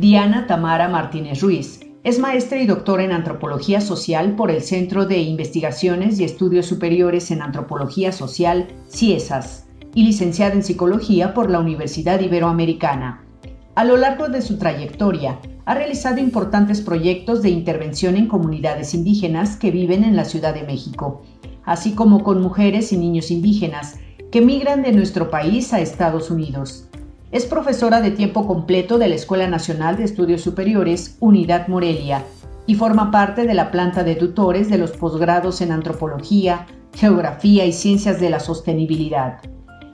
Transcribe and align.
Diana 0.00 0.46
Tamara 0.46 0.88
Martínez 0.88 1.42
Ruiz 1.42 1.80
es 2.04 2.18
maestra 2.18 2.58
y 2.58 2.66
doctora 2.66 3.04
en 3.04 3.12
Antropología 3.12 3.82
Social 3.82 4.34
por 4.34 4.50
el 4.50 4.62
Centro 4.62 5.04
de 5.04 5.18
Investigaciones 5.18 6.18
y 6.18 6.24
Estudios 6.24 6.64
Superiores 6.64 7.30
en 7.30 7.42
Antropología 7.42 8.10
Social, 8.10 8.68
CIESAS, 8.88 9.66
y 9.94 10.04
licenciada 10.04 10.54
en 10.54 10.62
Psicología 10.62 11.34
por 11.34 11.50
la 11.50 11.60
Universidad 11.60 12.18
Iberoamericana. 12.18 13.26
A 13.74 13.84
lo 13.84 13.98
largo 13.98 14.30
de 14.30 14.40
su 14.40 14.56
trayectoria, 14.56 15.38
ha 15.66 15.74
realizado 15.74 16.18
importantes 16.18 16.80
proyectos 16.80 17.42
de 17.42 17.50
intervención 17.50 18.16
en 18.16 18.26
comunidades 18.26 18.94
indígenas 18.94 19.56
que 19.58 19.70
viven 19.70 20.02
en 20.02 20.16
la 20.16 20.24
Ciudad 20.24 20.54
de 20.54 20.62
México, 20.62 21.20
así 21.66 21.92
como 21.92 22.22
con 22.22 22.40
mujeres 22.40 22.90
y 22.94 22.96
niños 22.96 23.30
indígenas 23.30 23.98
que 24.32 24.40
migran 24.40 24.80
de 24.80 24.92
nuestro 24.92 25.28
país 25.28 25.74
a 25.74 25.80
Estados 25.80 26.30
Unidos. 26.30 26.89
Es 27.32 27.46
profesora 27.46 28.00
de 28.00 28.10
tiempo 28.10 28.44
completo 28.44 28.98
de 28.98 29.06
la 29.06 29.14
Escuela 29.14 29.46
Nacional 29.46 29.96
de 29.96 30.02
Estudios 30.02 30.40
Superiores, 30.40 31.16
Unidad 31.20 31.68
Morelia, 31.68 32.24
y 32.66 32.74
forma 32.74 33.12
parte 33.12 33.46
de 33.46 33.54
la 33.54 33.70
planta 33.70 34.02
de 34.02 34.16
tutores 34.16 34.68
de 34.68 34.78
los 34.78 34.90
posgrados 34.90 35.60
en 35.60 35.70
Antropología, 35.70 36.66
Geografía 36.92 37.66
y 37.66 37.72
Ciencias 37.72 38.18
de 38.20 38.30
la 38.30 38.40
Sostenibilidad. 38.40 39.38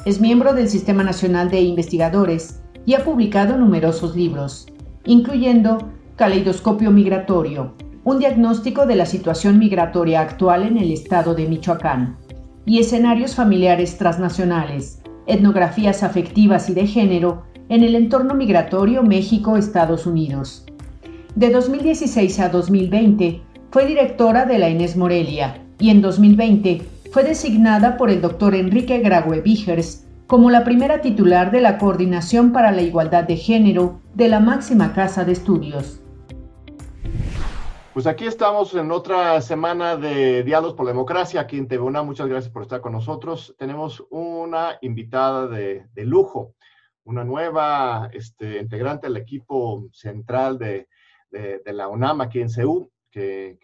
Es 0.07 0.19
miembro 0.19 0.55
del 0.55 0.71
Sistema 0.71 1.05
Nacional 1.05 1.51
de 1.51 1.61
Investigadores 1.61 2.63
y 2.87 2.95
ha 2.95 3.05
publicado 3.05 3.59
numerosos 3.59 4.17
libros, 4.17 4.67
incluyendo 5.05 5.91
Caleidoscopio 6.17 6.91
Migratorio, 6.91 7.75
un 8.05 8.19
diagnóstico 8.19 8.87
de 8.87 8.97
la 8.97 9.05
situación 9.05 9.59
migratoria 9.59 10.23
actual 10.23 10.63
en 10.63 10.79
el 10.79 10.91
estado 10.91 11.35
de 11.35 11.47
Michoacán, 11.47 12.17
y 12.65 12.79
escenarios 12.79 13.35
familiares 13.35 13.99
transnacionales, 13.99 15.03
etnografías 15.27 16.03
afectivas 16.03 16.69
y 16.71 16.75
de 16.75 16.87
género 16.87 17.45
en 17.69 17.83
el 17.83 17.95
entorno 17.95 18.35
migratorio 18.35 19.03
México-Estados 19.03 20.07
Unidos. 20.07 20.65
De 21.35 21.51
2016 21.51 22.41
a 22.41 22.49
2020 22.49 23.43
fue 23.71 23.87
directora 23.87 24.47
de 24.47 24.59
la 24.59 24.71
Inés 24.71 24.97
Morelia 24.97 25.63
y 25.79 25.91
en 25.91 26.01
2020 26.01 26.83
fue 27.13 27.25
designada 27.25 27.97
por 27.97 28.11
el 28.11 28.21
doctor 28.21 28.55
Enrique 28.55 29.01
Graue 29.01 29.41
Vigers 29.41 30.05
como 30.27 30.51
la 30.51 30.65
primera 30.65 31.03
titular 31.03 31.51
de 31.51 31.61
la 31.61 31.79
Coordinación 31.79 32.53
para 32.53 32.73
la 32.73 32.83
Igualdad 32.83 33.25
de 33.25 33.37
Género 33.37 34.01
de 34.15 34.29
la 34.29 34.41
máxima 34.41 34.93
casa 34.93 35.25
de 35.25 35.33
estudios. 35.33 36.01
Pues 37.97 38.07
aquí 38.07 38.27
estamos 38.27 38.75
en 38.75 38.91
otra 38.91 39.41
semana 39.41 39.97
de 39.97 40.43
Diálogos 40.43 40.77
por 40.77 40.85
la 40.85 40.93
Democracia, 40.93 41.41
aquí 41.41 41.57
en 41.57 41.67
TV 41.67 41.83
Muchas 42.03 42.29
gracias 42.29 42.53
por 42.53 42.61
estar 42.61 42.83
con 42.83 42.93
nosotros. 42.93 43.55
Tenemos 43.57 44.07
una 44.11 44.77
invitada 44.83 45.47
de, 45.47 45.89
lujo, 46.05 46.53
una 47.05 47.25
nueva 47.25 48.11
este, 48.13 48.59
integrante 48.59 49.07
del 49.07 49.17
equipo 49.17 49.89
central 49.93 50.59
de, 50.59 50.89
la 51.65 51.89
UNAM 51.89 52.21
aquí 52.21 52.43
en 52.43 52.51
CEU, 52.51 52.91
que, 53.11 53.57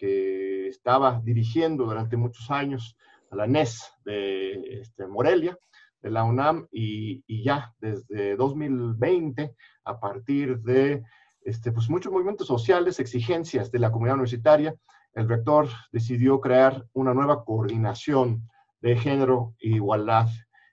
estaba 0.67 1.21
dirigiendo 1.23 1.85
durante 1.85 2.17
muchos 2.17 2.51
años 2.51 2.97
a 3.31 3.37
la 3.37 3.47
NES 3.47 3.87
de 4.07 4.81
este, 4.81 5.07
Morelia, 5.09 5.59
de 6.01 6.11
la 6.11 6.25
UNAM, 6.25 6.69
y, 6.73 7.23
y 7.27 7.45
ya 7.45 7.75
desde 7.81 8.37
2020, 8.37 9.55
a 9.85 10.01
partir 10.01 10.59
de 10.61 11.03
este, 11.45 11.73
pues 11.73 11.89
muchos 11.89 12.13
movimientos 12.13 12.47
sociales, 12.47 13.01
exigencias 13.01 13.71
de 13.71 13.79
la 13.79 13.91
comunidad 13.91 14.15
universitaria, 14.15 14.75
el 15.15 15.29
rector 15.29 15.69
decidió 15.93 16.41
crear 16.41 16.87
una 16.93 17.13
nueva 17.13 17.45
coordinación 17.45 18.49
de 18.81 18.97
género 18.97 19.55
e 19.61 19.69
igualdad 19.69 20.29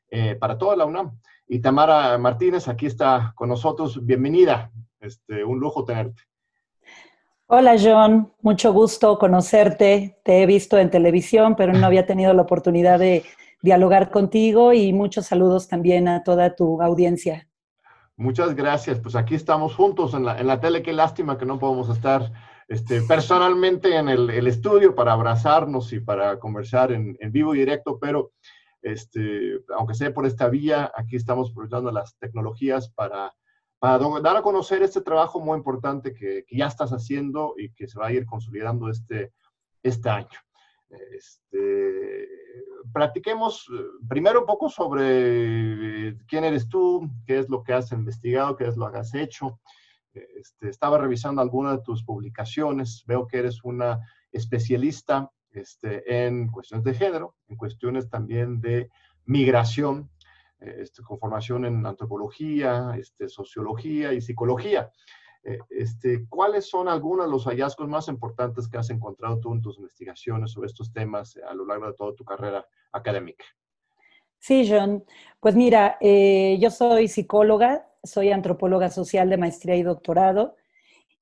eh, 0.10 0.36
para 0.36 0.58
toda 0.58 0.76
la 0.76 0.86
UNAM. 0.86 1.20
Y 1.48 1.60
Tamara 1.60 2.18
Martínez 2.18 2.68
aquí 2.68 2.86
está 2.86 3.34
con 3.36 3.50
nosotros. 3.50 4.06
Bienvenida. 4.06 4.72
Este, 5.00 5.44
un 5.44 5.60
lujo 5.60 5.84
tenerte. 5.84 6.24
Hola 7.48 7.76
John, 7.82 8.32
mucho 8.42 8.72
gusto 8.72 9.18
conocerte. 9.18 10.20
Te 10.24 10.44
he 10.44 10.46
visto 10.46 10.78
en 10.78 10.92
televisión, 10.92 11.56
pero 11.56 11.74
no 11.74 11.86
había 11.86 12.06
tenido 12.06 12.34
la 12.34 12.44
oportunidad 12.44 13.00
de 13.00 13.24
dialogar 13.62 14.12
contigo 14.12 14.72
y 14.72 14.94
muchos 14.94 15.26
saludos 15.26 15.68
también 15.68 16.08
a 16.08 16.24
toda 16.24 16.56
tu 16.56 16.82
audiencia. 16.82 17.49
Muchas 18.20 18.54
gracias. 18.54 19.00
Pues 19.00 19.16
aquí 19.16 19.34
estamos 19.34 19.74
juntos 19.76 20.14
en 20.14 20.26
la, 20.26 20.38
en 20.38 20.48
la 20.48 20.60
tele. 20.60 20.84
Qué 20.84 20.92
lástima 20.92 21.38
que 21.38 21.46
no 21.46 21.58
podemos 21.58 21.88
estar 21.88 22.34
este, 22.68 23.02
personalmente 23.04 23.96
en 23.96 24.10
el, 24.10 24.46
estudio 24.46 24.94
para 24.94 25.14
abrazarnos 25.14 25.94
y 25.94 26.02
para 26.02 26.38
conversar 26.38 26.92
en, 26.92 27.18
vivo 27.32 27.56
y 27.56 27.60
directo, 27.60 27.98
pero 27.98 28.34
este, 28.82 29.62
aunque 29.74 29.94
sea 29.94 30.14
por 30.14 30.26
esta 30.26 30.50
vía, 30.50 30.92
aquí 30.98 31.16
estamos 31.16 31.52
aprovechando 31.52 31.94
las 31.94 32.18
tecnologías 32.18 32.90
para, 32.90 33.34
para 33.80 33.98
dar 34.22 34.36
a 34.36 34.42
conocer 34.42 34.84
este 34.84 35.00
trabajo 35.00 35.40
muy 35.40 35.56
importante 35.58 36.14
que, 36.14 36.44
que, 36.46 36.58
ya 36.58 36.68
estás 36.68 36.92
haciendo 36.92 37.54
y 37.58 37.72
que 37.72 37.88
se 37.88 37.98
va 37.98 38.08
a 38.08 38.12
ir 38.12 38.26
consolidando 38.26 38.90
este, 38.90 39.32
este 39.82 40.10
año. 40.10 40.28
Este, 40.90 42.24
eh, 42.24 43.82
primero 44.08 44.40
un 44.42 44.46
poco 44.46 44.70
sobre 44.70 46.10
eh, 46.10 46.18
quién 46.28 46.44
eres 46.44 46.68
tú, 46.68 47.10
qué 47.26 47.40
es 47.40 47.50
lo 47.50 47.64
que 47.64 47.74
has 47.74 47.92
investigado, 47.92 48.56
qué 48.56 48.68
es 48.68 48.78
lo 48.78 48.92
que 48.92 48.98
has 48.98 49.14
hecho. 49.14 49.60
Este, 50.14 50.70
estaba 50.70 50.98
revisando 50.98 51.42
algunas 51.42 51.78
de 51.78 51.84
tus 51.84 52.04
publicaciones, 52.04 53.04
veo 53.06 53.28
que 53.28 53.38
eres 53.38 53.64
una 53.64 54.00
especialista 54.32 55.32
este, 55.52 56.26
en 56.26 56.48
cuestiones 56.48 56.84
de 56.84 56.94
género, 56.94 57.36
en 57.48 57.58
cuestiones 57.58 58.10
también 58.10 58.60
de 58.60 58.90
migración, 59.26 60.10
este, 60.60 61.04
con 61.04 61.20
formación 61.20 61.66
en 61.66 61.86
antropología, 61.86 62.94
este, 62.98 63.30
sociología 63.30 64.14
y 64.14 64.22
psicología. 64.22 64.92
Eh, 65.44 65.58
este, 65.70 66.28
¿Cuáles 66.28 66.70
son 66.70 66.90
algunos 66.90 67.26
de 67.26 67.32
los 67.32 67.46
hallazgos 67.46 67.88
más 67.88 68.08
importantes 68.08 68.68
que 68.68 68.78
has 68.78 68.90
encontrado 68.90 69.40
tú 69.40 69.54
en 69.54 69.62
tus 69.62 69.78
investigaciones 69.78 70.52
sobre 70.52 70.68
estos 70.68 70.92
temas 70.92 71.38
a 71.38 71.54
lo 71.54 71.66
largo 71.66 71.88
de 71.88 71.94
toda 71.94 72.14
tu 72.14 72.26
carrera 72.26 72.66
académica? 72.92 73.46
Sí, 74.38 74.68
John. 74.70 75.04
Pues 75.40 75.56
mira, 75.56 75.98
eh, 76.02 76.58
yo 76.60 76.70
soy 76.72 77.08
psicóloga, 77.08 77.90
soy 78.04 78.32
antropóloga 78.32 78.90
social 78.90 79.30
de 79.30 79.38
maestría 79.38 79.76
y 79.76 79.84
doctorado. 79.84 80.56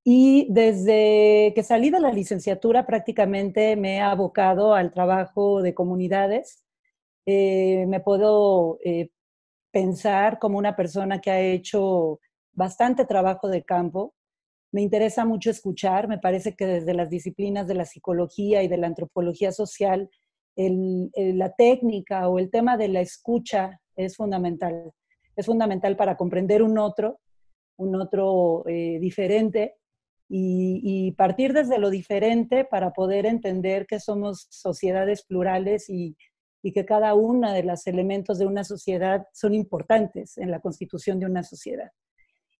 Y 0.03 0.47
desde 0.49 1.51
que 1.53 1.63
salí 1.63 1.89
de 1.89 1.99
la 1.99 2.11
licenciatura 2.11 2.85
prácticamente 2.85 3.75
me 3.75 3.97
he 3.97 4.01
abocado 4.01 4.73
al 4.73 4.91
trabajo 4.91 5.61
de 5.61 5.73
comunidades. 5.73 6.63
Eh, 7.25 7.85
me 7.87 7.99
puedo 7.99 8.79
pensar 9.69 10.39
como 10.39 10.57
una 10.57 10.75
persona 10.75 11.19
que 11.19 11.29
ha 11.29 11.41
hecho 11.41 12.19
bastante 12.57 13.05
trabajo 13.05 13.47
de 13.47 13.63
campo. 13.63 14.15
Me 14.73 14.81
interesa 14.81 15.23
mucho 15.23 15.49
escuchar, 15.49 16.09
me 16.09 16.17
parece 16.17 16.55
que 16.55 16.65
desde 16.65 16.93
las 16.93 17.09
disciplinas 17.09 17.67
de 17.67 17.75
la 17.75 17.85
psicología 17.85 18.63
y 18.63 18.67
de 18.67 18.77
la 18.77 18.87
antropología 18.87 19.51
social, 19.53 20.09
la 20.55 21.53
técnica 21.53 22.27
o 22.27 22.39
el 22.39 22.49
tema 22.49 22.75
de 22.75 22.89
la 22.89 22.99
escucha 22.99 23.79
es 23.95 24.17
fundamental. 24.17 24.91
Es 25.35 25.45
fundamental 25.45 25.95
para 25.95 26.17
comprender 26.17 26.63
un 26.63 26.79
otro, 26.79 27.19
un 27.77 27.95
otro 27.95 28.63
eh, 28.67 28.97
diferente 28.99 29.75
y, 30.27 31.11
partir 31.11 31.53
desde 31.53 31.77
lo 31.77 31.89
diferente 31.89 32.65
para 32.65 32.91
poder 32.91 33.27
entender 33.27 33.85
que 33.85 33.99
somos 33.99 34.47
sociedades 34.49 35.23
plurales 35.23 35.89
y, 35.89 36.17
y 36.63 36.73
que 36.73 36.85
cada 36.85 37.13
uno 37.13 37.53
de 37.53 37.63
los 37.63 37.85
elementos 37.85 38.39
de 38.39 38.47
una 38.47 38.63
sociedad 38.63 39.27
son 39.31 39.53
importantes 39.53 40.37
en 40.39 40.49
la 40.49 40.59
constitución 40.59 41.19
de 41.19 41.27
una 41.27 41.43
sociedad. 41.43 41.91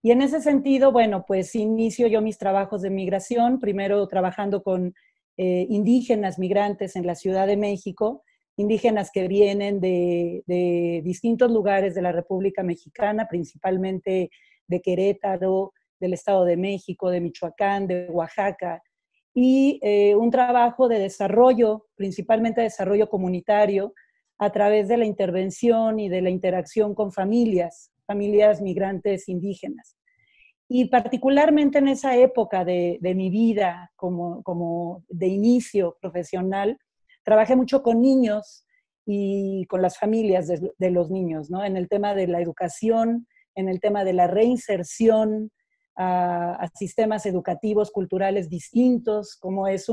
Y 0.01 0.11
en 0.11 0.21
ese 0.21 0.41
sentido, 0.41 0.91
bueno, 0.91 1.25
pues 1.27 1.55
inicio 1.55 2.07
yo 2.07 2.21
mis 2.21 2.37
trabajos 2.37 2.81
de 2.81 2.89
migración, 2.89 3.59
primero 3.59 4.07
trabajando 4.07 4.61
con 4.63 4.93
eh, 5.37 5.65
indígenas 5.69 6.39
migrantes 6.39 6.95
en 6.95 7.05
la 7.05 7.15
Ciudad 7.15 7.47
de 7.47 7.57
México, 7.57 8.23
indígenas 8.57 9.11
que 9.11 9.27
vienen 9.27 9.79
de, 9.79 10.43
distintos 11.03 11.51
lugares 11.51 11.93
de 11.95 12.01
la 12.01 12.11
República 12.11 12.63
Mexicana, 12.63 13.27
principalmente 13.29 14.29
de 14.67 14.81
Querétaro, 14.81 15.73
del 15.99 16.13
Estado 16.13 16.45
de 16.45 16.57
México, 16.57 17.09
de 17.09 17.21
Michoacán, 17.21 17.87
de 17.87 18.07
Oaxaca, 18.09 18.81
y 19.33 19.79
eh, 19.83 20.15
un 20.15 20.31
trabajo 20.31 20.87
de 20.87 20.99
desarrollo, 20.99 21.85
principalmente 21.95 22.61
desarrollo 22.61 23.09
comunitario, 23.09 23.93
a 24.39 24.51
través 24.51 24.87
de 24.87 24.97
la 24.97 25.05
intervención 25.05 25.99
y 25.99 26.09
de 26.09 26.21
la 26.21 26.29
interacción 26.29 26.95
con 26.95 27.11
familias, 27.11 27.91
familias 28.07 28.61
migrantes 28.61 29.29
indígenas. 29.29 29.97
Y 30.69 30.85
particularmente 30.85 31.77
en 31.77 31.87
esa 31.87 32.17
época 32.17 32.65
de, 32.65 32.99
mi 33.01 33.29
vida 33.29 33.91
como, 33.95 34.41
como, 34.43 35.03
de 35.07 35.27
inicio 35.27 35.97
profesional, 36.01 36.77
trabajé 37.23 37.55
mucho 37.55 37.83
con 37.83 38.01
niños 38.01 38.65
y 39.05 39.65
con 39.67 39.81
las 39.81 39.97
familias 39.97 40.47
de, 40.47 40.91
los 40.91 41.09
niños, 41.09 41.49
¿no? 41.49 41.63
En 41.63 41.77
el 41.77 41.87
tema 41.87 42.13
de 42.13 42.27
la 42.27 42.41
educación, 42.41 43.27
en 43.55 43.69
el 43.69 43.79
tema 43.79 44.03
de 44.03 44.13
la 44.13 44.27
reinserción 44.27 45.51
a, 45.95 46.69
sistemas 46.75 47.25
educativos, 47.25 47.91
culturales 47.91 48.49
distintos, 48.49 49.37
como 49.39 49.67
es 49.67 49.87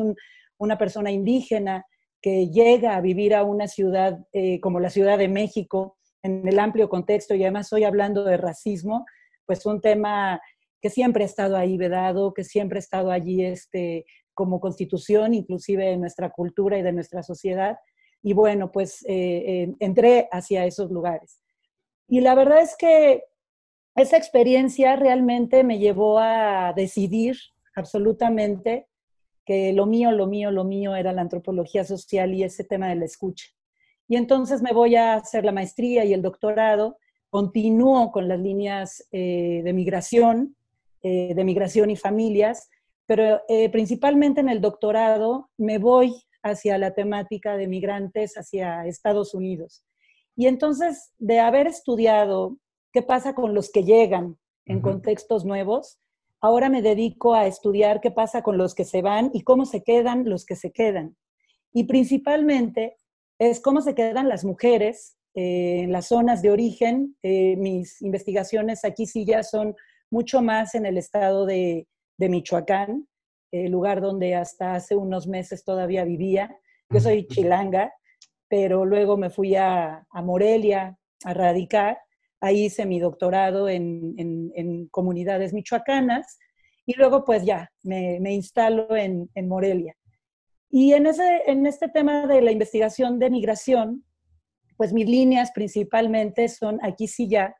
una 0.59 0.77
persona 0.77 1.13
indígena 1.13 1.87
que 2.21 2.49
llega 2.49 2.97
a 2.97 3.01
vivir 3.01 3.35
a 3.35 3.45
una 3.45 3.69
ciudad 3.69 4.19
eh, 4.33 4.59
como 4.61 4.81
la 4.81 4.91
Ciudad 4.91 5.19
de 5.19 5.29
México, 5.29 5.97
en 6.25 6.49
el 6.49 6.59
amplio 6.59 6.89
contexto, 6.89 7.35
y 7.35 7.43
además 7.43 7.73
hoy 7.73 7.85
hablando 7.85 8.25
de 8.25 8.39
racismo, 8.39 9.05
pues 9.47 9.65
un 9.67 9.81
tema 9.81 10.41
que 10.81 10.91
siempre 10.91 11.23
ha 11.23 11.27
estado 11.27 11.57
ahí 11.57 11.77
vedado, 11.77 12.35
que 12.35 12.45
siempre 12.45 12.79
ha 12.79 12.81
estado 12.81 13.11
allí 13.11 13.45
este, 13.45 14.07
como 14.33 14.59
constitución, 14.59 15.35
inclusive 15.35 15.85
de 15.85 15.97
nuestra 15.99 16.31
cultura 16.31 16.79
y 16.79 16.83
de 16.83 16.93
nuestra 16.93 17.23
sociedad. 17.23 17.79
Y 18.23 18.33
bueno, 18.33 18.73
pues 18.73 19.03
eh, 19.07 19.45
eh, 19.47 19.75
entré 19.81 20.29
hacia 20.33 20.65
esos 20.65 20.91
lugares. 20.91 21.41
Y 22.09 22.21
la 22.21 22.35
verdad 22.35 22.63
es 22.63 22.75
que 22.77 23.25
esa 23.95 24.17
experiencia 24.17 24.97
realmente 24.97 25.63
me 25.63 25.79
llevó 25.79 26.19
a 26.19 26.73
decidir 26.75 27.37
absolutamente 27.77 28.89
que 29.45 29.75
lo 29.75 29.85
mío, 29.85 30.11
lo 30.11 30.27
mío, 30.27 30.51
lo 30.51 30.65
mío 30.65 30.97
era 30.97 31.13
la 31.13 31.21
antropología 31.21 31.85
social 31.85 32.33
y 32.33 32.45
ese 32.45 32.65
tema 32.65 32.89
de 32.89 32.97
la 32.97 33.05
escucha. 33.05 33.54
Y 34.09 34.17
entonces 34.17 34.63
me 34.63 34.73
voy 34.73 34.97
a 34.97 35.15
hacer 35.15 35.45
la 35.45 35.53
maestría 35.53 36.05
y 36.05 36.13
el 36.13 36.23
doctorado, 36.23 36.99
continúo 37.31 38.13
con 38.13 38.29
las 38.29 38.39
líneas 38.39 39.07
eh, 39.11 39.63
de 39.65 39.73
migración, 39.73 40.57
eh, 41.03 41.35
de 41.35 41.45
migración 41.45 41.91
y 41.91 41.97
familias, 41.97 42.71
pero 43.07 43.43
eh, 43.49 43.69
principalmente 43.71 44.41
en 44.41 44.49
el 44.49 44.61
doctorado 44.61 45.51
me 45.57 45.79
voy 45.79 46.15
hacia 46.43 46.79
la 46.79 46.95
temática 46.95 47.57
de 47.57 47.67
migrantes 47.67 48.35
hacia 48.37 48.87
Estados 48.87 49.35
Unidos. 49.35 49.85
Y 50.37 50.47
entonces, 50.47 51.13
de 51.19 51.41
haber 51.41 51.67
estudiado 51.67 52.59
qué 52.93 53.03
pasa 53.03 53.35
con 53.35 53.55
los 53.55 53.71
que 53.71 53.85
llegan 53.85 54.39
en 54.67 54.81
contextos 54.81 55.45
nuevos, 55.45 55.99
ahora 56.41 56.69
me 56.69 56.83
dedico 56.83 57.35
a 57.35 57.47
estudiar 57.47 58.01
qué 58.01 58.11
pasa 58.11 58.43
con 58.43 58.59
los 58.59 58.75
que 58.75 58.85
se 58.85 59.03
van 59.03 59.31
y 59.33 59.43
cómo 59.43 59.65
se 59.65 59.83
quedan 59.83 60.29
los 60.29 60.45
que 60.45 60.57
se 60.57 60.73
quedan. 60.73 61.17
Y 61.73 61.85
principalmente 61.85 62.97
es 63.39 63.61
cómo 63.61 63.81
se 63.81 63.95
quedan 63.95 64.29
las 64.29 64.45
mujeres 64.45 65.17
eh, 65.35 65.81
en 65.83 65.93
las 65.93 66.09
zonas 66.09 66.43
de 66.43 66.51
origen. 66.51 67.17
mis 67.23 68.01
investigaciones 68.03 68.85
aquí 68.85 69.07
sí 69.07 69.25
ya 69.25 69.43
son 69.43 69.75
mucho 70.15 70.43
más 70.43 70.75
en 70.77 70.87
el 70.87 70.97
estado 70.97 71.45
de, 71.45 71.89
Michoacán, 72.19 73.09
el 73.51 73.73
lugar 73.73 74.01
donde 74.01 74.37
hasta 74.37 74.75
hace 74.75 74.95
unos 74.95 75.27
meses 75.27 75.65
todavía 75.65 76.05
vivía. 76.05 76.57
Yo 76.89 77.01
soy 77.01 77.27
chilanga, 77.27 77.93
pero 78.49 78.85
luego 78.85 79.17
me 79.17 79.31
fui 79.31 79.57
a, 79.57 80.07
Morelia 80.23 80.97
a 81.25 81.35
radicar. 81.35 81.99
Ahí 82.41 82.67
hice 82.67 82.87
mi 82.87 83.01
doctorado 83.01 83.69
en, 83.69 84.89
comunidades 84.91 85.53
michoacanas 85.53 86.39
y 86.87 86.95
luego 86.95 87.25
pues 87.25 87.45
ya 87.45 87.71
me, 87.83 88.33
instalo 88.33 88.95
en, 88.97 89.29
Morelia. 89.49 89.97
Y 90.77 90.93
en, 90.93 91.07
ese, 91.07 91.43
en 91.47 91.67
este 91.67 91.89
tema 91.89 92.27
de 92.27 92.43
la 92.43 92.51
investigación 92.51 93.21
de 93.21 93.31
migración, 93.31 94.05
pues 94.77 94.93
mis 94.93 95.09
líneas 95.09 95.53
principalmente 95.55 96.49
son 96.49 96.81
aquí 96.83 97.07
sí 97.07 97.29
ya 97.29 97.55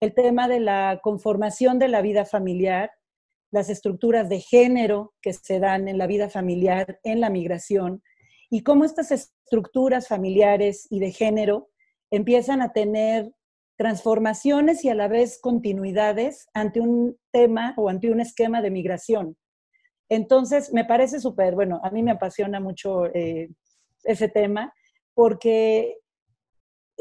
el 0.00 0.12
tema 0.12 0.48
de 0.48 0.60
la 0.60 1.00
conformación 1.02 1.78
de 1.78 1.88
la 1.88 2.02
vida 2.02 2.26
familiar, 2.26 2.90
las 3.50 3.70
estructuras 3.70 4.28
de 4.28 4.40
género 4.40 5.14
que 5.22 5.32
se 5.32 5.60
dan 5.60 5.88
en 5.88 5.96
la 5.96 6.06
vida 6.06 6.28
familiar, 6.28 7.00
en 7.04 7.22
la 7.22 7.30
migración, 7.30 8.02
y 8.50 8.62
cómo 8.62 8.84
estas 8.84 9.12
estructuras 9.12 10.06
familiares 10.06 10.86
y 10.90 11.00
de 11.00 11.10
género 11.10 11.70
empiezan 12.10 12.60
a 12.60 12.74
tener 12.74 13.32
transformaciones 13.78 14.84
y 14.84 14.90
a 14.90 14.94
la 14.94 15.08
vez 15.08 15.38
continuidades 15.40 16.50
ante 16.52 16.80
un 16.80 17.16
tema 17.32 17.72
o 17.78 17.88
ante 17.88 18.10
un 18.10 18.20
esquema 18.20 18.60
de 18.60 18.70
migración. 18.70 19.38
Entonces, 20.08 20.72
me 20.72 20.84
parece 20.84 21.20
súper, 21.20 21.54
bueno, 21.54 21.80
a 21.82 21.90
mí 21.90 22.02
me 22.02 22.12
apasiona 22.12 22.60
mucho 22.60 23.06
eh, 23.14 23.50
ese 24.04 24.28
tema 24.28 24.72
porque 25.14 25.98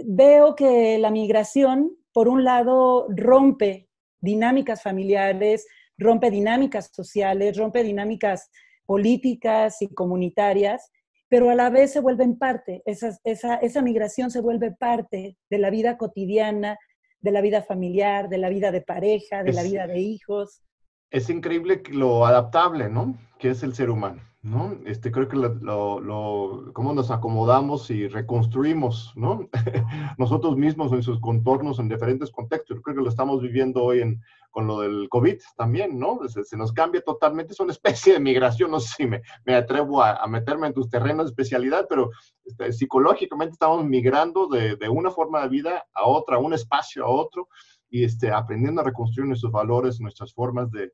veo 0.03 0.55
que 0.55 0.97
la 0.97 1.11
migración 1.11 1.97
por 2.17 2.29
un 2.29 2.43
lado, 2.43 3.05
rompe 3.09 3.89
dinámicas 4.21 4.81
familiares, 4.81 5.67
rompe 5.99 6.31
dinámicas 6.31 6.89
sociales, 6.91 7.55
rompe 7.55 7.83
dinámicas 7.83 8.49
políticas 8.87 9.83
y 9.83 9.93
comunitarias, 9.93 10.89
pero 11.29 11.51
a 11.51 11.53
la 11.53 11.69
vez 11.69 11.91
se 11.91 11.99
vuelven 11.99 12.39
parte, 12.39 12.81
esa, 12.87 13.19
esa, 13.23 13.81
migración 13.83 14.31
se 14.31 14.41
vuelve 14.41 14.71
parte 14.71 15.37
de 15.47 15.57
la 15.59 15.69
vida 15.69 15.95
cotidiana, 15.95 16.79
de 17.19 17.31
la 17.31 17.41
vida 17.41 17.61
familiar, 17.61 18.29
de 18.29 18.39
la 18.39 18.49
vida 18.49 18.71
de 18.71 18.81
pareja, 18.81 19.43
de 19.43 19.53
la 19.53 19.61
vida 19.61 19.85
de 19.85 19.99
hijos. 19.99 20.63
Es 21.09 21.29
increíble 21.29 21.83
lo 21.91 22.25
adaptable, 22.25 22.89
¿no? 22.89 23.17
Que 23.39 23.51
es 23.51 23.63
el 23.63 23.73
ser 23.73 23.89
humano. 23.89 24.21
¿no? 24.43 24.77
Este, 24.85 25.11
creo 25.11 25.27
que 25.27 25.35
lo, 25.35 25.99
lo, 25.99 26.71
cómo 26.73 26.93
nos 26.93 27.11
acomodamos 27.11 27.89
y 27.89 28.07
reconstruimos, 28.07 29.11
¿no? 29.15 29.49
Nosotros 30.17 30.55
mismos 30.55 30.93
en 30.93 31.03
sus 31.03 31.19
contornos 31.19 31.79
en 31.79 31.89
diferentes 31.89 32.31
contextos. 32.31 32.79
Creo 32.81 32.95
que 32.95 33.01
lo 33.01 33.09
estamos 33.09 33.41
viviendo 33.41 33.83
hoy 33.83 34.01
en, 34.01 34.21
con 34.51 34.67
lo 34.67 34.79
del 34.79 35.07
COVID 35.09 35.37
también, 35.57 35.99
¿no? 35.99 36.19
Se, 36.27 36.55
nos 36.55 36.71
cambia 36.71 37.01
totalmente, 37.01 37.53
es 37.53 37.59
una 37.59 37.73
especie 37.73 38.13
de 38.13 38.19
migración, 38.19 38.71
no 38.71 38.79
sé 38.79 38.93
si 38.95 39.05
me, 39.05 39.21
me 39.45 39.55
atrevo 39.55 40.01
a, 40.01 40.25
meterme 40.27 40.67
en 40.67 40.73
tus 40.73 40.89
terrenos 40.89 41.25
de 41.25 41.29
especialidad, 41.29 41.85
pero 41.89 42.09
este, 42.45 42.71
psicológicamente 42.71 43.53
estamos 43.53 43.83
migrando 43.85 44.47
de, 44.47 44.75
de, 44.75 44.89
una 44.89 45.11
forma 45.11 45.41
de 45.41 45.49
vida 45.49 45.85
a 45.93 46.07
otra, 46.07 46.37
un 46.37 46.53
espacio 46.53 47.05
a 47.05 47.09
otro, 47.09 47.49
y 47.89 48.03
este, 48.03 48.31
aprendiendo 48.31 48.81
a 48.81 48.85
reconstruir 48.85 49.27
nuestros 49.27 49.51
valores, 49.51 49.99
nuestras 49.99 50.33
formas 50.33 50.71
de, 50.71 50.91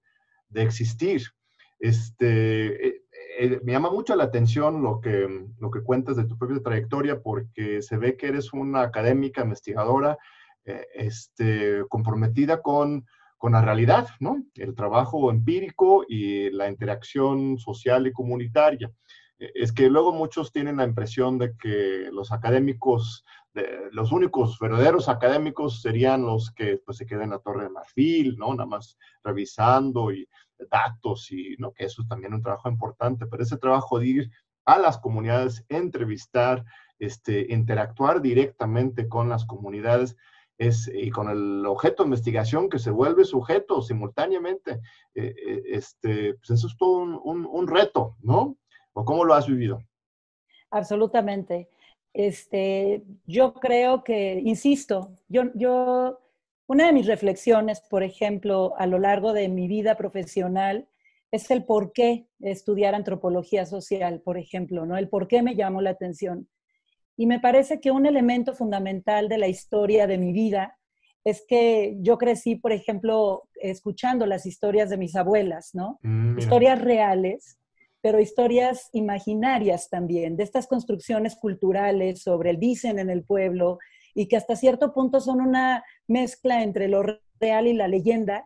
de 0.50 0.64
existir. 0.64 1.22
Este, 1.80 2.88
eh, 2.88 3.02
eh, 3.40 3.60
me 3.64 3.74
llama 3.74 3.92
mucho 3.92 4.16
la 4.16 4.26
atención 4.26 4.82
lo 4.84 5.02
que, 5.02 5.48
lo 5.60 5.72
que 5.72 5.82
cuentas 5.82 6.16
de 6.16 6.26
tu 6.26 6.38
propia 6.38 6.62
trayectoria 6.62 7.22
porque 7.22 7.82
se 7.82 7.98
ve 7.98 8.16
que 8.16 8.28
eres 8.28 8.54
una 8.54 8.82
académica, 8.82 9.42
investigadora, 9.42 10.18
eh, 10.66 10.86
este, 10.94 11.84
comprometida 11.90 12.62
con, 12.62 13.06
con 13.38 13.52
la 13.52 13.62
realidad, 13.62 14.08
¿no? 14.22 14.42
El 14.56 14.76
trabajo 14.76 15.30
empírico 15.30 16.06
y 16.08 16.50
la 16.52 16.70
interacción 16.70 17.58
social 17.58 18.08
y 18.08 18.14
comunitaria. 18.14 18.90
Eh, 19.40 19.52
es 19.56 19.74
que 19.74 19.90
luego 19.90 20.14
muchos 20.14 20.54
tienen 20.54 20.78
la 20.78 20.86
impresión 20.86 21.38
de 21.38 21.54
que 21.58 22.10
los 22.12 22.32
académicos, 22.32 23.26
los 23.92 24.12
únicos 24.12 24.58
verdaderos 24.60 25.10
académicos 25.10 25.82
serían 25.82 26.24
los 26.24 26.52
que 26.52 26.78
pues, 26.78 26.98
se 26.98 27.06
quedan 27.06 27.26
en 27.26 27.30
la 27.32 27.40
Torre 27.40 27.64
de 27.64 27.70
Marfil, 27.70 28.36
¿no? 28.38 28.54
Nada 28.54 28.66
más 28.66 28.98
revisando 29.24 30.12
y 30.12 30.28
datos 30.70 31.32
y 31.32 31.56
¿no? 31.58 31.72
que 31.72 31.86
eso 31.86 32.02
es 32.02 32.08
también 32.08 32.34
un 32.34 32.42
trabajo 32.42 32.70
importante, 32.70 33.26
pero 33.26 33.44
ese 33.44 33.58
trabajo 33.58 34.00
de 34.00 34.08
ir 34.08 34.32
a 34.66 34.78
las 34.78 34.98
comunidades, 34.98 35.66
entrevistar, 35.70 36.64
este, 37.00 37.48
interactuar 37.50 38.22
directamente 38.22 39.08
con 39.08 39.30
las 39.30 39.46
comunidades 39.46 40.16
es, 40.58 40.90
y 40.94 41.10
con 41.10 41.30
el 41.30 41.66
objeto 41.66 42.04
de 42.04 42.08
investigación 42.08 42.70
que 42.70 42.80
se 42.80 42.92
vuelve 42.92 43.26
sujeto 43.26 43.82
simultáneamente, 43.82 44.80
eh, 45.16 45.36
eh, 45.36 45.64
este, 45.66 46.36
pues 46.36 46.52
eso 46.52 46.68
es 46.68 46.78
todo 46.78 46.98
un, 46.98 47.46
un, 47.46 47.68
reto, 47.68 48.16
¿no? 48.22 48.56
¿O 48.94 49.04
cómo 49.04 49.26
lo 49.26 49.34
has 49.34 49.48
vivido? 49.48 49.82
Absolutamente. 50.70 51.70
Este, 52.14 53.04
yo 53.26 53.54
creo 53.56 54.04
que, 54.04 54.40
insisto, 54.44 55.18
yo, 55.28 55.46
yo 55.56 56.20
una 56.68 56.86
de 56.86 56.94
mis 56.94 57.08
reflexiones, 57.08 57.82
por 57.82 58.04
ejemplo, 58.04 58.74
a 58.78 58.88
lo 58.88 59.00
largo 59.00 59.34
de 59.34 59.50
mi 59.50 59.68
vida 59.68 59.96
profesional, 59.96 60.88
es 61.32 61.50
el 61.50 61.66
por 61.66 61.94
qué 61.94 62.28
estudiar 62.40 62.94
antropología 62.94 63.66
social, 63.66 64.22
por 64.22 64.38
ejemplo, 64.38 64.86
¿no? 64.86 64.98
El 64.98 65.10
por 65.10 65.28
qué 65.28 65.42
me 65.42 65.56
llamó 65.56 65.82
la 65.82 65.90
atención. 65.90 66.48
Y 67.18 67.26
me 67.26 67.40
parece 67.40 67.80
que 67.80 67.92
un 67.92 68.06
elemento 68.06 68.54
fundamental 68.54 69.30
de 69.30 69.40
la 69.40 69.48
historia 69.48 70.06
de 70.06 70.20
mi 70.20 70.32
vida 70.32 70.78
es 71.24 71.44
que 71.48 71.96
yo 72.02 72.18
crecí, 72.18 72.56
por 72.56 72.72
ejemplo, 72.72 73.44
escuchando 73.56 74.26
las 74.26 74.46
historias 74.46 74.90
de 74.90 74.98
mis 74.98 75.16
abuelas, 75.16 75.72
¿no? 75.74 76.00
Mm, 76.04 76.38
historias 76.38 76.82
reales, 76.82 77.58
pero 78.04 78.20
historias 78.20 78.90
imaginarias 78.92 79.90
también, 79.90 80.36
de 80.36 80.44
estas 80.44 80.68
construcciones 80.68 81.38
culturales 81.38 82.22
sobre 82.22 82.50
el 82.50 82.60
dicen 82.60 83.00
en 83.00 83.10
el 83.10 83.24
pueblo, 83.24 83.80
y 84.14 84.28
que 84.28 84.36
hasta 84.36 84.58
cierto 84.58 84.94
punto 84.94 85.22
son 85.22 85.40
una 85.40 85.86
mezcla 86.06 86.64
entre 86.64 86.90
lo 86.90 87.02
real 87.40 87.66
y 87.66 87.72
la 87.72 87.88
leyenda. 87.88 88.46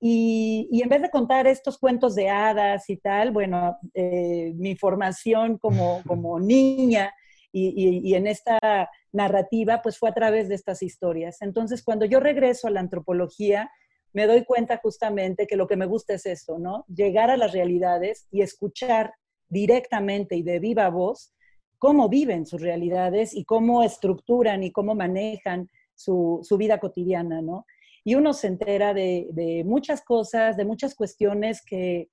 Y, 0.00 0.68
en 0.82 0.88
vez 0.88 1.00
de 1.00 1.10
contar 1.10 1.46
estos 1.46 1.78
cuentos 1.78 2.16
de 2.16 2.28
hadas 2.28 2.90
y 2.90 2.96
tal, 2.96 3.30
bueno, 3.30 3.78
eh, 3.94 4.52
mi 4.56 4.74
formación 4.74 5.58
como, 5.58 6.02
como 6.04 6.40
niña 6.40 7.14
y, 7.52 8.00
y, 8.02 8.14
en 8.14 8.26
esta 8.26 8.90
narrativa, 9.12 9.80
pues 9.80 9.96
fue 9.96 10.08
a 10.08 10.14
través 10.14 10.48
de 10.48 10.56
estas 10.56 10.82
historias. 10.82 11.40
Entonces, 11.40 11.84
cuando 11.84 12.04
yo 12.04 12.18
regreso 12.18 12.66
a 12.66 12.70
la 12.70 12.80
antropología, 12.80 13.70
me 14.18 14.26
doy 14.26 14.44
cuenta 14.44 14.80
justamente 14.82 15.46
que 15.46 15.54
lo 15.54 15.68
que 15.68 15.76
me 15.76 15.86
gusta 15.86 16.14
es 16.14 16.26
esto, 16.26 16.58
¿no? 16.58 16.84
Llegar 16.88 17.30
a 17.30 17.36
las 17.36 17.52
realidades 17.52 18.26
y 18.32 18.42
escuchar 18.42 19.12
directamente 19.48 20.34
y 20.34 20.42
de 20.42 20.58
viva 20.58 20.90
voz 20.90 21.32
cómo 21.78 22.08
viven 22.08 22.44
sus 22.44 22.60
realidades 22.60 23.32
y 23.32 23.44
cómo 23.44 23.84
estructuran 23.84 24.64
y 24.64 24.72
cómo 24.72 24.96
manejan 24.96 25.68
su, 25.94 26.44
vida 26.58 26.80
cotidiana, 26.80 27.40
¿no? 27.42 27.64
Y 28.02 28.16
uno 28.16 28.32
se 28.32 28.48
entera 28.48 28.92
de, 28.92 29.62
muchas 29.64 30.02
cosas, 30.02 30.56
de 30.56 30.64
muchas 30.64 30.96
cuestiones 30.96 31.62
que 31.64 32.08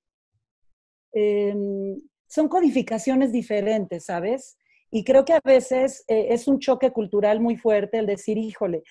em, 1.12 2.00
son 2.28 2.46
codificaciones 2.46 3.32
diferentes, 3.32 4.04
¿sabes? 4.04 4.56
Y 4.92 5.02
creo 5.02 5.24
que 5.24 5.32
a 5.32 5.40
veces 5.44 6.04
eh, 6.06 6.28
es 6.30 6.46
un 6.46 6.60
choque 6.60 6.92
cultural 6.92 7.40
muy 7.40 7.56
fuerte 7.56 7.98
el 7.98 8.06
decir, 8.06 8.38
híjole, 8.38 8.84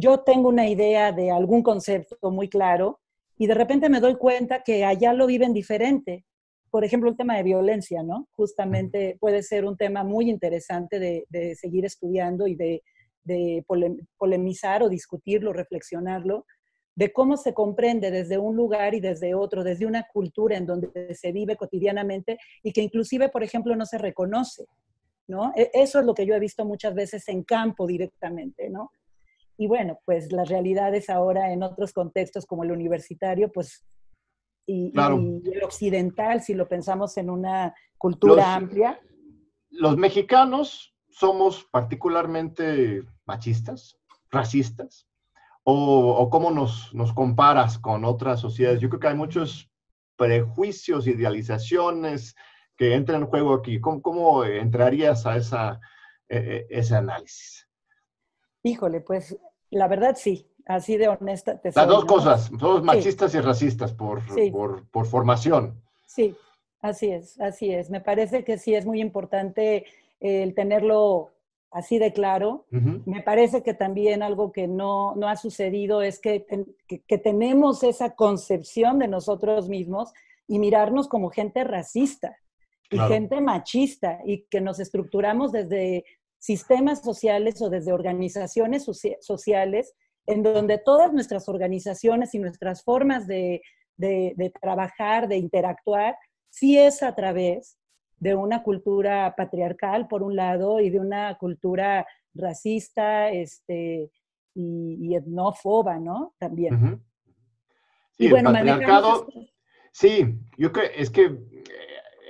yo 0.00 0.20
tengo 0.20 0.48
una 0.48 0.68
idea 0.68 1.12
de 1.12 1.30
algún 1.30 1.62
concepto 1.62 2.30
muy 2.30 2.48
claro 2.48 3.00
y 3.36 3.46
de 3.46 3.54
repente 3.54 3.88
me 3.88 4.00
doy 4.00 4.16
cuenta 4.16 4.62
que 4.62 4.84
allá 4.84 5.12
lo 5.12 5.26
viven 5.26 5.52
diferente. 5.52 6.24
Por 6.70 6.84
ejemplo, 6.84 7.10
el 7.10 7.16
tema 7.16 7.36
de 7.36 7.42
violencia, 7.42 8.02
¿no? 8.02 8.28
Justamente 8.32 9.16
puede 9.20 9.42
ser 9.42 9.64
un 9.64 9.76
tema 9.76 10.04
muy 10.04 10.30
interesante 10.30 10.98
de, 10.98 11.54
seguir 11.56 11.84
estudiando 11.84 12.46
y 12.46 12.54
de, 12.54 12.82
de 13.24 13.64
polemizar 14.16 14.82
o 14.82 14.88
discutirlo, 14.88 15.52
reflexionarlo, 15.52 16.46
de 16.94 17.12
cómo 17.12 17.36
se 17.36 17.54
comprende 17.54 18.10
desde 18.10 18.38
un 18.38 18.56
lugar 18.56 18.94
y 18.94 19.00
desde 19.00 19.34
otro, 19.34 19.64
desde 19.64 19.86
una 19.86 20.06
cultura 20.12 20.56
en 20.56 20.66
donde 20.66 21.14
se 21.14 21.32
vive 21.32 21.56
cotidianamente 21.56 22.38
y 22.62 22.72
que 22.72 22.82
inclusive, 22.82 23.28
por 23.28 23.42
ejemplo, 23.42 23.74
no 23.74 23.86
se 23.86 23.98
reconoce, 23.98 24.66
¿no? 25.26 25.52
E, 25.56 25.70
eso 25.72 26.00
es 26.00 26.06
lo 26.06 26.14
que 26.14 26.26
yo 26.26 26.34
he 26.34 26.40
visto 26.40 26.64
muchas 26.64 26.94
veces 26.94 27.26
en 27.28 27.42
campo 27.42 27.86
directamente, 27.86 28.68
¿no? 28.68 28.90
Y 29.60 29.66
bueno, 29.66 30.00
pues 30.06 30.32
las 30.32 30.48
realidades 30.48 31.10
ahora 31.10 31.52
en 31.52 31.62
otros 31.62 31.92
contextos 31.92 32.46
como 32.46 32.64
el 32.64 32.72
universitario, 32.72 33.52
pues, 33.52 33.84
y, 34.64 34.90
el 34.96 35.62
occidental, 35.62 36.40
si 36.40 36.54
lo 36.54 36.66
pensamos 36.66 37.18
en 37.18 37.28
una 37.28 37.74
cultura 37.98 38.54
amplia. 38.54 38.98
Los 39.68 39.98
mexicanos 39.98 40.96
somos 41.10 41.64
particularmente 41.70 43.02
machistas, 43.26 43.98
racistas, 44.30 45.06
o, 45.62 46.30
cómo 46.30 46.50
nos, 46.50 46.94
nos, 46.94 47.12
comparas 47.12 47.78
con 47.78 48.06
otras 48.06 48.40
sociedades. 48.40 48.80
Yo 48.80 48.88
creo 48.88 49.00
que 49.00 49.08
hay 49.08 49.14
muchos 49.14 49.70
prejuicios, 50.16 51.06
idealizaciones 51.06 52.34
que 52.78 52.94
entran 52.94 53.20
en 53.20 53.28
juego 53.28 53.52
aquí. 53.52 53.78
¿Cómo, 53.78 54.00
cómo 54.00 54.42
entrarías 54.42 55.26
a 55.26 55.36
esa, 55.36 55.80
e, 56.30 56.38
e, 56.38 56.66
ese 56.70 56.96
análisis? 56.96 57.66
Híjole, 58.62 59.00
pues 59.00 59.38
la 59.70 59.88
verdad 59.88 60.16
sí, 60.16 60.46
así 60.66 60.96
de 60.96 61.08
honesta. 61.08 61.60
Te 61.60 61.72
Las 61.74 61.88
dos 61.88 62.04
cosas, 62.04 62.50
somos 62.58 62.82
machistas 62.82 63.34
y 63.34 63.40
racistas 63.40 63.92
por, 63.92 64.22
por, 64.52 64.86
por, 64.88 65.06
formación. 65.06 65.80
Sí, 66.06 66.36
así 66.80 67.10
es, 67.10 67.40
así 67.40 67.72
es. 67.72 67.90
Me 67.90 68.00
parece 68.00 68.44
que 68.44 68.58
sí 68.58 68.74
es 68.74 68.86
muy 68.86 69.00
importante 69.00 69.86
el 70.20 70.54
tenerlo 70.54 71.30
así 71.70 71.98
de 71.98 72.12
claro. 72.12 72.66
Me 72.70 73.22
parece 73.22 73.62
que 73.62 73.74
también 73.74 74.22
algo 74.22 74.52
que 74.52 74.66
no, 74.66 75.14
ha 75.26 75.36
sucedido 75.36 76.02
es 76.02 76.18
que, 76.18 76.44
que, 77.06 77.18
tenemos 77.18 77.82
esa 77.82 78.14
concepción 78.14 78.98
de 78.98 79.08
nosotros 79.08 79.68
mismos 79.68 80.12
y 80.48 80.58
mirarnos 80.58 81.08
como 81.08 81.30
gente 81.30 81.62
racista 81.64 82.36
y 82.90 82.98
gente 82.98 83.40
machista 83.40 84.18
y 84.24 84.42
que 84.50 84.60
nos 84.60 84.80
estructuramos 84.80 85.52
desde 85.52 86.04
sistemas 86.40 87.02
sociales 87.02 87.62
o 87.62 87.70
desde 87.70 87.92
organizaciones 87.92 88.84
sociales 89.20 89.94
en 90.26 90.42
donde 90.42 90.78
todas 90.78 91.12
nuestras 91.12 91.48
organizaciones 91.48 92.34
y 92.34 92.40
nuestras 92.40 92.82
formas 92.82 93.28
de, 93.28 93.62
de 93.96 94.52
trabajar, 94.60 95.28
de 95.28 95.36
interactuar, 95.36 96.16
sí 96.48 96.76
es 96.76 97.04
a 97.04 97.14
través 97.14 97.78
de 98.20 98.34
una 98.34 98.62
cultura 98.62 99.34
patriarcal, 99.36 100.06
por 100.06 100.22
un 100.22 100.36
lado, 100.36 100.80
y 100.80 100.90
de 100.90 101.00
una 101.00 101.36
cultura 101.38 102.06
racista 102.34 103.30
este, 103.30 104.10
y, 104.54 105.14
etnófoba, 105.14 105.98
¿no? 105.98 106.34
También. 106.38 107.02
Sí, 108.12 108.26
el 108.26 108.44
patriarcado, 108.44 109.26
sí, 109.92 110.38
yo 110.58 110.70
creo, 110.70 110.90
es 110.94 111.10
que 111.10 111.24
eh, 111.24 111.32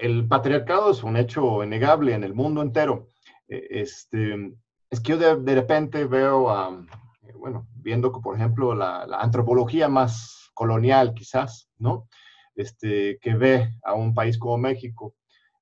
el 0.01 0.29
patriarcado 0.29 0.93
es 0.93 1.03
un 1.03 1.17
hecho 1.17 1.65
innegable 1.65 2.15
en 2.15 2.23
el 2.23 2.35
mundo 2.35 2.63
entero. 2.63 3.09
E, 3.51 3.81
este, 3.83 4.55
es 4.89 5.01
que 5.01 5.13
yo 5.13 5.19
de, 5.19 5.55
repente 5.55 6.05
veo, 6.05 6.51
a, 6.51 6.87
bueno, 7.35 7.67
viendo 7.75 8.13
que, 8.13 8.21
por 8.21 8.37
ejemplo, 8.37 8.75
la, 8.75 9.03
antropología 9.21 9.89
más 9.89 10.51
colonial, 10.55 11.13
quizás, 11.15 11.69
¿no? 11.79 12.09
Este, 12.55 13.19
que 13.21 13.35
ve 13.35 13.69
a 13.85 13.95
un 13.95 14.15
país 14.15 14.39
como 14.39 14.59
México 14.59 15.15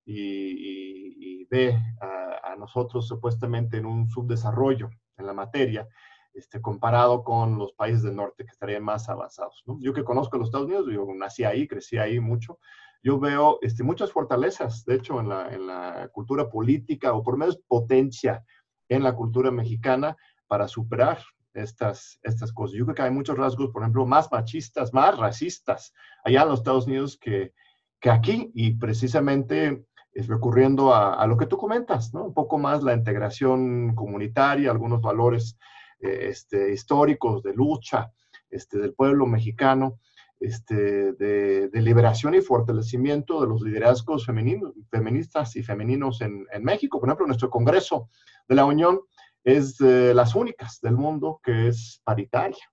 y, 0.05 1.45
ve 1.51 1.79
a, 2.01 2.57
nosotros 2.57 3.07
supuestamente 3.07 3.77
en 3.79 3.87
un 3.87 4.11
subdesarrollo 4.11 4.91
en 5.17 5.27
la 5.27 5.33
materia, 5.33 5.87
este, 6.35 6.61
comparado 6.61 7.23
con 7.23 7.57
los 7.57 7.73
países 7.73 8.03
del 8.03 8.17
norte 8.17 8.45
que 8.45 8.51
estarían 8.51 8.83
más 8.83 9.09
avanzados. 9.09 9.63
Yo 9.79 9.93
que 9.93 10.05
conozco 10.05 10.37
los 10.39 10.49
Estados 10.49 10.67
Unidos, 10.67 10.87
yo 10.91 11.07
nací 11.15 11.45
ahí, 11.45 11.69
crecí 11.69 11.99
ahí 11.99 12.19
mucho, 12.19 12.59
yo 13.03 13.19
veo 13.19 13.59
este, 13.63 13.83
muchas 13.83 14.13
fortalezas, 14.13 14.85
de 14.85 14.97
hecho, 14.97 15.21
en 15.21 15.29
la, 15.29 15.55
en 15.55 15.67
la 15.67 16.09
cultura 16.13 16.49
política, 16.49 17.13
o 17.13 17.23
por 17.23 17.35
lo 17.35 17.39
menos 17.39 17.59
potencia 17.67 18.45
en 18.89 19.03
la 19.03 19.15
cultura 19.15 19.51
mexicana 19.51 20.17
para 20.47 20.69
superar 20.69 21.19
estas, 21.55 22.19
estas 22.23 22.53
cosas. 22.53 22.77
Yo 22.77 22.85
creo 22.85 22.95
que 22.95 23.03
hay 23.03 23.11
muchos 23.11 23.37
rasgos, 23.37 23.71
por 23.71 23.83
ejemplo, 23.83 24.07
más 24.07 24.31
machistas, 24.33 24.93
más 24.93 25.17
racistas 25.17 25.93
allá 26.25 26.43
en 26.43 26.49
los 26.49 26.61
Estados 26.61 26.87
Unidos 26.87 27.19
que, 27.21 27.53
que 28.01 28.11
aquí, 28.11 28.51
y 28.55 28.75
precisamente 28.75 29.85
recurriendo 30.27 30.95
a, 30.95 31.25
lo 31.27 31.37
que 31.37 31.47
tú 31.47 31.57
comentas, 31.57 32.13
¿no? 32.13 32.25
Un 32.25 32.35
poco 32.35 32.59
más 32.59 32.83
la 32.83 32.95
integración 32.95 33.95
comunitaria, 33.95 34.71
algunos 34.71 35.01
valores 35.01 35.57
eh, 36.01 36.29
este, 36.31 36.73
históricos 36.73 37.43
de 37.43 37.55
lucha 37.55 38.11
este, 38.51 38.79
del 38.79 38.95
pueblo 38.95 39.27
mexicano, 39.27 40.01
este, 40.41 41.13
de, 41.15 41.71
liberación 41.75 42.35
y 42.35 42.41
fortalecimiento 42.41 43.41
de 43.41 43.49
los 43.49 43.63
liderazgos 43.63 44.27
feministas 44.27 45.57
y 45.57 45.63
femeninos 45.63 46.21
en, 46.21 46.47
México. 46.61 47.01
Por 47.01 47.09
ejemplo, 47.09 47.27
nuestro 47.27 47.51
Congreso 47.51 48.09
de 48.49 48.55
la 48.55 48.65
Unión 48.65 49.01
es 49.45 49.79
de 49.79 50.15
las 50.15 50.35
únicas 50.35 50.81
del 50.81 50.97
mundo 50.97 51.41
que 51.43 51.69
es 51.69 52.01
paritaria. 52.05 52.71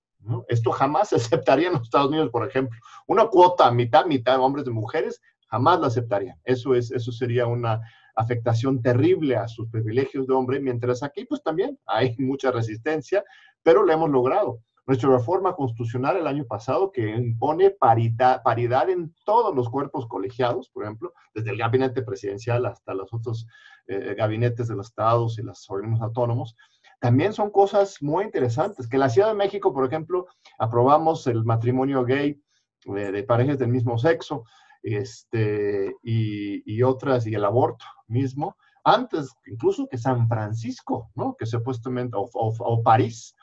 Esto 0.48 0.70
jamás 0.70 1.08
se 1.10 1.16
aceptaría 1.16 1.68
en 1.68 1.74
los 1.74 1.82
Estados 1.82 2.08
Unidos, 2.08 2.30
por 2.30 2.46
ejemplo. 2.46 2.78
Una 3.06 3.26
cuota 3.26 3.70
mitad, 3.70 4.06
mitad 4.06 4.40
hombres 4.40 4.66
y 4.66 4.70
mujeres 4.70 5.20
jamás 5.48 5.80
lo 5.80 5.86
aceptarían. 5.86 6.38
Eso, 6.44 6.74
es, 6.74 6.90
eso 6.90 7.12
sería 7.12 7.46
una 7.46 7.80
afectación 8.16 8.82
terrible 8.82 9.36
a 9.36 9.46
sus 9.46 9.68
privilegios 9.68 10.26
de 10.26 10.34
hombre, 10.34 10.58
mientras 10.58 11.02
aquí 11.02 11.24
pues 11.24 11.42
también 11.42 11.78
hay 11.86 12.16
mucha 12.18 12.50
resistencia, 12.50 13.22
pero 13.62 13.82
lo 13.84 13.92
hemos 13.92 14.10
logrado. 14.10 14.60
Nuestra 14.86 15.10
reforma 15.10 15.54
constitucional 15.54 16.16
el 16.16 16.26
año 16.26 16.44
pasado 16.44 16.92
que 16.92 17.08
impone 17.08 17.70
paridad, 17.70 18.42
paridad 18.42 18.88
en 18.88 19.14
todos 19.24 19.54
los 19.54 19.68
cuerpos 19.68 20.06
colegiados, 20.06 20.68
por 20.70 20.84
ejemplo, 20.84 21.12
desde 21.34 21.50
el 21.50 21.58
gabinete 21.58 22.02
presidencial 22.02 22.64
hasta 22.66 22.94
los 22.94 23.12
otros 23.12 23.46
eh, 23.88 24.14
gabinetes 24.16 24.68
de 24.68 24.76
los 24.76 24.88
estados 24.88 25.38
y 25.38 25.42
los 25.42 25.68
organismos 25.68 26.02
autónomos, 26.02 26.56
también 27.00 27.32
son 27.32 27.50
cosas 27.50 28.00
muy 28.00 28.24
interesantes. 28.24 28.88
Que 28.88 28.98
la 28.98 29.08
Ciudad 29.08 29.28
de 29.28 29.34
México, 29.34 29.72
por 29.72 29.84
ejemplo, 29.84 30.26
aprobamos 30.58 31.26
el 31.26 31.44
matrimonio 31.44 32.04
gay 32.04 32.40
de, 32.86 33.12
de 33.12 33.22
parejas 33.24 33.58
del 33.58 33.68
mismo 33.68 33.98
sexo, 33.98 34.44
este, 34.86 35.96
y, 36.02 36.82
otras, 36.82 37.26
y 37.26 37.34
el 37.34 37.44
aborto 37.44 37.84
mismo, 38.06 38.56
antes 38.84 39.34
incluso 39.46 39.88
que 39.88 39.98
San 39.98 40.28
Francisco, 40.28 41.10
¿no? 41.16 41.34
Que 41.36 41.44
supuestamente, 41.44 42.16
o, 42.16 42.28
o, 42.32 42.82
París. 42.82 43.34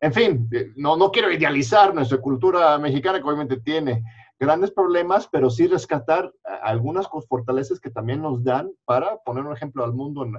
En 0.00 0.12
fin, 0.12 0.48
eh, 0.52 0.72
no, 0.76 0.96
no 0.96 1.10
quiero 1.10 1.30
idealizar 1.30 1.94
nuestra 1.94 2.18
cultura 2.18 2.78
mexicana, 2.78 3.18
que 3.18 3.24
obviamente 3.24 3.60
tiene 3.60 4.04
grandes 4.38 4.70
problemas, 4.70 5.28
pero 5.30 5.50
sí 5.50 5.66
rescatar 5.66 6.32
algunas 6.62 7.08
fortalezas 7.28 7.80
que 7.80 7.90
también 7.90 8.22
nos 8.22 8.44
dan 8.44 8.70
para 8.84 9.16
poner 9.18 9.44
un 9.44 9.52
ejemplo 9.52 9.84
al 9.84 9.92
mundo 9.92 10.24
en, 10.24 10.34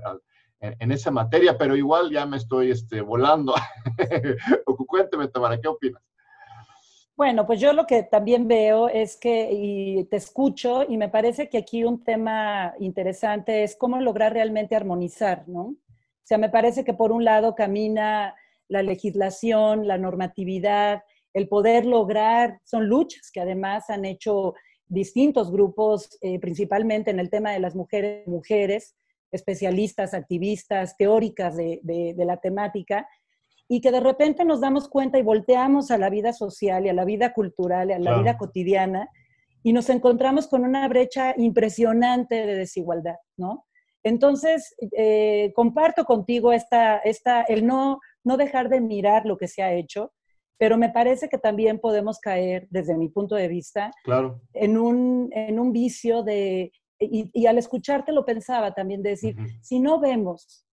en, 0.80 0.92
esa 0.92 1.12
materia, 1.12 1.58
pero 1.58 1.76
igual 1.76 2.10
ya 2.10 2.26
me 2.26 2.38
estoy 2.38 2.72
este, 2.72 3.02
volando. 3.02 3.54
Cuénteme, 4.88 5.28
Tamara, 5.28 5.60
¿qué 5.60 5.68
opinas? 5.68 6.02
Bueno, 7.16 7.46
pues 7.46 7.60
yo 7.60 7.74
lo 7.74 7.86
que 7.86 8.04
también 8.04 8.48
veo 8.48 8.88
es 8.88 9.18
que, 9.18 9.50
y 9.52 10.06
te 10.06 10.16
escucho, 10.16 10.86
y 10.88 10.96
me 10.96 11.10
parece 11.10 11.50
que 11.50 11.58
aquí 11.58 11.84
un 11.84 12.02
tema 12.02 12.74
interesante 12.80 13.64
es 13.64 13.76
cómo 13.76 14.00
lograr 14.00 14.32
realmente 14.32 14.74
armonizar, 14.74 15.44
¿no? 15.48 15.62
O 15.62 15.76
sea, 16.24 16.38
me 16.38 16.50
parece 16.50 16.86
que 16.86 16.94
por 16.94 17.12
un 17.12 17.26
lado 17.26 17.56
camina 17.56 18.36
la 18.70 18.82
legislación, 18.82 19.88
la 19.88 19.98
normatividad, 19.98 21.04
el 21.34 21.48
poder 21.48 21.86
lograr, 21.86 22.60
son 22.64 22.88
luchas 22.88 23.32
que 23.32 23.42
además 23.42 23.90
han 23.90 24.06
hecho 24.06 24.54
distintos 24.88 25.52
grupos, 25.52 26.18
eh, 26.22 26.40
principalmente 26.40 27.12
en 27.12 27.20
el 27.20 27.30
tema 27.30 27.52
de 27.52 27.60
las 27.60 27.76
mujeres, 27.76 28.28
mujeres 28.28 28.96
especialistas, 29.32 30.14
activistas, 30.14 30.96
teóricas 30.98 31.56
de, 31.56 31.82
de 31.84 32.26
la 32.26 32.38
temática, 32.38 33.08
y 33.68 33.82
que 33.82 33.92
de 33.92 34.00
repente 34.00 34.44
nos 34.46 34.62
damos 34.62 34.90
cuenta 34.90 35.20
y 35.20 35.22
volteamos 35.22 35.92
a 35.92 36.00
la 36.00 36.10
vida 36.10 36.34
social 36.34 36.86
y 36.86 36.90
a 36.90 36.94
la 36.94 37.06
vida 37.06 37.34
cultural 37.34 37.90
y 37.90 37.94
a 37.94 38.00
la 38.00 38.18
vida 38.18 38.38
cotidiana 38.38 39.08
y 39.62 39.74
nos 39.74 39.90
encontramos 39.90 40.48
con 40.48 40.64
una 40.64 40.88
brecha 40.88 41.36
impresionante 41.38 42.48
de 42.48 42.56
desigualdad, 42.56 43.18
¿no? 43.38 43.68
Entonces, 44.04 44.76
eh, 44.98 45.52
comparto 45.54 46.06
contigo 46.06 46.54
esta, 46.54 46.98
esta, 47.00 47.42
el 47.44 47.68
no, 47.68 48.00
no 48.24 48.38
dejar 48.38 48.70
de 48.70 48.82
mirar 48.82 49.26
lo 49.26 49.38
que 49.38 49.48
se 49.48 49.62
ha 49.62 49.74
hecho, 49.74 50.14
pero 50.58 50.78
me 50.78 50.90
parece 50.90 51.30
que 51.30 51.38
también 51.38 51.80
podemos 51.80 52.20
caer, 52.20 52.68
desde 52.70 52.98
mi 52.98 53.10
punto 53.10 53.36
de 53.36 53.48
vista, 53.48 53.92
claro. 54.04 54.42
en, 54.54 54.78
un, 54.78 55.30
en 55.34 55.60
un 55.60 55.72
vicio 55.72 56.22
de, 56.22 56.72
y, 57.00 57.46
al 57.46 57.58
escucharte 57.58 58.12
lo 58.12 58.26
pensaba 58.26 58.74
también, 58.74 59.02
de 59.02 59.12
decir, 59.12 59.38
si 59.62 59.80
no 59.80 60.00
vemos 60.00 60.66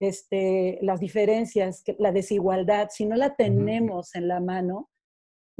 este, 0.00 0.78
las 0.82 0.98
diferencias, 0.98 1.84
la 1.98 2.10
desigualdad, 2.10 2.88
si 2.90 3.06
no 3.06 3.16
la 3.16 3.36
tenemos 3.36 4.14
en 4.16 4.28
la 4.28 4.40
mano, 4.40 4.90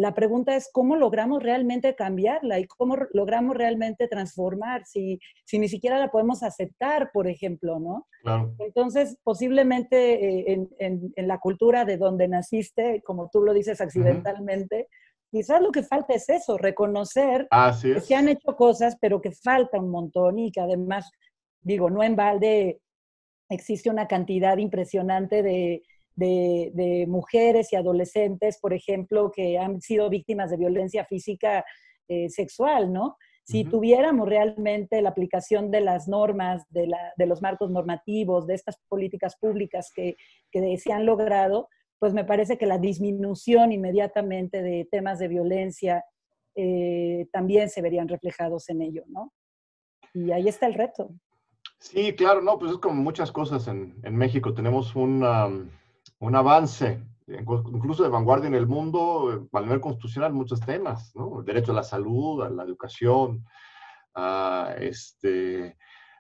La 0.01 0.15
pregunta 0.15 0.57
es 0.57 0.71
cómo 0.73 0.97
logramos 0.97 1.43
realmente 1.43 1.95
cambiarla 1.95 2.59
y 2.59 2.65
cómo 2.65 2.97
logramos 3.13 3.55
realmente 3.55 4.09
transformar, 4.09 4.87
si, 4.87 5.21
si 5.45 5.59
ni 5.59 5.69
siquiera 5.69 5.99
la 5.99 6.11
podemos 6.11 6.43
aceptar, 6.43 7.11
por 7.13 7.29
ejemplo, 7.29 7.79
¿no? 7.79 8.07
Entonces, 8.61 9.19
posiblemente 9.23 10.53
eh, 10.53 10.69
en, 10.79 11.13
en, 11.15 11.29
la 11.29 11.37
cultura 11.37 11.85
de 11.85 11.99
donde 11.99 12.29
naciste, 12.29 13.03
como 13.05 13.29
tú 13.31 13.43
lo 13.43 13.53
dices 13.53 13.79
accidentalmente, 13.83 14.89
quizás 15.31 15.61
lo 15.61 15.71
que 15.71 15.83
falta 15.83 16.15
es 16.15 16.31
eso, 16.31 16.57
reconocer 16.57 17.47
que 17.83 18.01
se 18.01 18.15
han 18.15 18.31
hecho 18.31 18.57
cosas, 18.57 18.97
pero 19.03 19.21
que 19.21 19.33
falta 19.33 19.79
un 19.79 19.91
montón 19.91 20.39
y 20.39 20.51
que 20.51 20.63
además, 20.63 21.11
digo, 21.61 21.91
no 21.91 22.03
en 22.03 22.17
balde 22.17 22.81
existe 23.51 23.91
una 23.91 24.09
cantidad 24.09 24.57
impresionante 24.57 25.43
de 25.43 25.83
de, 26.21 27.07
mujeres 27.09 27.73
y 27.73 27.77
adolescentes, 27.77 28.59
por 28.61 28.73
ejemplo, 28.73 29.31
que 29.31 29.59
han 29.59 29.81
sido 29.81 30.09
víctimas 30.09 30.51
de 30.51 30.57
violencia 30.57 31.05
física 31.05 31.65
eh, 32.09 32.29
sexual, 32.29 32.93
¿no? 32.93 33.17
Si 33.45 33.65
tuviéramos 33.65 34.29
realmente 34.29 35.03
la 35.03 35.09
aplicación 35.09 35.73
de 35.73 35.81
las 35.81 36.07
normas, 36.07 36.63
de, 36.69 36.87
los 37.27 37.43
marcos 37.43 37.69
normativos, 37.69 38.47
de 38.47 38.55
estas 38.55 38.77
políticas 38.89 39.37
públicas 39.41 39.91
que, 39.93 40.17
se 40.53 40.93
han 40.93 41.05
logrado, 41.05 41.69
pues 41.99 42.15
me 42.15 42.25
parece 42.25 42.59
que 42.59 42.67
la 42.67 42.79
disminución 42.79 43.73
inmediatamente 43.73 44.63
de 44.63 44.87
temas 44.89 45.19
de 45.19 45.27
violencia 45.27 46.05
eh, 46.55 47.27
también 47.33 47.71
se 47.71 47.83
verían 47.83 48.07
reflejados 48.07 48.69
en 48.69 48.83
ello, 48.83 49.03
¿no? 49.09 49.33
Y 50.15 50.31
ahí 50.31 50.47
está 50.47 50.67
el 50.67 50.75
reto. 50.75 51.11
Sí, 51.81 52.15
claro, 52.15 52.43
no, 52.43 52.57
pues 52.57 52.73
es 52.73 52.79
como 52.79 53.03
muchas 53.03 53.33
cosas 53.33 53.67
en, 53.67 53.97
en 54.05 54.15
México. 54.15 54.55
Tenemos 54.55 54.95
una, 54.95 55.49
un 56.19 56.35
avance, 56.37 57.03
incluso 57.27 58.03
de 58.03 58.09
vanguardia 58.09 58.49
en 58.49 58.55
el 58.55 58.67
mundo, 58.67 59.49
a 59.53 59.61
nivel 59.61 59.81
constitucional, 59.81 60.33
muchos 60.33 60.61
temas, 60.61 61.15
¿no? 61.15 61.41
El 61.41 61.47
derecho 61.47 61.73
a 61.73 61.77
la 61.77 61.83
salud, 61.83 62.43
a 62.43 62.51
la 62.51 62.65
educación, 62.65 63.45
a, 64.15 64.75
este, 64.79 65.77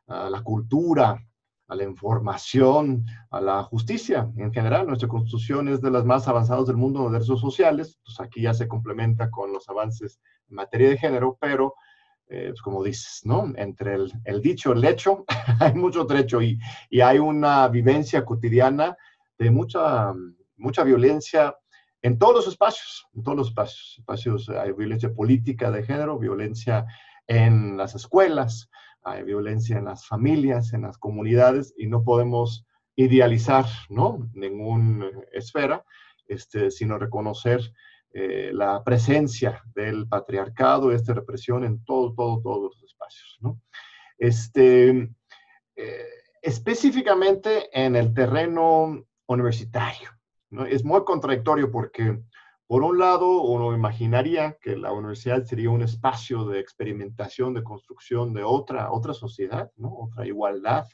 a 0.07 0.31
la 0.31 0.43
cultura, 0.43 1.19
a 1.69 1.75
la 1.77 1.85
información, 1.85 3.07
a 3.31 3.41
la 3.41 3.63
justicia 3.63 4.31
en 4.37 4.53
general. 4.53 4.87
Nuestra 4.87 5.09
constitución 5.09 5.69
es 5.69 5.81
de 5.81 5.91
las 5.91 6.05
más 6.05 6.27
avanzadas 6.29 6.67
del 6.67 6.77
mundo 6.77 7.07
en 7.07 7.13
derechos 7.13 7.41
sociales, 7.41 7.99
pues 8.05 8.21
aquí 8.21 8.43
ya 8.43 8.55
se 8.55 8.69
complementa 8.69 9.31
con 9.31 9.53
los 9.53 9.69
avances 9.69 10.21
en 10.49 10.57
materia 10.57 10.91
de 10.91 10.99
género, 10.99 11.39
pero 11.41 11.75
eh, 12.29 12.49
pues 12.51 12.63
como 12.63 12.83
dices, 12.83 13.21
¿no? 13.25 13.53
Entre 13.57 13.95
el, 13.95 14.13
el 14.25 14.41
dicho, 14.41 14.73
el 14.73 14.85
hecho, 14.85 15.25
hay 15.61 15.75
mucho 15.75 16.07
trecho 16.07 16.41
y, 16.41 16.59
y 16.89 17.01
hay 17.01 17.19
una 17.19 17.67
vivencia 17.69 18.25
cotidiana 18.25 18.97
de 19.41 19.51
mucha, 19.51 20.13
mucha 20.59 20.85
violencia 20.85 21.57
en 22.03 22.19
todos 22.19 22.35
los 22.35 22.49
espacios, 22.49 23.07
en 23.15 23.23
todos 23.23 23.39
los 23.39 23.49
espacios. 23.99 24.49
Hay 24.51 24.73
violencia 24.73 25.13
política 25.13 25.71
de 25.71 25.83
género, 25.83 26.19
violencia 26.19 26.87
en 27.27 27.79
las 27.79 27.95
escuelas, 27.95 28.71
hay 29.03 29.23
violencia 29.23 29.79
en 29.79 29.87
las 29.87 30.07
familias, 30.07 30.75
en 30.75 30.83
las 30.83 30.99
comunidades, 30.99 31.73
y 31.79 31.87
no 31.87 32.05
podemos 32.05 32.67
idealizar 32.97 33.65
¿no? 33.89 34.29
ninguna 34.35 35.11
esfera, 35.33 35.85
este, 36.29 36.71
sino 36.71 36.99
reconocer 36.99 37.63
eh, 38.13 38.51
la 38.53 38.85
presencia 38.85 39.63
del 39.75 40.07
patriarcado, 40.07 40.93
esta 40.93 41.15
represión 41.15 41.65
en 41.65 41.83
todo, 41.85 42.13
todo, 42.13 42.43
todos 42.43 42.63
los 42.75 42.83
espacios. 42.83 43.39
¿no? 43.41 43.59
Este, 44.19 44.91
eh, 45.77 46.05
específicamente 46.43 47.71
en 47.73 47.97
el 47.97 48.13
terreno 48.13 49.07
universitario. 49.35 50.11
¿no? 50.51 50.65
Es 50.65 50.85
muy 50.85 51.05
contradictorio 51.05 51.71
porque, 51.71 52.21
por 52.67 52.83
un 52.83 52.99
lado, 52.99 53.43
uno 53.43 53.75
imaginaría 53.75 54.57
que 54.61 54.77
la 54.77 54.93
universidad 54.93 55.45
sería 55.45 55.71
un 55.71 55.83
espacio 55.83 56.45
de 56.47 56.61
experimentación, 56.61 57.55
de 57.55 57.65
construcción 57.65 58.33
de 58.35 58.43
otra, 58.43 58.93
otra 58.93 59.15
sociedad, 59.15 59.71
¿no? 59.77 59.95
otra 59.95 60.27
igualdad, 60.27 60.87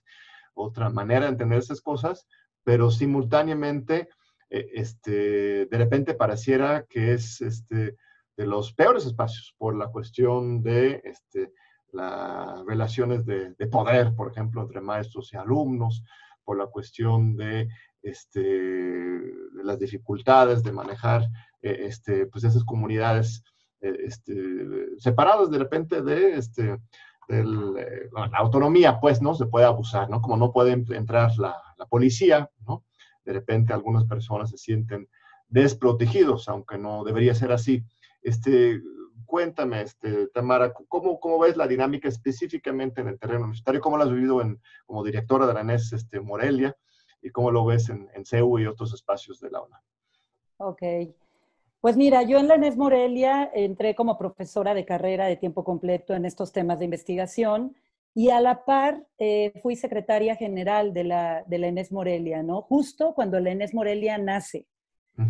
otra 0.54 0.90
manera 0.90 1.26
de 1.26 1.32
entender 1.32 1.58
esas 1.58 1.80
cosas, 1.80 2.26
pero 2.64 2.90
simultáneamente, 2.90 4.08
eh, 4.50 4.70
este, 4.74 5.66
de 5.66 5.78
repente 5.78 6.14
pareciera 6.14 6.84
que 6.88 7.12
es 7.12 7.40
este, 7.40 7.96
de 8.36 8.46
los 8.46 8.72
peores 8.72 9.06
espacios 9.06 9.54
por 9.58 9.76
la 9.76 9.88
cuestión 9.88 10.62
de 10.62 11.00
este, 11.04 11.52
las 11.92 12.64
relaciones 12.66 13.24
de, 13.24 13.54
de, 13.54 13.66
poder, 13.66 14.14
por 14.14 14.30
ejemplo, 14.30 14.62
entre 14.62 14.80
maestros 14.80 15.32
y 15.32 15.36
alumnos, 15.36 16.02
por 16.44 16.58
la 16.58 16.66
cuestión 16.66 17.36
de 17.36 17.68
este, 18.06 19.20
las 19.64 19.78
dificultades 19.78 20.62
de 20.62 20.72
manejar 20.72 21.22
eh, 21.60 21.86
este, 21.86 22.26
pues 22.26 22.44
esas 22.44 22.62
comunidades 22.64 23.42
eh, 23.80 23.96
este, 24.04 24.96
separadas 24.98 25.50
de 25.50 25.58
repente 25.58 26.02
de 26.02 26.36
este, 26.36 26.78
eh, 27.28 27.44
la 28.12 28.38
autonomía, 28.38 29.00
pues, 29.00 29.20
¿no? 29.20 29.34
Se 29.34 29.46
puede 29.46 29.66
abusar, 29.66 30.08
¿no? 30.08 30.20
Como 30.22 30.36
no 30.36 30.52
puede 30.52 30.72
entrar 30.72 31.36
la, 31.38 31.56
la, 31.76 31.86
policía, 31.86 32.48
¿no? 32.66 32.84
De 33.24 33.32
repente 33.32 33.72
algunas 33.72 34.04
personas 34.04 34.50
se 34.50 34.58
sienten 34.58 35.08
desprotegidos, 35.48 36.48
aunque 36.48 36.78
no 36.78 37.02
debería 37.02 37.34
ser 37.34 37.50
así. 37.50 37.82
Este, 38.22 38.80
cuéntame, 39.24 39.82
este, 39.82 40.28
Tamara, 40.28 40.72
¿cómo, 40.72 41.18
¿cómo 41.18 41.40
ves 41.40 41.56
la 41.56 41.66
dinámica 41.66 42.08
específicamente 42.08 43.00
en 43.00 43.08
el 43.08 43.18
terreno 43.18 43.40
universitario? 43.40 43.80
¿Cómo 43.80 43.98
la 43.98 44.04
has 44.04 44.12
vivido 44.12 44.40
en, 44.40 44.60
como 44.86 45.02
directora 45.02 45.48
de 45.48 45.54
la 45.54 45.64
NES 45.64 45.92
este, 45.92 46.20
Morelia? 46.20 46.76
Y 47.22 47.30
cómo 47.30 47.50
lo 47.50 47.64
ves 47.64 47.88
en, 47.88 48.08
en 48.14 48.24
CEU 48.24 48.58
y 48.58 48.66
otros 48.66 48.92
espacios 48.94 49.40
de 49.40 49.50
la 49.50 49.62
UNA. 49.62 49.82
Ok. 50.58 50.82
Pues 51.80 51.96
mira, 51.96 52.22
yo 52.22 52.38
en 52.38 52.48
la 52.48 52.54
ENES 52.54 52.76
Morelia 52.76 53.50
entré 53.54 53.94
como 53.94 54.18
profesora 54.18 54.74
de 54.74 54.84
carrera 54.84 55.26
de 55.26 55.36
tiempo 55.36 55.62
completo 55.62 56.14
en 56.14 56.24
estos 56.24 56.52
temas 56.52 56.78
de 56.78 56.86
investigación 56.86 57.76
y 58.14 58.30
a 58.30 58.40
la 58.40 58.64
par 58.64 59.06
eh, 59.18 59.52
fui 59.62 59.76
secretaria 59.76 60.36
general 60.36 60.92
de 60.92 61.04
la, 61.04 61.44
de 61.46 61.58
la 61.58 61.68
ENES 61.68 61.92
Morelia, 61.92 62.42
¿no? 62.42 62.62
Justo 62.62 63.14
cuando 63.14 63.38
la 63.38 63.50
ENES 63.50 63.74
Morelia 63.74 64.18
nace. 64.18 64.66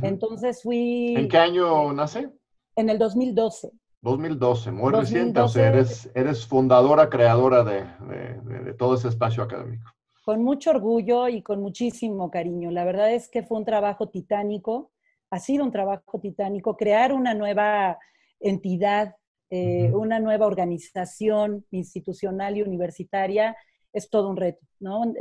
Entonces 0.02 0.62
fui... 0.62 1.14
¿En 1.16 1.28
qué 1.28 1.38
año 1.38 1.92
nace? 1.92 2.30
En 2.74 2.90
el 2.90 2.98
2012. 2.98 3.70
2012, 4.00 4.72
muy 4.72 4.92
reciente, 4.92 5.40
o 5.40 5.48
sea, 5.48 5.68
eres, 5.68 6.10
eres 6.14 6.46
fundadora, 6.46 7.08
creadora 7.08 7.64
de, 7.64 7.84
de, 8.08 8.60
de 8.60 8.74
todo 8.74 8.94
ese 8.94 9.08
espacio 9.08 9.42
académico 9.42 9.96
con 10.26 10.42
mucho 10.42 10.70
orgullo 10.70 11.28
y 11.28 11.40
con 11.40 11.62
muchísimo 11.62 12.32
cariño. 12.32 12.72
La 12.72 12.84
verdad 12.84 13.12
es 13.12 13.28
que 13.28 13.44
fue 13.44 13.58
un 13.58 13.64
trabajo 13.64 14.08
titánico, 14.08 14.90
ha 15.30 15.38
sido 15.38 15.62
un 15.62 15.70
trabajo 15.70 16.18
titánico, 16.20 16.76
crear 16.76 17.12
una 17.12 17.32
nueva 17.32 17.96
entidad, 18.40 19.14
eh, 19.50 19.92
una 19.94 20.18
nueva 20.18 20.46
organización 20.46 21.64
institucional 21.70 22.56
y 22.56 22.62
universitaria 22.62 23.56
es 23.92 24.10
todo 24.10 24.28
un 24.28 24.36
reto, 24.36 24.66
¿no? 24.80 25.14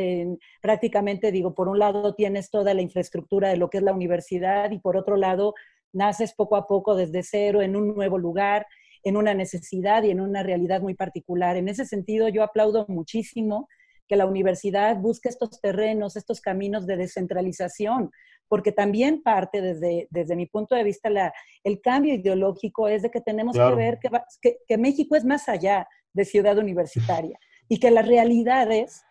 prácticamente 0.59 1.31
digo, 1.31 1.53
por 1.53 1.67
un 1.69 1.77
lado 1.77 2.15
tienes 2.15 2.49
toda 2.49 2.73
la 2.73 2.81
infraestructura 2.81 3.49
de 3.49 3.57
lo 3.57 3.69
que 3.69 3.77
es 3.77 3.83
la 3.83 3.93
universidad 3.93 4.71
y 4.71 4.79
por 4.79 4.97
otro 4.97 5.17
lado 5.17 5.53
naces 5.93 6.33
poco 6.33 6.55
a 6.55 6.65
poco 6.65 6.95
desde 6.95 7.21
cero 7.21 7.61
en 7.61 7.75
un 7.75 7.93
nuevo 7.93 8.17
lugar, 8.17 8.65
en 9.03 9.17
una 9.17 9.35
necesidad 9.35 10.01
y 10.01 10.09
en 10.09 10.19
una 10.19 10.41
realidad 10.41 10.81
muy 10.81 10.95
particular. 10.95 11.57
En 11.57 11.69
ese 11.69 11.85
sentido, 11.85 12.27
yo 12.27 12.41
aplaudo 12.41 12.87
muchísimo 12.89 13.69
que 14.07 14.15
la 14.15 14.25
universidad 14.25 14.97
busque 14.97 15.29
estos 15.29 15.59
terrenos, 15.61 16.15
estos 16.15 16.41
caminos 16.41 16.85
de 16.85 16.97
descentralización, 16.97 18.11
porque 18.47 18.71
también 18.71 19.23
parte 19.23 19.61
desde, 19.61 20.07
desde 20.11 20.35
mi 20.35 20.45
punto 20.45 20.75
de 20.75 20.83
vista 20.83 21.09
la, 21.09 21.33
el 21.63 21.81
cambio 21.81 22.13
ideológico 22.13 22.87
es 22.87 23.01
de 23.01 23.09
que 23.09 23.21
tenemos 23.21 23.57
que 23.57 23.75
ver 23.75 23.99
que, 23.99 24.57
que, 24.67 24.77
México 24.77 25.15
es 25.15 25.25
más 25.25 25.49
allá 25.49 25.87
de 26.13 26.25
ciudad 26.25 26.57
universitaria 26.57 27.39
y 27.67 27.79
que 27.79 27.91
las 27.91 28.07
realidades 28.07 29.01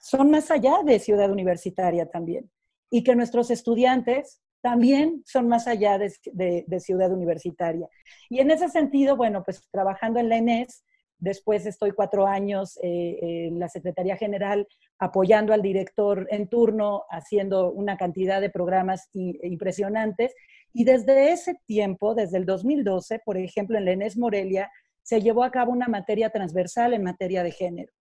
son 0.00 0.30
más 0.30 0.50
allá 0.50 0.78
de 0.84 1.00
ciudad 1.00 1.30
universitaria 1.30 2.06
también 2.06 2.50
y 2.90 3.02
que 3.02 3.16
nuestros 3.16 3.50
estudiantes 3.50 4.40
también 4.60 5.22
son 5.24 5.48
más 5.48 5.66
allá 5.66 5.98
de, 5.98 6.12
de, 6.32 6.64
de, 6.66 6.80
ciudad 6.80 7.12
universitaria. 7.12 7.88
Y 8.28 8.40
en 8.40 8.50
ese 8.50 8.68
sentido, 8.68 9.16
bueno, 9.16 9.44
pues 9.44 9.62
trabajando 9.70 10.18
en 10.18 10.28
la 10.28 10.36
ENES, 10.36 10.84
Después 11.18 11.66
estoy 11.66 11.90
cuatro 11.92 12.26
años 12.26 12.78
eh, 12.82 13.18
en 13.48 13.58
la 13.58 13.68
Secretaría 13.68 14.16
General 14.16 14.66
apoyando 15.00 15.52
al 15.52 15.62
director 15.62 16.26
en 16.30 16.48
turno, 16.48 17.04
haciendo 17.10 17.70
una 17.72 17.96
cantidad 17.96 18.40
de 18.40 18.50
programas 18.50 19.08
impresionantes. 19.12 20.34
Y 20.72 20.84
desde 20.84 21.32
ese 21.32 21.56
tiempo, 21.66 22.14
desde 22.14 22.38
el 22.38 22.46
2012, 22.46 23.20
por 23.24 23.36
ejemplo, 23.36 23.78
en 23.78 23.84
la 23.84 24.08
Morelia, 24.16 24.70
se 25.02 25.20
llevó 25.20 25.42
a 25.42 25.50
cabo 25.50 25.72
una 25.72 25.88
materia 25.88 26.30
transversal 26.30 26.94
en 26.94 27.02
materia 27.02 27.42
de 27.42 27.50
género. 27.50 27.92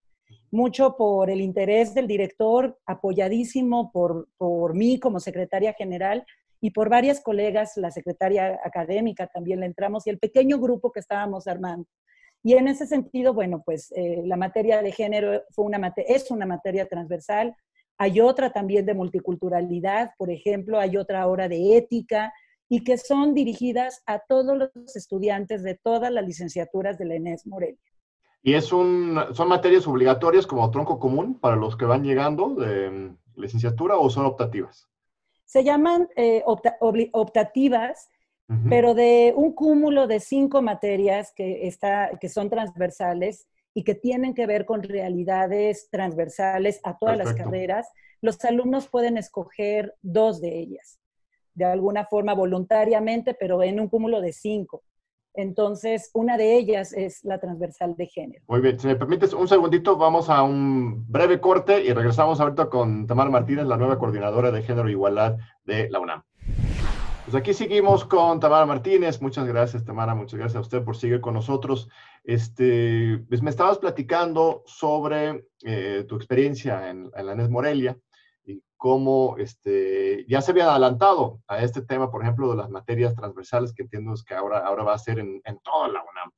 Mucho 0.51 0.95
por 0.97 1.29
el 1.29 1.41
interés 1.41 1.93
del 1.93 2.07
director, 2.07 2.77
apoyadísimo 2.85 3.91
por, 3.91 4.27
por 4.37 4.75
mí 4.75 4.99
como 4.99 5.19
secretaria 5.19 5.73
general 5.73 6.25
y 6.59 6.71
por 6.71 6.89
varias 6.89 7.21
colegas, 7.21 7.77
la 7.77 7.91
secretaria 7.91 8.59
académica 8.63 9.27
también 9.27 9.59
le 9.59 9.67
entramos 9.67 10.05
y 10.05 10.09
el 10.09 10.19
pequeño 10.19 10.59
grupo 10.59 10.91
que 10.91 10.99
estábamos 10.99 11.47
armando. 11.47 11.87
Y 12.47 12.53
en 12.53 12.69
ese 12.69 12.87
sentido, 12.87 13.33
bueno, 13.33 13.61
pues 13.65 13.91
eh, 13.93 14.21
la 14.23 14.37
materia 14.37 14.81
de 14.81 14.93
género 14.93 15.43
fue 15.51 15.65
una 15.65 15.93
es 15.97 16.31
una 16.31 16.45
materia 16.45 16.87
transversal. 16.87 17.53
Hay 17.97 18.21
otra 18.21 18.53
también 18.53 18.85
de 18.85 18.93
multiculturalidad, 18.93 20.11
por 20.17 20.31
ejemplo, 20.31 20.79
hay 20.79 20.95
otra 20.95 21.27
hora 21.27 21.49
de 21.49 21.75
ética 21.75 22.31
y 22.69 22.85
que 22.85 22.97
son 22.97 23.33
dirigidas 23.33 24.01
a 24.05 24.19
todos 24.19 24.57
los 24.57 24.95
estudiantes 24.95 25.61
de 25.61 25.75
todas 25.75 26.09
las 26.09 26.25
licenciaturas 26.25 26.97
de 26.97 27.03
la 27.03 27.15
ENES 27.15 27.45
Morelia. 27.47 27.91
¿Y 28.41 28.53
es 28.53 28.71
un, 28.71 29.19
son 29.33 29.49
materias 29.49 29.85
obligatorias 29.85 30.47
como 30.47 30.71
tronco 30.71 31.01
común 31.01 31.37
para 31.41 31.57
los 31.57 31.75
que 31.75 31.83
van 31.83 32.05
llegando 32.05 32.55
de 32.55 32.89
mm, 32.89 33.17
licenciatura 33.41 33.97
o 33.97 34.09
son 34.09 34.25
optativas? 34.25 34.87
Se 35.43 35.65
llaman 35.65 36.07
eh, 36.15 36.43
optativas, 36.45 38.07
pero 38.69 38.93
de 38.93 39.33
un 39.35 39.53
cúmulo 39.53 40.07
de 40.07 40.19
cinco 40.19 40.61
materias 40.61 41.33
que, 41.35 41.67
está, 41.67 42.11
que 42.19 42.29
son 42.29 42.49
transversales 42.49 43.47
y 43.73 43.83
que 43.83 43.93
tienen 43.93 44.33
que 44.33 44.47
ver 44.47 44.65
con 44.65 44.83
realidades 44.83 45.89
transversales 45.91 46.79
a 46.83 46.97
todas 46.97 47.17
las 47.17 47.33
carreras, 47.33 47.87
los 48.21 48.43
alumnos 48.45 48.87
pueden 48.87 49.17
escoger 49.17 49.95
dos 50.01 50.41
de 50.41 50.57
ellas, 50.59 50.99
de 51.53 51.65
alguna 51.65 52.05
forma 52.05 52.33
voluntariamente, 52.33 53.33
pero 53.33 53.61
en 53.61 53.79
un 53.79 53.89
cúmulo 53.89 54.21
de 54.21 54.33
cinco. 54.33 54.83
Entonces, 55.33 56.09
una 56.15 56.35
de 56.35 56.57
ellas 56.57 56.93
es 56.93 57.23
la 57.23 57.39
transversal 57.39 57.95
de 57.95 58.07
género. 58.07 58.43
Muy 58.47 58.61
bien, 58.61 58.79
si 58.79 58.87
me 58.87 58.95
permites 58.95 59.33
un 59.33 59.47
segundito, 59.47 59.95
vamos 59.95 60.31
a 60.31 60.41
un 60.41 61.05
breve 61.07 61.39
corte 61.39 61.83
y 61.83 61.93
regresamos 61.93 62.39
ahorita 62.39 62.71
con 62.71 63.05
Tamara 63.05 63.29
Martínez, 63.29 63.67
la 63.67 63.77
nueva 63.77 63.99
coordinadora 63.99 64.49
de 64.49 64.63
género 64.63 64.87
e 64.87 64.93
igualdad 64.93 65.37
de 65.63 65.89
la 65.91 65.99
UNAM. 65.99 66.23
Pues 67.27 67.35
aquí 67.35 67.53
seguimos 67.53 68.05
con 68.05 68.39
Tamara 68.39 68.65
Martínez. 68.65 69.21
Muchas 69.21 69.45
gracias, 69.45 69.83
Tamara. 69.83 70.15
Muchas 70.15 70.39
gracias 70.39 70.55
a 70.55 70.61
usted 70.61 70.81
por 70.81 70.95
seguir 70.95 71.19
con 71.19 71.33
nosotros. 71.33 71.89
Este, 72.23 73.21
pues 73.27 73.41
me 73.41 73.49
estabas 73.49 73.79
platicando 73.79 74.63
sobre 74.65 75.45
eh, 75.65 76.05
tu 76.07 76.15
experiencia 76.15 76.89
en, 76.89 77.11
en 77.13 77.25
la 77.25 77.35
NES 77.35 77.49
Morelia 77.49 77.97
y 78.45 78.63
cómo 78.77 79.35
este, 79.39 80.25
ya 80.29 80.39
se 80.39 80.51
había 80.51 80.71
adelantado 80.71 81.41
a 81.49 81.61
este 81.61 81.81
tema, 81.81 82.09
por 82.09 82.21
ejemplo, 82.21 82.49
de 82.49 82.55
las 82.55 82.69
materias 82.69 83.13
transversales, 83.13 83.73
que 83.73 83.83
entiendo 83.83 84.13
que 84.25 84.33
ahora, 84.33 84.59
ahora 84.59 84.83
va 84.83 84.93
a 84.93 84.97
ser 84.97 85.19
en, 85.19 85.41
en 85.43 85.59
toda 85.59 85.89
la 85.89 85.99
UNAM. 86.09 86.31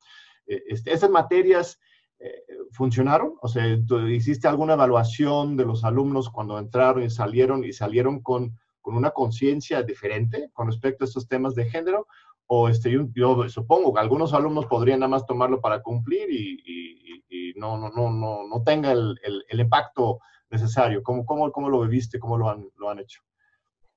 Eh, 0.48 0.64
este, 0.70 0.92
¿Esas 0.92 1.12
materias 1.12 1.80
eh, 2.18 2.44
funcionaron? 2.72 3.36
O 3.44 3.48
sea, 3.48 3.64
¿tú 3.86 4.08
¿hiciste 4.08 4.48
alguna 4.48 4.74
evaluación 4.74 5.56
de 5.56 5.66
los 5.66 5.84
alumnos 5.84 6.32
cuando 6.32 6.58
entraron 6.58 7.04
y 7.04 7.12
salieron 7.12 7.64
y 7.64 7.74
salieron 7.74 8.24
con 8.24 8.58
con 8.82 8.96
una 8.96 9.12
conciencia 9.12 9.84
diferente 9.84 10.50
con 10.54 10.68
respecto 10.68 11.04
a 11.04 11.08
estos 11.08 11.28
temas 11.28 11.56
de 11.56 11.70
género? 11.70 12.08
O 12.48 12.68
este, 12.68 12.92
yo, 12.92 13.50
supongo 13.50 13.94
que 13.94 14.00
algunos 14.00 14.34
alumnos 14.34 14.66
podrían 14.66 15.02
nada 15.02 15.10
más 15.10 15.26
tomarlo 15.26 15.62
para 15.62 15.84
cumplir 15.84 16.32
y, 16.32 16.60
y, 16.66 17.54
no, 17.56 17.78
no, 17.78 17.90
no, 17.90 18.10
no, 18.10 18.48
no 18.48 18.64
tenga 18.64 18.92
el, 18.92 19.20
el, 19.50 19.60
impacto 19.60 20.20
necesario. 20.50 21.04
¿Cómo, 21.04 21.26
cómo, 21.26 21.52
cómo 21.52 21.70
lo 21.70 21.82
viviste? 21.82 22.18
¿Cómo 22.20 22.38
lo 22.38 22.50
han, 22.50 22.68
lo 22.78 22.90
han 22.90 23.00
hecho? 23.00 23.22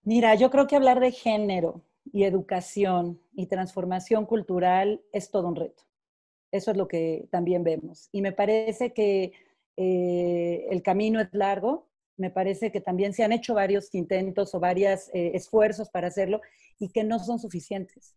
Mira, 0.02 0.34
yo 0.34 0.50
creo 0.50 0.66
que 0.66 0.76
hablar 0.76 1.00
de 1.00 1.12
género 1.12 1.82
y 2.12 2.24
educación 2.24 3.20
y 3.34 3.46
transformación 3.46 4.26
cultural 4.26 5.00
es 5.12 5.30
todo 5.30 5.48
un 5.48 5.56
reto. 5.56 5.84
Eso 6.50 6.72
es 6.72 6.76
lo 6.76 6.88
que 6.88 7.28
también 7.30 7.64
vemos. 7.64 8.08
Y 8.12 8.20
me 8.20 8.32
parece 8.32 8.92
que 8.92 9.32
eh, 9.76 10.66
el 10.70 10.82
camino 10.82 11.20
es 11.20 11.28
largo, 11.32 11.88
me 12.22 12.30
parece 12.30 12.70
que 12.70 12.80
también 12.80 13.12
se 13.12 13.24
han 13.24 13.32
hecho 13.32 13.52
varios 13.52 13.92
intentos 13.96 14.54
o 14.54 14.60
varios 14.60 15.08
eh, 15.12 15.32
esfuerzos 15.34 15.90
para 15.90 16.06
hacerlo 16.06 16.40
y 16.78 16.88
que 16.90 17.02
no 17.02 17.18
son 17.18 17.40
suficientes. 17.40 18.14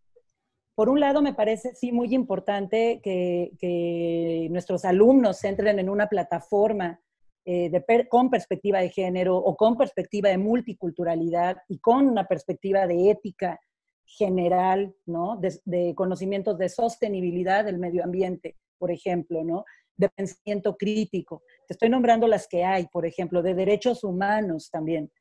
Por 0.75 0.89
un 0.89 0.99
lado, 0.99 1.23
me 1.23 1.33
parece 1.33 1.73
sí 1.73 1.91
muy 1.91 2.13
importante 2.13 3.01
que, 3.01 4.47
nuestros 4.51 4.85
alumnos 4.85 5.43
entren 5.43 5.79
en 5.79 5.89
una 5.89 6.07
plataforma 6.07 7.01
eh, 7.45 7.71
con 8.07 8.29
perspectiva 8.29 8.79
de 8.79 8.89
género 8.89 9.37
o 9.37 9.57
con 9.57 9.75
perspectiva 9.75 10.29
de 10.29 10.37
multiculturalidad 10.37 11.57
y 11.67 11.79
con 11.79 12.07
una 12.07 12.25
perspectiva 12.25 12.85
de 12.85 13.09
ética 13.09 13.59
general, 14.05 14.93
¿no? 15.07 15.37
De, 15.37 15.59
de, 15.65 15.95
conocimientos 15.95 16.59
de 16.59 16.69
sostenibilidad 16.69 17.65
del 17.65 17.79
medio 17.79 18.03
ambiente, 18.03 18.55
por 18.77 18.91
ejemplo, 18.91 19.43
¿no? 19.43 19.65
De 19.97 20.09
pensamiento 20.09 20.75
crítico. 20.75 21.43
Te 21.67 21.73
estoy 21.73 21.89
nombrando 21.89 22.27
las 22.27 22.47
que 22.47 22.63
hay, 22.63 22.87
por 22.87 23.05
ejemplo, 23.05 23.41
de 23.41 23.53
derechos 23.53 24.03
humanos 24.03 24.69
también. 24.69 25.11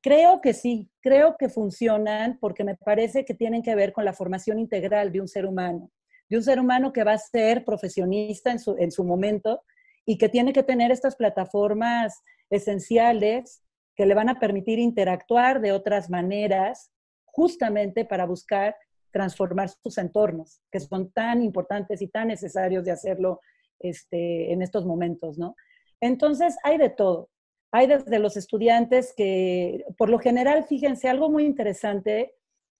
Creo 0.00 0.40
que 0.40 0.52
sí, 0.52 0.90
creo 1.00 1.36
que 1.38 1.48
funcionan 1.48 2.38
porque 2.38 2.62
me 2.62 2.76
parece 2.76 3.24
que 3.24 3.34
tienen 3.34 3.62
que 3.62 3.74
ver 3.74 3.92
con 3.92 4.04
la 4.04 4.12
formación 4.12 4.58
integral 4.58 5.10
de 5.10 5.20
un 5.20 5.28
ser 5.28 5.46
humano, 5.46 5.90
de 6.28 6.36
un 6.36 6.42
ser 6.42 6.60
humano 6.60 6.92
que 6.92 7.04
va 7.04 7.14
a 7.14 7.18
ser 7.18 7.64
profesionista 7.64 8.52
en 8.52 8.58
su, 8.58 8.76
en 8.78 8.92
su 8.92 9.02
momento 9.02 9.62
y 10.04 10.18
que 10.18 10.28
tiene 10.28 10.52
que 10.52 10.62
tener 10.62 10.92
estas 10.92 11.16
plataformas 11.16 12.22
esenciales 12.50 13.62
que 13.96 14.06
le 14.06 14.14
van 14.14 14.28
a 14.28 14.38
permitir 14.38 14.78
interactuar 14.78 15.60
de 15.60 15.72
otras 15.72 16.10
maneras, 16.10 16.90
justamente 17.24 18.04
para 18.04 18.26
buscar 18.26 18.76
transformar 19.12 19.68
sus 19.68 19.96
entornos, 19.98 20.60
que 20.70 20.80
son 20.80 21.12
tan 21.12 21.42
importantes 21.42 22.02
y 22.02 22.08
tan 22.08 22.28
necesarios 22.28 22.84
de 22.84 22.90
hacerlo 22.90 23.40
este, 23.78 24.52
en 24.52 24.62
estos 24.62 24.84
momentos, 24.84 25.38
¿no? 25.38 25.56
Entonces, 26.00 26.56
hay 26.64 26.78
de 26.78 26.90
todo. 26.90 27.30
Hay 27.72 27.86
desde 27.86 28.18
los 28.18 28.36
estudiantes 28.36 29.14
que, 29.16 29.84
por 29.98 30.08
lo 30.08 30.18
general, 30.18 30.64
fíjense, 30.64 31.08
algo 31.08 31.30
muy 31.30 31.44
interesante 31.44 32.34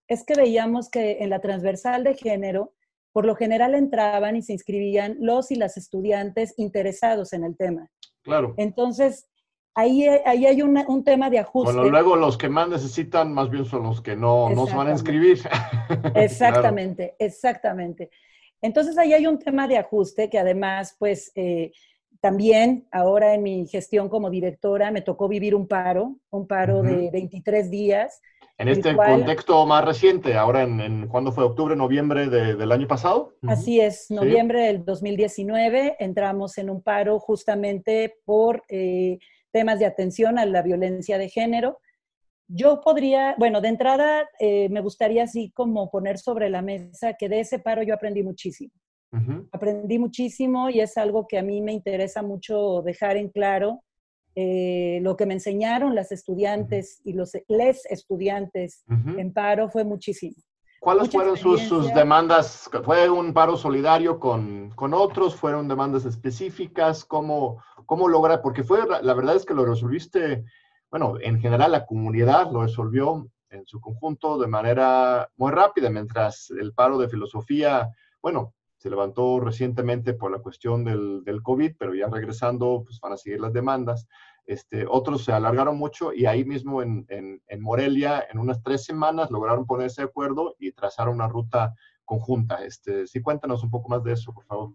es 0.08 0.24
que 0.24 0.34
veíamos 0.34 0.88
que 0.90 1.18
en 1.20 1.30
la 1.30 1.40
transversal 1.40 2.04
de 2.04 2.14
género, 2.14 2.74
por 3.12 3.26
lo 3.26 3.34
general 3.34 3.74
entraban 3.74 4.36
y 4.36 4.42
se 4.42 4.52
inscribían 4.52 5.16
los 5.20 5.50
y 5.50 5.56
las 5.56 5.76
estudiantes 5.76 6.54
interesados 6.58 7.32
en 7.32 7.44
el 7.44 7.56
tema. 7.56 7.90
Claro. 8.22 8.54
Entonces, 8.56 9.26
ahí, 9.74 10.06
ahí 10.24 10.46
hay 10.46 10.62
un 10.62 11.04
tema 11.04 11.30
de 11.30 11.38
ajuste. 11.38 11.72
Bueno, 11.72 11.90
luego 11.90 12.16
los 12.16 12.38
que 12.38 12.48
más 12.48 12.68
necesitan 12.68 13.32
más 13.32 13.50
bien 13.50 13.64
son 13.64 13.84
los 13.84 14.00
que 14.00 14.16
no, 14.16 14.50
no 14.50 14.66
se 14.66 14.76
van 14.76 14.88
a 14.88 14.92
inscribir. 14.92 15.40
Exactamente, 16.14 17.14
exactamente. 17.18 18.10
Entonces 18.64 18.96
ahí 18.96 19.12
hay 19.12 19.26
un 19.26 19.38
tema 19.38 19.68
de 19.68 19.76
ajuste 19.76 20.30
que 20.30 20.38
además, 20.38 20.96
pues, 20.98 21.30
eh, 21.34 21.70
también 22.22 22.88
ahora 22.90 23.34
en 23.34 23.42
mi 23.42 23.66
gestión 23.66 24.08
como 24.08 24.30
directora 24.30 24.90
me 24.90 25.02
tocó 25.02 25.28
vivir 25.28 25.54
un 25.54 25.68
paro, 25.68 26.16
un 26.30 26.46
paro 26.46 26.82
de 26.82 27.10
23 27.12 27.70
días. 27.70 28.22
En 28.56 28.68
este 28.68 28.96
contexto 28.96 29.66
más 29.66 29.84
reciente, 29.84 30.32
ahora 30.32 30.62
en, 30.62 30.80
en 30.80 31.08
¿cuándo 31.08 31.30
fue? 31.30 31.44
¿Octubre, 31.44 31.76
noviembre 31.76 32.28
del 32.30 32.72
año 32.72 32.88
pasado? 32.88 33.34
Así 33.46 33.82
es, 33.82 34.10
noviembre 34.10 34.62
del 34.62 34.82
2019 34.82 35.96
entramos 35.98 36.56
en 36.56 36.70
un 36.70 36.80
paro 36.80 37.18
justamente 37.18 38.14
por 38.24 38.62
eh, 38.70 39.18
temas 39.50 39.78
de 39.78 39.84
atención 39.84 40.38
a 40.38 40.46
la 40.46 40.62
violencia 40.62 41.18
de 41.18 41.28
género. 41.28 41.80
Yo 42.46 42.80
podría, 42.80 43.34
bueno, 43.38 43.60
de 43.60 43.68
entrada 43.68 44.28
eh, 44.38 44.68
me 44.68 44.80
gustaría 44.80 45.24
así 45.24 45.50
como 45.52 45.90
poner 45.90 46.18
sobre 46.18 46.50
la 46.50 46.62
mesa 46.62 47.14
que 47.14 47.28
de 47.28 47.40
ese 47.40 47.58
paro 47.58 47.82
yo 47.82 47.94
aprendí 47.94 48.22
muchísimo. 48.22 48.72
Aprendí 49.52 50.00
muchísimo 50.00 50.68
y 50.70 50.80
es 50.80 50.96
algo 50.96 51.28
que 51.28 51.38
a 51.38 51.42
mí 51.42 51.62
me 51.62 51.72
interesa 51.72 52.20
mucho 52.22 52.82
dejar 52.82 53.16
en 53.16 53.28
claro. 53.28 53.84
Eh, 54.34 54.98
lo 55.02 55.16
que 55.16 55.26
me 55.26 55.34
enseñaron 55.34 55.94
las 55.94 56.10
estudiantes 56.10 57.00
y 57.04 57.12
los 57.12 57.30
les 57.46 57.86
estudiantes 57.86 58.82
en 58.88 59.32
paro 59.32 59.68
fue 59.68 59.84
muchísimo. 59.84 60.34
¿Cuáles 60.84 61.10
fueron 61.10 61.36
sus, 61.36 61.94
demandas? 61.94 62.68
¿Fue 62.84 63.08
un 63.08 63.32
paro 63.32 63.56
solidario 63.56 64.18
con, 64.18 64.70
con, 64.74 64.92
otros? 64.92 65.34
¿Fueron 65.34 65.66
demandas 65.66 66.04
específicas? 66.04 67.06
¿Cómo, 67.06 67.62
cómo 67.86 68.06
logra? 68.06 68.42
Porque 68.42 68.64
fue, 68.64 68.80
la 68.86 69.14
verdad 69.14 69.36
es 69.36 69.46
que 69.46 69.54
lo 69.54 69.64
resolviste, 69.64 70.44
bueno, 70.90 71.14
en 71.20 71.40
general 71.40 71.72
la 71.72 71.86
comunidad 71.86 72.50
lo 72.50 72.62
resolvió 72.62 73.28
en 73.50 73.66
su 73.66 73.80
conjunto 73.80 74.38
de 74.38 74.48
manera 74.48 75.28
muy 75.36 75.52
rápida, 75.52 75.90
mientras 75.90 76.50
el 76.50 76.72
paro 76.72 76.98
de 76.98 77.08
filosofía, 77.08 77.90
bueno, 78.20 78.54
se 78.76 78.90
levantó 78.90 79.40
recientemente 79.40 80.12
por 80.12 80.30
la 80.30 80.40
cuestión 80.40 80.84
del, 80.84 81.24
del, 81.24 81.42
COVID, 81.42 81.76
pero 81.78 81.94
ya 81.94 82.08
regresando, 82.08 82.82
pues 82.84 83.00
van 83.00 83.12
a 83.12 83.16
seguir 83.16 83.40
las 83.40 83.52
demandas. 83.52 84.06
Este, 84.44 84.84
otros 84.86 85.24
se 85.24 85.32
alargaron 85.32 85.78
mucho 85.78 86.12
y 86.12 86.26
ahí 86.26 86.44
mismo 86.44 86.82
en, 86.82 87.06
en, 87.08 87.40
en, 87.46 87.62
Morelia, 87.62 88.26
en 88.30 88.38
unas 88.38 88.62
tres 88.62 88.84
semanas, 88.84 89.30
lograron 89.30 89.64
ponerse 89.64 90.02
de 90.02 90.08
acuerdo 90.08 90.54
y 90.58 90.72
trazaron 90.72 91.14
una 91.14 91.28
ruta 91.28 91.74
conjunta. 92.04 92.62
Este, 92.62 93.06
sí, 93.06 93.22
cuéntanos 93.22 93.62
un 93.62 93.70
poco 93.70 93.88
más 93.88 94.04
de 94.04 94.12
eso, 94.12 94.34
por 94.34 94.44
favor. 94.44 94.74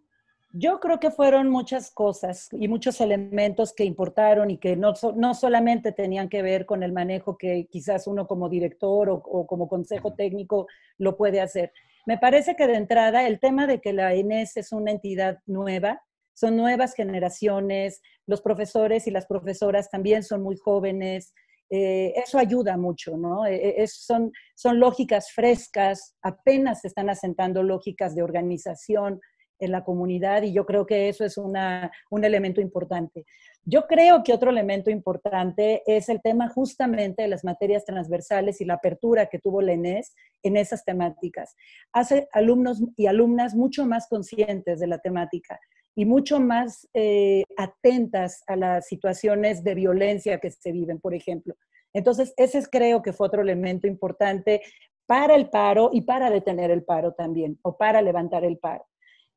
Yo 0.52 0.80
creo 0.80 1.00
que 1.00 1.12
fueron 1.12 1.50
muchas 1.50 1.92
cosas 1.92 2.50
y 2.52 2.68
muchos 2.68 3.00
elementos 3.02 3.74
que 3.74 3.84
importaron 3.84 4.50
y 4.50 4.58
que 4.58 4.76
no, 4.76 4.94
no 5.16 5.34
solamente 5.36 5.92
tenían 5.92 6.28
que 6.28 6.42
ver 6.42 6.66
con 6.66 6.82
el 6.82 6.92
manejo 6.92 7.38
que 7.38 7.68
quizás 7.70 8.08
uno 8.08 8.26
como 8.26 8.50
director 8.50 9.10
o, 9.10 9.16
o 9.16 9.46
como 9.46 9.68
consejo 9.68 10.14
técnico 10.16 10.68
lo 10.98 11.16
puede 11.16 11.40
hacer 11.40 11.72
me 12.10 12.18
parece 12.18 12.56
que 12.56 12.66
de 12.66 12.74
entrada 12.74 13.28
el 13.28 13.40
tema 13.40 13.68
de 13.68 13.82
que 13.82 13.94
la 13.94 14.16
ENES 14.16 14.58
es 14.58 14.72
una 14.72 14.90
entidad 14.90 15.38
nueva, 15.46 16.02
son 16.34 16.56
nuevas 16.56 16.96
generaciones, 16.96 18.02
los 18.26 18.42
profesores 18.42 19.06
y 19.06 19.12
las 19.12 19.28
profesoras 19.28 19.92
también 19.92 20.24
son 20.24 20.42
muy 20.42 20.58
jóvenes, 20.58 21.36
eh, 21.70 22.14
eso 22.16 22.40
ayuda 22.40 22.78
mucho, 22.78 23.16
¿no? 23.16 23.46
Eh, 23.46 23.84
eh, 23.84 23.88
son, 23.88 24.32
son 24.56 24.80
lógicas 24.80 25.32
frescas, 25.32 26.16
apenas 26.24 26.82
se 26.82 26.88
están 26.88 27.12
asentando 27.12 27.62
lógicas 27.62 28.16
de 28.16 28.24
organización 28.24 29.22
en 29.60 29.72
la 29.72 29.84
comunidad 29.84 30.44
y 30.44 30.54
yo 30.54 30.66
creo 30.66 30.86
que 30.86 31.10
eso 31.10 31.26
es 31.26 31.38
una, 31.38 31.92
un 32.10 32.24
elemento 32.24 32.62
importante. 32.62 33.26
Yo 33.66 33.86
creo 33.88 34.24
que 34.24 34.34
otro 34.34 34.50
elemento 34.50 34.90
importante 34.90 35.84
es 35.86 36.10
el 36.10 36.22
tema 36.22 36.50
justamente 36.50 37.22
de 37.22 37.28
las 37.28 37.44
materias 37.44 37.86
transversales 37.86 38.62
y 38.62 38.66
la 38.66 38.76
apertura 38.76 39.28
que 39.28 39.40
tuvo 39.40 39.62
la 39.62 39.74
ENES 39.74 40.16
en 40.44 40.58
esas 40.58 40.84
temáticas. 40.86 41.56
Hace 41.94 42.28
alumnos 42.32 42.82
y 42.98 43.08
alumnas 43.08 43.56
mucho 43.56 43.86
más 43.86 44.08
conscientes 44.08 44.80
de 44.80 44.88
la 44.88 45.00
temática 45.00 45.60
y 45.96 46.06
mucho 46.06 46.40
más 46.40 46.88
eh, 46.94 47.44
atentas 47.58 48.44
a 48.48 48.56
las 48.56 48.88
situaciones 48.88 49.64
de 49.64 49.76
violencia 49.76 50.40
que 50.40 50.50
se 50.50 50.72
viven, 50.72 51.00
por 51.00 51.14
ejemplo. 51.14 51.56
Entonces, 51.94 52.34
ese 52.38 52.62
creo 52.70 53.02
que 53.02 53.14
fue 53.14 53.28
otro 53.28 53.42
elemento 53.42 53.88
importante 53.88 54.62
para 55.06 55.36
el 55.36 55.50
paro 55.50 55.90
y 55.92 56.02
para 56.02 56.30
detener 56.30 56.72
el 56.72 56.84
paro 56.84 57.14
también, 57.14 57.60
o 57.64 57.76
para 57.78 58.02
levantar 58.02 58.46
el 58.46 58.60
paro. 58.60 58.86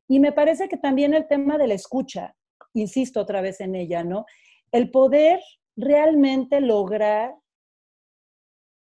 Y 0.07 0.19
me 0.19 0.31
parece 0.31 0.67
que 0.67 0.77
también 0.77 1.13
el 1.13 1.27
tema 1.27 1.57
de 1.57 1.67
la 1.67 1.73
escucha, 1.73 2.35
insisto 2.73 3.21
otra 3.21 3.41
vez 3.41 3.61
en 3.61 3.75
ella, 3.75 4.03
¿no? 4.03 4.25
El 4.71 4.91
poder 4.91 5.39
realmente 5.75 6.61
lograr 6.61 7.35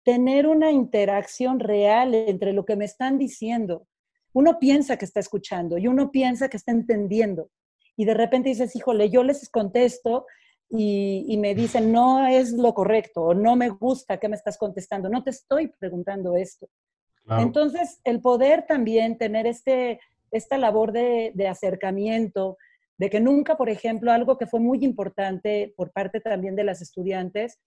tener 0.04 0.46
una 0.46 0.70
interacción 0.70 1.60
real 1.60 2.14
entre 2.14 2.52
lo 2.52 2.64
que 2.64 2.76
me 2.76 2.86
están 2.86 3.18
diciendo. 3.18 3.86
Uno 4.32 4.58
piensa 4.58 4.96
que 4.96 5.04
está 5.04 5.20
escuchando 5.20 5.76
y 5.76 5.86
uno 5.86 6.10
piensa 6.10 6.48
que 6.48 6.56
está 6.56 6.72
entendiendo. 6.72 7.50
Y 7.96 8.04
de 8.04 8.14
repente 8.14 8.48
dices, 8.48 8.74
híjole, 8.74 9.10
yo 9.10 9.22
les 9.22 9.48
contesto 9.50 10.24
y, 10.70 11.36
me 11.38 11.54
dicen, 11.54 11.92
no 11.92 12.26
es 12.26 12.52
lo 12.52 12.72
correcto 12.74 13.22
o 13.22 13.34
no 13.34 13.56
me 13.56 13.70
gusta 13.70 14.18
que 14.18 14.28
me 14.28 14.36
estás 14.36 14.58
contestando, 14.58 15.08
no 15.08 15.22
te 15.22 15.30
estoy 15.30 15.68
preguntando 15.78 16.36
esto. 16.36 16.68
Entonces, 17.30 18.00
el 18.04 18.22
poder 18.22 18.64
también 18.66 19.18
tener 19.18 19.46
este, 19.46 20.00
esta 20.30 20.58
labor 20.58 20.92
de, 20.92 21.48
acercamiento, 21.48 22.56
de 22.98 23.10
que 23.10 23.20
nunca, 23.20 23.56
por 23.56 23.68
ejemplo, 23.68 24.12
algo 24.12 24.38
que 24.38 24.46
fue 24.46 24.60
muy 24.60 24.84
importante 24.84 25.72
por 25.76 25.92
parte 25.92 26.20
también 26.20 26.56
de 26.56 26.64
las 26.64 26.82
estudiantes, 26.82 27.60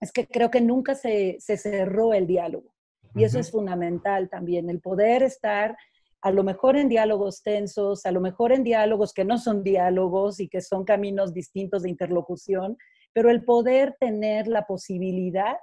es 0.00 0.12
que 0.12 0.26
creo 0.26 0.50
que 0.50 0.60
nunca 0.60 0.94
se, 0.94 1.38
cerró 1.40 2.12
el 2.12 2.26
diálogo. 2.26 2.74
Y 3.14 3.24
eso 3.24 3.38
es 3.38 3.50
fundamental 3.50 4.28
también, 4.28 4.68
el 4.68 4.80
poder 4.80 5.22
estar 5.22 5.76
a 6.20 6.30
lo 6.30 6.42
mejor 6.42 6.76
en 6.76 6.88
diálogos 6.88 7.42
tensos, 7.42 8.04
a 8.04 8.10
lo 8.10 8.20
mejor 8.20 8.52
en 8.52 8.64
diálogos 8.64 9.14
que 9.14 9.24
no 9.24 9.38
son 9.38 9.62
diálogos 9.62 10.40
y 10.40 10.48
que 10.48 10.60
son 10.60 10.84
caminos 10.84 11.32
distintos 11.32 11.82
de 11.82 11.90
interlocución, 11.90 12.76
pero 13.12 13.30
el 13.30 13.44
poder 13.44 13.96
tener 14.00 14.48
la 14.48 14.66
posibilidad 14.66 15.56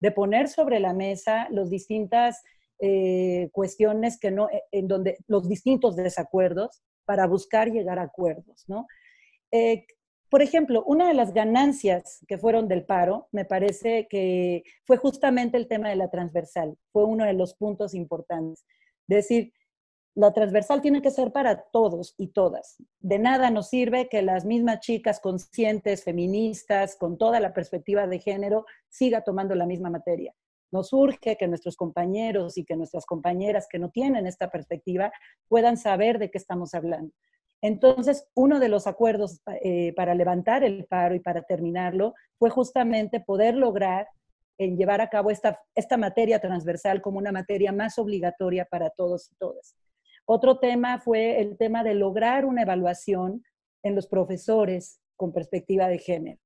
de 0.00 0.12
poner 0.12 0.48
sobre 0.48 0.80
la 0.80 0.92
mesa 0.92 1.48
las 1.50 1.70
distintas 1.70 2.42
eh, 2.78 3.48
cuestiones 3.52 4.18
que 4.18 4.30
no, 4.30 4.48
eh, 4.50 4.62
en 4.72 4.88
donde 4.88 5.18
los 5.26 5.48
distintos 5.48 5.96
desacuerdos 5.96 6.82
para 7.04 7.26
buscar 7.26 7.70
llegar 7.70 7.98
a 7.98 8.02
acuerdos, 8.02 8.64
¿no? 8.68 8.86
Eh, 9.50 9.86
por 10.28 10.42
ejemplo, 10.42 10.82
una 10.84 11.06
de 11.06 11.14
las 11.14 11.32
ganancias 11.32 12.24
que 12.26 12.36
fueron 12.36 12.66
del 12.68 12.84
paro, 12.84 13.28
me 13.30 13.44
parece 13.44 14.08
que 14.10 14.64
fue 14.84 14.96
justamente 14.96 15.56
el 15.56 15.68
tema 15.68 15.88
de 15.88 15.96
la 15.96 16.10
transversal, 16.10 16.76
fue 16.92 17.04
uno 17.04 17.24
de 17.24 17.32
los 17.32 17.54
puntos 17.54 17.94
importantes. 17.94 18.64
Decir, 19.06 19.52
la 20.16 20.32
transversal 20.32 20.80
tiene 20.82 21.00
que 21.00 21.10
ser 21.10 21.30
para 21.30 21.62
todos 21.70 22.14
y 22.18 22.28
todas. 22.28 22.76
De 22.98 23.18
nada 23.18 23.50
nos 23.50 23.68
sirve 23.68 24.08
que 24.08 24.22
las 24.22 24.44
mismas 24.44 24.80
chicas 24.80 25.20
conscientes, 25.20 26.02
feministas, 26.02 26.96
con 26.96 27.18
toda 27.18 27.38
la 27.38 27.52
perspectiva 27.52 28.06
de 28.06 28.18
género, 28.18 28.64
siga 28.88 29.22
tomando 29.22 29.54
la 29.54 29.66
misma 29.66 29.90
materia. 29.90 30.34
Nos 30.72 30.92
urge 30.92 31.36
que 31.36 31.48
nuestros 31.48 31.76
compañeros 31.76 32.58
y 32.58 32.64
que 32.64 32.76
nuestras 32.76 33.06
compañeras 33.06 33.66
que 33.70 33.78
no 33.78 33.90
tienen 33.90 34.26
esta 34.26 34.50
perspectiva 34.50 35.12
puedan 35.48 35.76
saber 35.76 36.18
de 36.18 36.30
qué 36.30 36.38
estamos 36.38 36.74
hablando. 36.74 37.12
Entonces, 37.62 38.28
uno 38.34 38.60
de 38.60 38.68
los 38.68 38.86
acuerdos 38.86 39.40
eh, 39.62 39.92
para 39.94 40.14
levantar 40.14 40.62
el 40.62 40.84
paro 40.84 41.14
y 41.14 41.20
para 41.20 41.42
terminarlo 41.42 42.14
fue 42.38 42.50
justamente 42.50 43.20
poder 43.20 43.54
lograr 43.54 44.08
en 44.58 44.76
llevar 44.76 45.00
a 45.00 45.08
cabo 45.08 45.30
esta, 45.30 45.60
esta 45.74 45.96
materia 45.96 46.40
transversal 46.40 47.00
como 47.02 47.18
una 47.18 47.32
materia 47.32 47.72
más 47.72 47.98
obligatoria 47.98 48.64
para 48.64 48.90
todos 48.90 49.30
y 49.32 49.34
todas. 49.36 49.76
Otro 50.26 50.58
tema 50.58 50.98
fue 50.98 51.40
el 51.40 51.56
tema 51.56 51.84
de 51.84 51.94
lograr 51.94 52.44
una 52.44 52.62
evaluación 52.62 53.44
en 53.82 53.94
los 53.94 54.06
profesores 54.06 55.00
con 55.16 55.32
perspectiva 55.32 55.88
de 55.88 55.98
género. 55.98 56.40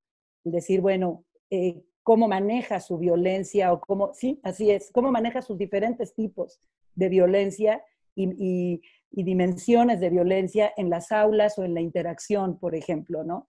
Decir, 0.45 0.81
bueno, 0.81 1.25
eh, 1.51 1.83
cómo 2.11 2.27
maneja 2.27 2.81
su 2.81 2.99
violencia 2.99 3.73
o 3.73 3.81
cómo, 3.81 4.13
sí, 4.15 4.41
así 4.43 4.73
es, 4.73 4.91
cómo 4.91 5.13
maneja 5.13 5.43
sus 5.43 5.57
diferentes 5.57 6.13
tipos 6.13 6.59
de 6.97 7.09
violencia 7.09 7.85
y, 8.17 8.83
y, 9.13 9.23
dimensiones 9.23 10.01
de 10.01 10.11
violencia 10.11 10.73
en 10.77 10.91
las 10.91 11.13
aulas 11.13 11.57
o 11.57 11.63
en 11.63 11.73
la 11.73 11.81
interacción, 11.81 12.59
por 12.59 12.75
ejemplo, 12.75 13.23
¿no? 13.23 13.49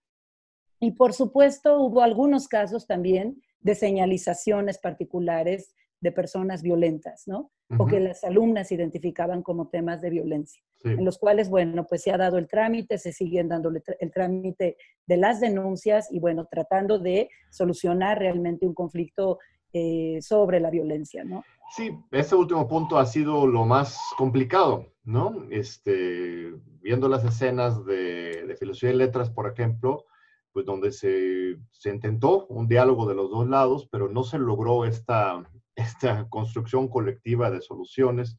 Y 0.80 0.92
por 0.92 1.14
supuesto 1.14 1.82
hubo 1.82 2.04
algunos 2.04 2.48
casos 2.48 2.86
también 2.86 3.42
de 3.62 3.74
señalizaciones 3.74 4.78
particulares 4.78 5.74
de 6.02 6.12
personas 6.12 6.64
violentas, 6.64 7.24
¿no? 7.28 7.52
O 7.78 7.86
que 7.86 8.02
las 8.02 8.24
alumnas 8.26 8.72
identificaban 8.74 9.44
como 9.44 9.70
temas 9.70 10.02
de 10.02 10.10
violencia, 10.10 10.62
en 10.84 11.06
los 11.06 11.18
cuales, 11.18 11.50
bueno, 11.50 11.86
pues 11.88 12.02
se 12.04 12.12
ha 12.12 12.18
dado 12.18 12.38
el 12.38 12.50
trámite, 12.50 12.98
se 12.98 13.14
siguen 13.14 13.48
dando 13.48 13.70
el 13.70 14.12
trámite 14.12 14.76
de 15.08 15.18
las 15.18 15.40
denuncias 15.40 16.12
y, 16.12 16.20
bueno, 16.20 16.48
tratando 16.52 17.00
de 17.00 17.30
solucionar 17.50 18.20
realmente 18.20 18.66
un 18.66 18.74
conflicto 18.74 19.40
eh, 19.72 20.18
sobre 20.22 20.60
la 20.60 20.70
violencia, 20.70 21.24
¿no? 21.24 21.44
Sí, 21.74 21.92
ese 22.12 22.36
último 22.36 22.68
punto 22.68 22.98
ha 22.98 23.06
sido 23.06 23.48
lo 23.48 23.66
más 23.66 23.98
complicado, 24.18 24.88
¿no? 25.06 25.46
Este, 25.50 26.52
viendo 26.82 27.08
las 27.08 27.24
escenas 27.24 27.86
de, 27.86 28.46
de 28.48 28.56
filosofía 28.58 28.90
y 28.90 28.98
letras, 28.98 29.30
por 29.30 29.50
ejemplo, 29.50 30.04
pues 30.52 30.66
donde 30.66 30.92
se, 30.92 31.56
se, 31.72 31.90
intentó 31.90 32.48
un 32.48 32.68
diálogo 32.68 33.08
de 33.08 33.16
los 33.16 33.30
dos 33.30 33.48
lados, 33.48 33.88
pero 33.90 34.10
no 34.10 34.24
se 34.24 34.38
logró 34.38 34.84
esta, 34.84 35.42
esta 35.82 36.28
construcción 36.30 36.88
colectiva 36.88 37.50
de 37.52 37.62
soluciones, 37.62 38.38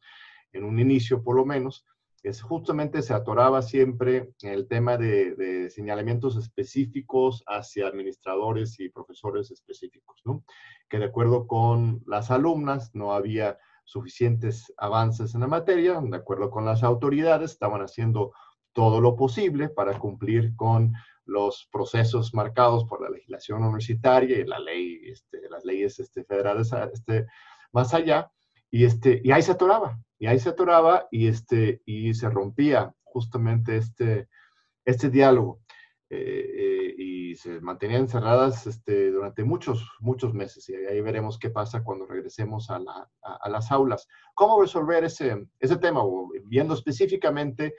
en 0.51 0.63
un 0.63 0.79
inicio 0.79 1.23
por 1.23 1.35
lo 1.35 1.45
menos, 1.45 1.85
es 2.23 2.41
justamente 2.41 3.01
se 3.01 3.13
atoraba 3.13 3.61
siempre 3.61 4.29
el 4.41 4.67
tema 4.67 4.97
de, 4.97 5.69
señalamientos 5.69 6.37
específicos 6.37 7.43
hacia 7.47 7.87
administradores 7.87 8.79
y 8.79 8.89
profesores 8.89 9.51
específicos, 9.51 10.21
¿no? 10.23 10.45
Que 10.89 10.99
de 10.99 11.05
acuerdo 11.05 11.47
con 11.47 12.01
las 12.07 12.31
alumnas 12.31 12.91
no 12.93 13.13
había 13.13 13.57
suficientes 13.83 14.73
avances 14.77 15.35
en 15.35 15.41
la 15.41 15.47
materia, 15.47 15.99
de 15.99 16.15
acuerdo 16.15 16.49
con 16.49 16.63
las 16.63 16.83
autoridades 16.83 17.51
estaban 17.51 17.81
haciendo 17.81 18.31
todo 18.71 19.01
lo 19.01 19.17
posible 19.17 19.67
para 19.67 19.99
cumplir 19.99 20.55
con 20.55 20.93
los 21.25 21.67
procesos 21.71 22.33
marcados 22.33 22.85
por 22.85 23.01
la 23.01 23.09
legislación 23.09 23.63
universitaria 23.63 24.39
y 24.39 24.45
la 24.45 24.59
ley, 24.59 24.99
este, 25.05 25.49
las 25.49 25.63
leyes 25.65 25.99
este, 25.99 26.23
federales 26.23 26.71
este, 26.93 27.25
más 27.71 27.93
allá, 27.93 28.31
y, 28.71 28.85
ahí 29.31 29.41
se 29.41 29.51
atoraba, 29.51 29.99
y 30.17 30.25
ahí 30.25 30.39
se 30.39 30.49
atoraba 30.49 31.07
y, 31.11 31.31
se 31.31 32.29
rompía 32.29 32.93
justamente 33.03 33.77
este, 33.77 35.09
diálogo. 35.09 35.61
Eh, 36.09 36.51
eh, 36.55 36.95
y 36.95 37.35
se 37.35 37.59
mantenían 37.59 38.01
encerradas 38.01 38.67
este, 38.67 39.09
durante 39.09 39.43
muchos, 39.43 39.89
muchos 39.99 40.33
meses. 40.33 40.69
Y 40.69 40.75
ahí 40.75 41.01
veremos 41.01 41.39
qué 41.39 41.49
pasa 41.49 41.83
cuando 41.83 42.05
regresemos 42.05 42.69
a, 42.69 42.77
la, 42.77 43.09
a, 43.21 43.49
las 43.49 43.71
aulas. 43.71 44.07
¿Cómo 44.35 44.61
resolver 44.61 45.03
ese, 45.03 45.47
ese 45.59 45.77
tema? 45.77 46.03
Viendo 46.45 46.75
específicamente 46.75 47.73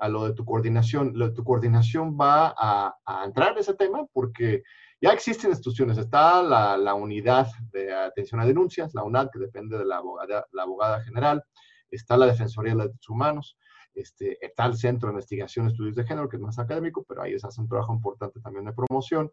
a 0.00 0.08
lo 0.08 0.24
de 0.26 0.32
tu 0.34 0.44
coordinación. 0.44 1.12
Lo 1.14 1.28
de 1.28 1.34
tu 1.34 1.44
coordinación 1.44 2.16
va 2.18 2.54
a, 2.56 3.24
entrar 3.24 3.52
en 3.52 3.58
ese 3.58 3.74
tema 3.74 4.04
porque 4.12 4.62
ya 5.00 5.10
existen 5.10 5.50
instituciones. 5.50 5.98
Está 5.98 6.42
la, 6.42 6.94
unidad 6.94 7.48
de 7.70 7.92
atención 7.94 8.40
a 8.40 8.46
denuncias, 8.46 8.94
la 8.94 9.04
UNAD, 9.04 9.28
que 9.30 9.38
depende 9.38 9.78
de 9.78 9.84
la 9.84 9.98
abogada, 9.98 11.02
general. 11.02 11.44
Está 11.90 12.16
la 12.16 12.26
Defensoría 12.26 12.72
de 12.72 12.78
los 12.78 12.86
Derechos 12.86 13.10
Humanos. 13.10 13.58
Este, 13.94 14.44
está 14.44 14.66
el 14.66 14.76
Centro 14.76 15.08
de 15.08 15.14
Investigación 15.14 15.66
y 15.66 15.72
Estudios 15.72 15.96
de 15.96 16.04
Género, 16.04 16.28
que 16.28 16.36
es 16.36 16.42
más 16.42 16.58
académico, 16.58 17.04
pero 17.06 17.22
ahí 17.22 17.38
se 17.38 17.46
hace 17.46 17.60
un 17.60 17.68
trabajo 17.68 17.92
importante 17.92 18.40
también 18.40 18.64
de 18.64 18.72
promoción. 18.72 19.30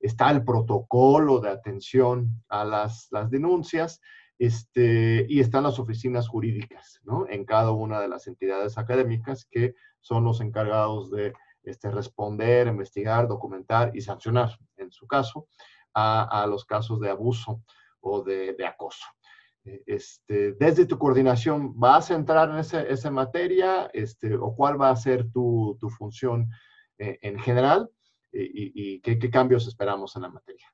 Está 0.00 0.30
el 0.30 0.42
protocolo 0.42 1.38
de 1.38 1.50
atención 1.50 2.42
a 2.48 2.64
las 2.64 3.30
denuncias. 3.30 4.00
Este, 4.40 5.26
y 5.28 5.40
están 5.40 5.64
las 5.64 5.78
oficinas 5.78 6.26
jurídicas, 6.26 6.98
¿no? 7.04 7.26
En 7.28 7.44
cada 7.44 7.72
una 7.72 8.00
de 8.00 8.08
las 8.08 8.26
entidades 8.26 8.78
académicas 8.78 9.44
que 9.44 9.74
son 10.00 10.24
los 10.24 10.40
encargados 10.40 11.10
de 11.10 11.34
este, 11.62 11.90
responder, 11.90 12.66
investigar, 12.66 13.28
documentar 13.28 13.90
y 13.94 14.00
sancionar, 14.00 14.58
en 14.78 14.90
su 14.92 15.06
caso, 15.06 15.46
a, 15.92 16.46
los 16.48 16.64
casos 16.64 17.00
de 17.00 17.10
abuso 17.10 17.62
o 18.00 18.22
de, 18.22 18.56
acoso. 18.66 19.04
Eh, 19.66 19.82
este, 19.84 20.52
desde 20.52 20.86
tu 20.86 20.96
coordinación, 20.96 21.78
¿vas 21.78 22.10
a 22.10 22.14
entrar 22.14 22.48
en 22.48 22.60
esa 22.60 23.10
materia 23.10 23.90
o 24.40 24.56
cuál 24.56 24.80
va 24.80 24.88
a 24.88 24.96
ser 24.96 25.30
tu, 25.30 25.76
función 25.98 26.48
eh, 26.96 27.18
en 27.20 27.38
general 27.40 27.90
y, 28.32 29.02
qué, 29.02 29.18
cambios 29.30 29.68
esperamos 29.68 30.16
en 30.16 30.22
la 30.22 30.30
materia? 30.30 30.66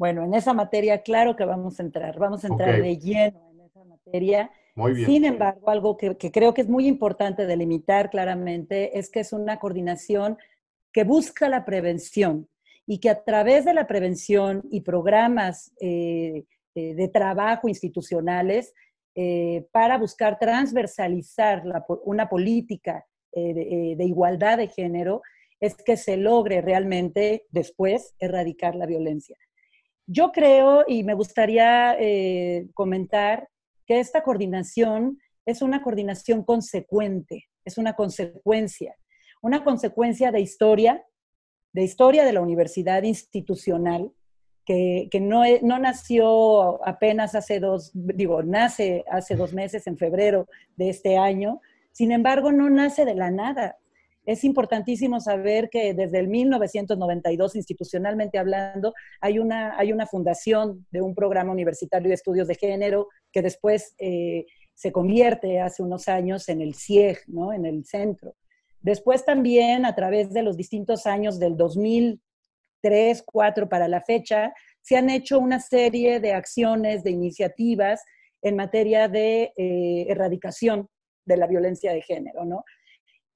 Bueno, 0.00 0.24
en 0.24 0.32
esa 0.32 0.54
materia, 0.54 1.02
claro 1.02 1.36
que 1.36 1.44
vamos 1.44 1.78
a 1.78 1.82
entrar, 1.82 2.18
vamos 2.18 2.42
a 2.42 2.46
entrar 2.46 2.80
de 2.80 2.96
lleno 2.96 3.50
en 3.52 3.60
esa 3.60 3.84
materia 3.84 4.50
Muy 4.74 4.94
bien. 4.94 5.06
Sin 5.06 5.24
embargo, 5.26 5.68
algo 5.68 5.98
que, 5.98 6.16
que, 6.16 6.32
creo 6.32 6.54
que 6.54 6.62
es 6.62 6.70
muy 6.70 6.86
importante 6.86 7.44
delimitar 7.44 8.08
claramente 8.08 8.98
es 8.98 9.10
que 9.10 9.20
es 9.20 9.34
una 9.34 9.58
coordinación 9.58 10.38
que 10.90 11.04
busca 11.04 11.50
la 11.50 11.66
prevención 11.66 12.48
y 12.86 12.98
que 12.98 13.10
a 13.10 13.22
través 13.22 13.66
de 13.66 13.74
la 13.74 13.86
prevención 13.86 14.62
y 14.70 14.80
programas 14.80 15.70
eh, 15.82 16.44
eh, 16.74 16.94
de 16.94 17.08
trabajo 17.08 17.68
institucionales 17.68 18.72
eh, 19.14 19.66
para 19.70 19.98
buscar 19.98 20.38
transversalizar 20.38 21.66
la, 21.66 21.84
una 22.06 22.26
política 22.26 23.04
de, 23.34 23.96
de 23.98 24.04
igualdad 24.06 24.56
de 24.56 24.68
género, 24.68 25.20
es 25.60 25.74
que 25.74 25.98
se 25.98 26.16
logre 26.16 26.62
realmente 26.62 27.44
después 27.50 28.14
erradicar 28.18 28.74
la 28.74 28.86
violencia. 28.86 29.36
Yo 30.06 30.32
creo, 30.32 30.84
y 30.86 31.04
me 31.04 31.14
gustaría 31.14 31.96
comentar, 32.74 33.48
que 33.86 33.98
esta 33.98 34.22
coordinación 34.22 35.18
es 35.44 35.62
una 35.62 35.82
coordinación 35.82 36.44
consecuente, 36.44 37.48
es 37.64 37.76
una 37.76 37.94
consecuencia, 37.94 38.96
una 39.42 39.64
consecuencia 39.64 40.30
de 40.30 40.40
historia, 40.40 41.04
de 41.72 41.82
historia 41.82 42.24
de 42.24 42.32
la 42.32 42.40
universidad 42.40 43.02
institucional, 43.02 44.12
que, 44.64 45.08
no, 45.20 45.42
no, 45.62 45.80
nació 45.80 46.86
apenas 46.86 47.34
hace 47.34 47.58
dos, 47.58 47.90
digo, 47.92 48.44
nace 48.44 49.04
hace 49.10 49.34
dos 49.34 49.52
meses, 49.52 49.88
en 49.88 49.98
febrero 49.98 50.46
de 50.76 50.90
este 50.90 51.16
año, 51.16 51.60
sin 51.90 52.12
embargo, 52.12 52.52
no 52.52 52.70
nace 52.70 53.04
de 53.04 53.16
la 53.16 53.32
nada. 53.32 53.78
Es 54.26 54.44
importantísimo 54.44 55.20
saber 55.20 55.70
que 55.70 55.94
desde 55.94 56.18
el 56.18 56.28
1992, 56.28 57.56
institucionalmente 57.56 58.38
hablando, 58.38 58.94
hay 59.20 59.38
una, 59.38 59.78
hay 59.78 59.92
una 59.92 60.06
fundación 60.06 60.86
de 60.90 61.00
un 61.00 61.14
programa 61.14 61.52
universitario 61.52 62.08
de 62.08 62.14
estudios 62.14 62.46
de 62.48 62.54
género 62.54 63.08
que 63.32 63.42
después 63.42 63.94
eh, 63.98 64.46
se 64.74 64.92
convierte 64.92 65.60
hace 65.60 65.82
unos 65.82 66.08
años 66.08 66.48
en 66.48 66.60
el 66.60 66.74
CIEG, 66.74 67.18
¿no? 67.28 67.52
en 67.52 67.66
el 67.66 67.84
centro. 67.84 68.34
Después 68.80 69.24
también, 69.24 69.84
a 69.84 69.94
través 69.94 70.32
de 70.32 70.42
los 70.42 70.56
distintos 70.56 71.06
años 71.06 71.38
del 71.38 71.56
2003, 71.56 72.20
2004 72.82 73.68
para 73.68 73.88
la 73.88 74.00
fecha, 74.00 74.52
se 74.80 74.96
han 74.96 75.10
hecho 75.10 75.38
una 75.38 75.60
serie 75.60 76.20
de 76.20 76.32
acciones, 76.32 77.04
de 77.04 77.10
iniciativas 77.10 78.02
en 78.42 78.56
materia 78.56 79.08
de 79.08 79.52
eh, 79.56 80.06
erradicación 80.08 80.88
de 81.24 81.36
la 81.36 81.46
violencia 81.46 81.92
de 81.92 82.02
género, 82.02 82.44
¿no? 82.44 82.64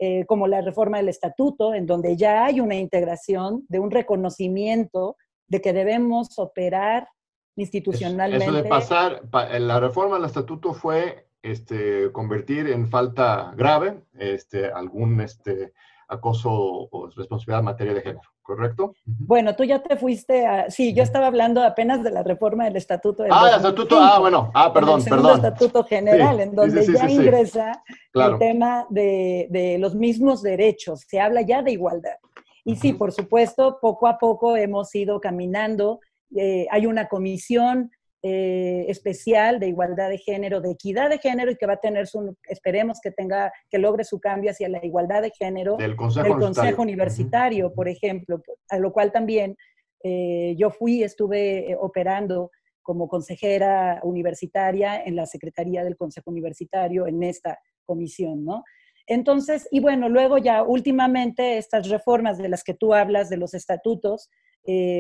Eh, 0.01 0.27
como 0.27 0.49
la 0.49 0.61
reforma 0.61 0.97
del 0.97 1.09
estatuto, 1.09 1.73
en 1.73 1.87
donde 1.87 2.17
ya 2.17 2.47
hay 2.47 2.59
una 2.59 2.75
integración 2.75 3.65
de 3.69 3.79
un 3.79 3.93
reconocimiento 3.93 5.17
de 5.47 5.61
que 5.61 5.73
debemos 5.73 6.37
operar 6.39 7.09
institucionalmente. 7.57 8.45
Eso 8.45 8.55
de 8.55 8.65
pasar, 8.65 9.23
la 9.33 9.79
reforma 9.79 10.17
del 10.17 10.25
estatuto 10.25 10.75
fue 10.75 11.29
este, 11.43 12.11
convertir 12.11 12.69
en 12.71 12.89
falta 12.89 13.53
grave 13.57 14.03
este, 14.15 14.67
algún 14.67 15.21
este, 15.21 15.75
acoso 16.09 16.51
o 16.51 17.11
responsabilidad 17.15 17.61
en 17.61 17.65
materia 17.65 17.95
de 17.95 18.01
género, 18.01 18.34
¿correcto? 18.45 18.95
Bueno, 19.05 19.57
tú 19.57 19.65
ya 19.65 19.83
te 19.83 19.97
fuiste 19.97 20.47
a... 20.47 20.71
Sí, 20.71 20.95
yo 20.95 21.03
estaba 21.03 21.27
hablando 21.27 21.63
apenas 21.65 22.05
de 22.05 22.11
la 22.11 22.23
reforma 22.23 22.65
del 22.65 22.77
Estatuto. 22.77 23.25
ah, 23.29 23.49
el 23.49 23.57
Estatuto, 23.57 23.99
ah, 23.99 24.19
bueno, 24.21 24.51
ah, 24.55 24.73
perdón, 24.73 25.01
el 25.01 25.09
perdón. 25.09 25.37
Estatuto 25.37 25.83
General, 25.85 26.39
en 26.39 26.55
donde 26.55 26.87
ya 26.87 27.11
ingresa 27.11 27.83
el 28.13 28.39
tema 28.39 28.87
de, 28.91 29.49
de, 29.51 29.79
los 29.79 29.95
mismos 29.95 30.43
derechos, 30.43 31.05
se 31.09 31.19
habla 31.21 31.41
ya 31.41 31.63
de 31.63 31.73
igualdad. 31.73 32.17
Y 32.65 32.77
sí, 32.77 32.93
por 32.93 33.13
supuesto, 33.13 33.79
poco 33.81 34.07
a 34.07 34.19
poco 34.19 34.57
hemos 34.57 34.95
ido 34.95 35.21
caminando, 35.21 36.01
eh, 36.37 36.67
hay 36.71 36.87
una 36.87 37.09
comisión 37.09 37.91
eh, 38.27 38.87
especial 38.89 39.61
de 39.61 39.69
igualdad 39.69 40.09
de 40.09 40.17
género, 40.17 40.63
de 40.63 40.71
equidad 40.71 41.11
de 41.11 41.19
género 41.19 41.51
y 41.51 41.57
que 41.57 41.67
va 41.67 41.75
a 41.75 41.81
tener 41.81 42.07
su, 42.07 42.35
esperemos 42.45 42.99
que 43.03 43.11
tenga, 43.11 43.53
que 43.69 43.77
logre 43.77 44.03
su 44.03 44.19
cambio 44.19 44.51
hacia 44.51 44.67
la 44.71 44.83
igualdad 44.83 45.21
de 45.21 45.31
género 45.31 45.77
del 45.77 45.95
Consejo, 45.95 46.81
Universitario, 46.81 47.75
por 47.75 47.87
ejemplo, 47.87 48.41
a 48.71 48.79
lo 48.79 48.95
cual 48.95 49.13
también 49.13 49.59
eh, 50.03 50.55
yo 50.57 50.71
fui, 50.71 51.03
estuve 51.03 51.73
eh, 51.73 51.77
operando 51.79 52.51
como 52.81 53.09
consejera 53.09 54.01
universitaria 54.03 55.05
en 55.05 55.17
la 55.17 55.27
Secretaría 55.27 55.85
del 55.85 55.99
Consejo 55.99 56.31
Universitario 56.31 57.07
en 57.07 57.23
esta 57.25 57.59
comisión, 57.85 58.43
¿no? 58.43 58.65
Entonces, 59.07 59.69
y 59.71 59.81
bueno, 59.81 60.09
luego 60.09 60.39
ya 60.39 60.63
últimamente 60.63 61.59
estas 61.59 61.91
reformas 61.91 62.39
de 62.39 62.49
las 62.49 62.65
que 62.65 62.73
tú 62.73 62.95
hablas, 62.95 63.29
de 63.29 63.37
los 63.37 63.53
estatutos, 63.53 64.31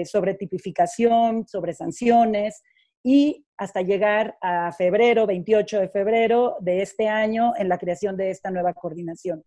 sobre 0.04 0.34
tipificación, 0.34 1.46
sobre 1.48 1.72
sanciones, 1.72 2.62
y 3.04 3.44
hasta 3.56 3.82
llegar 3.82 4.36
a 4.40 4.72
febrero, 4.72 5.26
28 5.26 5.80
de 5.80 5.88
febrero 5.88 6.56
de 6.60 6.82
este 6.82 7.06
año, 7.06 7.52
en 7.56 7.68
la 7.68 7.78
creación 7.78 8.16
de 8.16 8.30
esta 8.30 8.50
nueva 8.50 8.72
coordinación. 8.72 9.44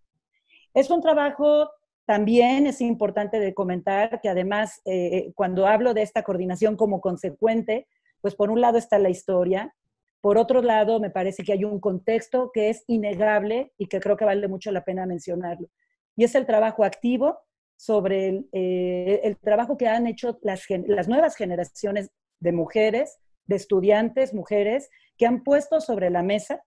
Es 0.74 0.92
un 0.92 1.02
trabajo, 1.02 1.72
también 2.06 2.68
es 2.68 2.80
importante 2.80 3.40
de 3.40 3.54
comentar 3.54 4.22
que 4.22 4.30
además, 4.30 4.80
eh, 4.86 5.32
cuando 5.36 5.66
hablo 5.66 5.94
de 5.94 6.04
esta 6.04 6.24
coordinación 6.24 6.78
como 6.78 7.02
consecuente, 7.02 7.88
pues 8.22 8.36
por 8.36 8.52
un 8.52 8.62
lado 8.62 8.78
está 8.78 9.00
la 9.00 9.10
historia, 9.10 9.74
por 10.22 10.38
otro 10.38 10.62
lado 10.62 11.00
me 11.00 11.10
parece 11.10 11.44
que 11.44 11.54
hay 11.54 11.64
un 11.64 11.80
contexto 11.80 12.52
que 12.54 12.70
es 12.70 12.84
innegable 12.88 13.74
y 13.78 13.88
que 13.88 14.00
creo 14.00 14.18
que 14.18 14.26
vale 14.26 14.48
mucho 14.48 14.72
la 14.72 14.84
pena 14.84 15.06
mencionarlo, 15.08 15.68
y 16.16 16.24
es 16.24 16.36
el 16.36 16.46
trabajo 16.46 16.84
activo 16.84 17.40
sobre 17.76 18.28
el, 18.28 18.50
eh, 18.52 19.22
el 19.24 19.38
trabajo 19.38 19.78
que 19.78 19.88
han 19.88 20.08
hecho 20.08 20.40
las, 20.44 20.64
las 20.88 21.08
nuevas 21.08 21.36
generaciones 21.36 22.12
de 22.40 22.52
mujeres, 22.52 23.18
de 23.48 23.56
estudiantes, 23.56 24.34
mujeres, 24.34 24.90
que 25.18 25.26
han 25.26 25.44
puesto 25.44 25.82
sobre 25.82 26.10
la 26.10 26.24
mesa 26.24 26.64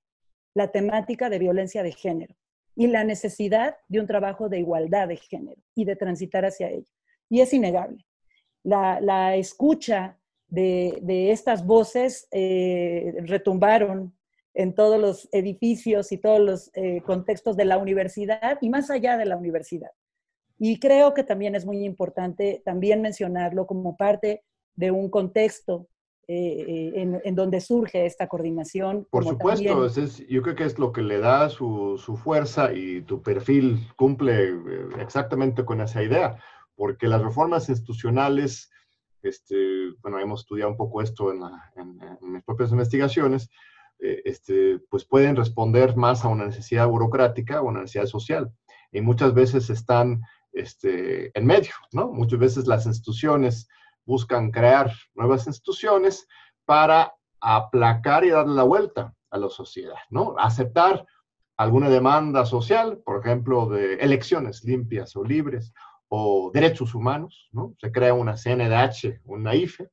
la 0.55 0.73
temática 0.73 1.31
de 1.31 1.38
violencia 1.38 1.83
de 1.83 1.93
género 1.93 2.35
y 2.75 2.87
la 2.87 3.05
necesidad 3.05 3.77
de 3.88 4.01
un 4.01 4.07
trabajo 4.07 4.49
de 4.49 4.59
igualdad 4.59 5.09
de 5.09 5.16
género 5.16 5.61
y 5.75 5.85
de 5.85 5.97
transitar 5.97 6.45
hacia 6.45 6.71
ello. 6.71 6.90
Y 7.29 7.40
es 7.40 7.53
innegable. 7.53 8.05
La, 8.62 9.37
escucha 9.37 10.19
de, 10.49 11.31
estas 11.31 11.64
voces 11.64 12.27
eh, 12.33 13.14
retumbaron 13.25 14.16
en 14.55 14.75
todos 14.75 15.01
los 15.01 15.29
edificios 15.33 16.11
y 16.12 16.19
todos 16.19 16.40
los 16.40 16.71
eh, 16.75 17.01
contextos 17.03 17.57
de 17.57 17.64
la 17.64 17.79
universidad 17.79 18.59
y 18.61 18.69
más 18.69 18.90
allá 18.90 19.16
de 19.16 19.27
la 19.27 19.37
universidad. 19.37 19.90
Y 20.59 20.79
creo 20.79 21.14
que 21.14 21.23
también 21.23 21.55
es 21.55 21.64
muy 21.64 21.85
importante 21.85 22.61
también 22.64 23.01
mencionarlo 23.01 23.66
como 23.66 23.97
parte 23.97 24.43
de 24.75 24.90
un 24.90 25.09
contexto 25.09 25.88
eh, 26.33 26.93
eh, 26.95 27.21
en, 27.25 27.35
donde 27.35 27.61
surge 27.61 28.07
esta 28.07 28.29
coordinación. 28.29 29.05
Por 29.11 29.25
supuesto, 29.25 29.88
yo 30.29 30.43
creo 30.43 30.55
que 30.55 30.62
es 30.62 30.79
lo 30.79 30.93
que 30.93 31.03
le 31.03 31.19
da 31.19 31.49
su, 31.49 31.99
su, 31.99 32.16
fuerza 32.16 32.73
y 32.73 33.03
tu 33.03 33.21
perfil 33.21 33.88
cumple 33.97 34.51
eh, 34.51 34.88
exactamente 35.01 35.64
con 35.64 35.81
esa 35.81 36.05
idea, 36.05 36.38
porque 36.77 37.09
las 37.09 37.21
reformas 37.21 37.69
institucionales, 37.69 38.71
este, 39.25 39.90
bueno, 40.03 40.21
hemos 40.21 40.43
estudiado 40.43 40.71
un 40.71 40.77
poco 40.77 41.03
esto 41.03 41.33
en, 41.33 41.43
en, 41.75 42.33
mis 42.33 42.45
propias 42.45 42.71
investigaciones, 42.71 43.51
este, 43.99 44.79
pues 44.88 45.05
pueden 45.05 45.35
responder 45.35 45.97
más 45.97 46.25
a 46.25 46.29
una 46.29 46.47
necesidad 46.47 46.87
burocrática 46.87 47.61
o 47.61 47.66
una 47.66 47.81
necesidad 47.81 48.07
social. 48.07 48.53
Y 48.93 49.01
muchas 49.01 49.35
veces 49.35 49.69
están 49.69 50.21
este, 50.53 51.37
en 51.37 51.45
medio, 51.45 51.73
¿no? 51.90 52.12
Muchas 52.12 52.38
veces 52.38 52.69
las 52.69 52.87
instituciones 52.87 53.69
buscan 54.11 54.51
crear 54.51 54.92
nuevas 55.14 55.46
instituciones 55.46 56.27
para 56.64 57.14
aplacar 57.40 58.25
y 58.25 58.31
darle 58.31 58.55
la 58.55 58.64
vuelta 58.64 59.14
a 59.31 59.38
la 59.38 59.49
sociedad, 59.49 60.01
¿no? 60.11 60.35
Aceptar 60.37 61.07
alguna 61.57 61.89
demanda 61.89 62.45
social, 62.45 62.99
por 63.05 63.20
ejemplo, 63.20 63.66
de 63.66 63.95
elecciones 63.95 64.64
limpias 64.64 65.14
o 65.14 65.22
libres 65.22 65.72
o 66.09 66.51
derechos 66.53 66.93
humanos, 66.93 67.49
¿no? 67.53 67.74
Se 67.80 67.93
crea 67.93 68.12
una 68.12 68.35
CNDH, 68.35 69.20
una 69.26 69.55
IFE, 69.55 69.89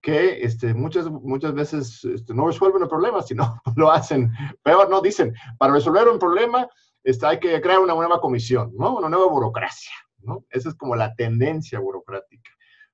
que 0.00 0.40
este, 0.40 0.72
muchas, 0.72 1.10
muchas 1.10 1.52
veces 1.52 2.02
este, 2.06 2.32
no 2.32 2.46
resuelven 2.46 2.82
el 2.82 2.88
problema, 2.88 3.20
sino 3.20 3.60
lo 3.76 3.90
hacen 3.90 4.32
peor, 4.62 4.88
¿no? 4.88 5.02
Dicen, 5.02 5.34
para 5.58 5.74
resolver 5.74 6.08
un 6.08 6.18
problema 6.18 6.66
este, 7.04 7.26
hay 7.26 7.38
que 7.38 7.60
crear 7.60 7.80
una 7.80 7.94
nueva 7.94 8.18
comisión, 8.18 8.72
¿no? 8.78 8.96
Una 8.96 9.10
nueva 9.10 9.26
burocracia, 9.28 9.92
¿no? 10.20 10.46
Esa 10.48 10.70
es 10.70 10.74
como 10.74 10.96
la 10.96 11.14
tendencia 11.14 11.78
burocrática. 11.80 12.50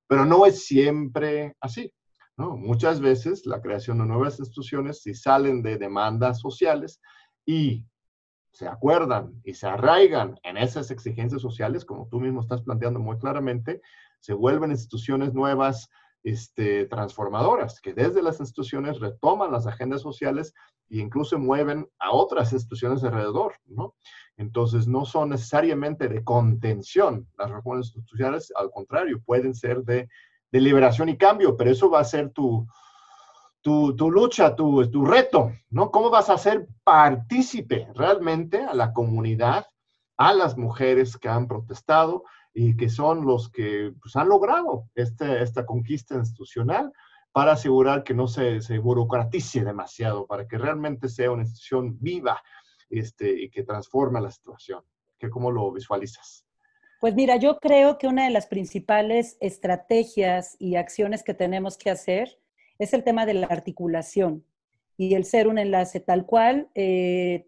Pero 0.07 0.25
no 0.25 0.47
es 0.47 0.67
siempre 0.67 1.55
así. 1.61 1.93
¿no? 2.37 2.57
Muchas 2.57 3.01
veces 3.01 3.47
la 3.47 3.61
creación 3.61 3.99
de 3.99 4.07
nuevas 4.07 4.39
instituciones, 4.39 5.03
si 5.03 5.15
salen 5.15 5.63
de 5.63 5.79
demandas 5.79 6.41
sociales 6.41 7.01
y 7.47 7.87
se 8.53 8.69
acuerdan 8.69 9.41
y 9.45 9.55
se 9.55 9.67
arraigan 9.67 10.39
en 10.43 10.57
esas 10.57 10.91
exigencias 10.91 11.43
sociales, 11.43 11.85
como 11.85 12.09
tú 12.09 12.21
mismo 12.21 12.41
estás 12.41 12.63
planteando 12.63 13.01
muy 13.01 13.19
claramente, 13.19 13.81
se 14.21 14.33
vuelven 14.33 14.71
instituciones 14.71 15.35
nuevas, 15.35 15.91
este, 16.23 16.87
transformadoras, 16.87 17.81
que 17.81 17.93
desde 17.93 18.23
las 18.23 18.41
instituciones 18.41 19.01
retoman 19.01 19.53
las 19.53 19.67
agendas 19.67 20.01
sociales 20.01 20.55
e 20.89 20.99
incluso 20.99 21.39
mueven 21.39 21.87
a 21.99 22.13
otras 22.13 22.53
instituciones 22.53 23.05
alrededor, 23.05 23.57
¿no? 23.67 23.95
Entonces, 24.37 24.89
no 24.89 25.05
son 25.05 25.31
necesariamente 25.31 26.09
de 26.09 26.25
contención 26.25 27.29
las 27.39 27.51
reformas 27.51 27.87
institucionales, 27.87 28.53
al 28.57 28.71
contrario, 28.71 29.23
pueden 29.25 29.55
ser 29.55 29.83
de, 29.83 30.09
de 30.51 30.61
liberación 30.61 31.09
y 31.09 31.17
cambio, 31.17 31.57
pero 31.57 31.71
eso 31.71 31.91
va 31.91 32.01
a 32.01 32.05
ser 32.05 32.31
tu, 32.31 32.67
tu, 33.65 34.11
lucha, 34.11 34.55
tu, 34.55 34.89
tu 34.91 35.07
reto, 35.07 35.53
¿no? 35.71 35.91
¿Cómo 35.91 36.11
vas 36.11 36.29
a 36.29 36.37
ser 36.37 36.69
partícipe 36.85 37.89
realmente 37.95 38.63
a 38.63 38.75
la 38.75 38.93
comunidad, 38.93 39.67
a 40.19 40.35
las 40.35 40.59
mujeres 40.59 41.17
que 41.17 41.29
han 41.29 41.49
protestado 41.49 42.25
y 42.53 42.77
que 42.77 42.91
son 42.91 43.25
los 43.25 43.51
que 43.51 43.93
pues, 44.03 44.17
han 44.17 44.29
logrado 44.29 44.85
este, 44.95 45.43
esta 45.43 45.65
conquista 45.65 46.15
institucional 46.15 46.93
para 47.33 47.53
asegurar 47.53 48.05
que 48.05 48.15
no 48.15 48.29
se, 48.29 48.61
se, 48.61 48.79
burocratice 48.79 49.65
demasiado, 49.65 50.27
para 50.27 50.47
que 50.47 50.59
realmente 50.59 51.09
sea 51.09 51.33
una 51.33 51.43
institución 51.43 51.97
viva 52.01 52.41
este, 52.91 53.31
y 53.31 53.51
que 53.51 53.63
transforme 53.63 54.21
la 54.21 54.31
situación? 54.31 54.83
¿Qué, 55.19 55.31
¿Cómo 55.31 55.51
lo 55.51 55.73
visualizas? 55.73 56.47
Pues 57.01 57.15
mira, 57.15 57.37
yo 57.37 57.59
creo 57.59 57.99
que 57.99 58.07
una 58.07 58.25
de 58.25 58.31
las 58.31 58.47
principales 58.47 59.37
estrategias 59.41 60.57
y 60.59 60.77
acciones 60.77 61.23
que 61.23 61.35
tenemos 61.35 61.77
que 61.77 61.91
hacer 61.91 62.39
es 62.79 62.95
el 62.95 63.05
tema 63.05 63.27
de 63.27 63.35
la 63.35 63.47
articulación 63.47 64.45
y 64.97 65.15
el 65.15 65.25
ser 65.25 65.49
un 65.49 65.59
enlace 65.59 66.01
tal 66.01 66.25
cual, 66.25 66.71
eh, 66.75 67.47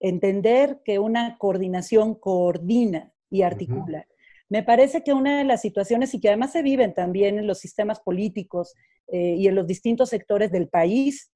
entender 0.00 0.80
que 0.84 0.98
una 0.98 1.36
coordinación 1.38 2.14
coordina 2.14 3.12
y 3.30 3.42
articula. 3.42 4.06
Me 4.48 4.62
parece 4.62 5.04
que 5.04 5.12
una 5.12 5.38
de 5.38 5.44
las 5.44 5.60
situaciones, 5.60 6.12
y 6.14 6.20
que 6.20 6.28
además 6.28 6.52
se 6.52 6.62
viven 6.62 6.94
también 6.94 7.38
en 7.38 7.46
los 7.46 7.58
sistemas 7.60 8.00
políticos 8.00 8.74
eh, 9.06 9.36
y 9.38 9.46
en 9.46 9.54
los 9.54 9.66
distintos 9.66 10.08
sectores 10.08 10.50
del 10.50 10.68
país, 10.68 11.30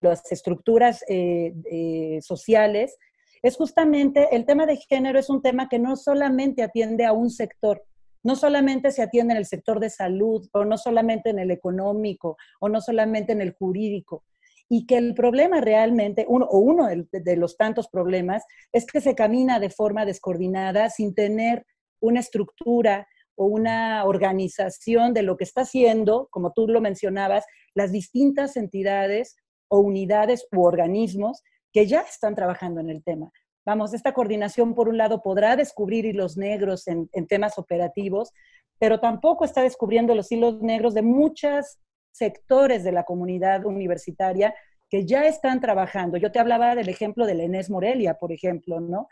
las 0.00 0.30
estructuras 0.30 1.04
eh, 1.08 2.18
sociales, 2.22 2.96
es 3.42 3.56
justamente 3.56 4.28
el 4.34 4.44
tema 4.44 4.66
de 4.66 4.76
género 4.76 5.18
es 5.18 5.30
un 5.30 5.42
tema 5.42 5.68
que 5.68 5.78
no 5.78 5.96
solamente 5.96 6.62
atiende 6.62 7.04
a 7.04 7.12
un 7.12 7.30
sector, 7.30 7.84
no 8.22 8.34
solamente 8.34 8.90
se 8.90 9.02
atiende 9.02 9.34
en 9.34 9.38
el 9.38 9.46
sector 9.46 9.78
de 9.78 9.88
salud, 9.88 10.48
o 10.52 10.64
no 10.64 10.76
solamente 10.78 11.30
en 11.30 11.38
el 11.38 11.52
económico, 11.52 12.36
o 12.60 12.68
no 12.68 12.80
solamente 12.80 13.32
en 13.32 13.40
el 13.40 13.52
jurídico, 13.52 14.24
y 14.68 14.86
que 14.86 14.96
el 14.96 15.14
problema 15.14 15.60
realmente, 15.60 16.26
uno, 16.28 16.46
o 16.46 16.58
uno 16.58 16.88
de, 16.88 17.36
los 17.36 17.56
tantos 17.56 17.88
problemas, 17.88 18.42
es 18.72 18.84
que 18.84 19.00
se 19.00 19.14
camina 19.14 19.60
de 19.60 19.70
forma 19.70 20.04
descoordinada 20.04 20.90
sin 20.90 21.14
tener 21.14 21.64
una 22.00 22.18
estructura 22.20 23.06
o 23.36 23.46
una 23.46 24.04
organización 24.04 25.14
de 25.14 25.22
lo 25.22 25.36
que 25.36 25.44
está 25.44 25.60
haciendo, 25.60 26.26
como 26.32 26.52
tú 26.52 26.66
lo 26.66 26.80
mencionabas, 26.80 27.44
las 27.74 27.92
distintas 27.92 28.56
entidades 28.56 29.36
o 29.68 29.78
unidades 29.80 30.46
u 30.52 30.62
organismos 30.62 31.42
que 31.72 31.86
ya 31.86 32.00
están 32.00 32.34
trabajando 32.34 32.80
en 32.80 32.90
el 32.90 33.02
tema. 33.02 33.30
Vamos, 33.66 33.94
esta 33.94 34.14
coordinación, 34.14 34.74
por 34.74 34.88
un 34.88 34.96
lado, 34.96 35.20
podrá 35.20 35.56
descubrir 35.56 36.06
hilos 36.06 36.36
negros 36.36 36.86
en, 36.86 37.08
temas 37.26 37.58
operativos, 37.58 38.32
pero 38.78 39.00
tampoco 39.00 39.44
está 39.44 39.62
descubriendo 39.62 40.14
los 40.14 40.30
hilos 40.30 40.62
negros 40.62 40.94
de 40.94 41.02
muchos 41.02 41.78
sectores 42.12 42.84
de 42.84 42.92
la 42.92 43.02
comunidad 43.02 43.66
universitaria 43.66 44.54
que 44.88 45.04
ya 45.04 45.26
están 45.26 45.60
trabajando. 45.60 46.16
Yo 46.16 46.30
te 46.30 46.38
hablaba 46.38 46.76
del 46.76 46.88
ejemplo 46.88 47.26
de 47.26 47.34
la 47.34 47.42
Inés 47.42 47.68
Morelia, 47.68 48.14
por 48.14 48.30
ejemplo, 48.30 48.80
¿no? 48.80 49.08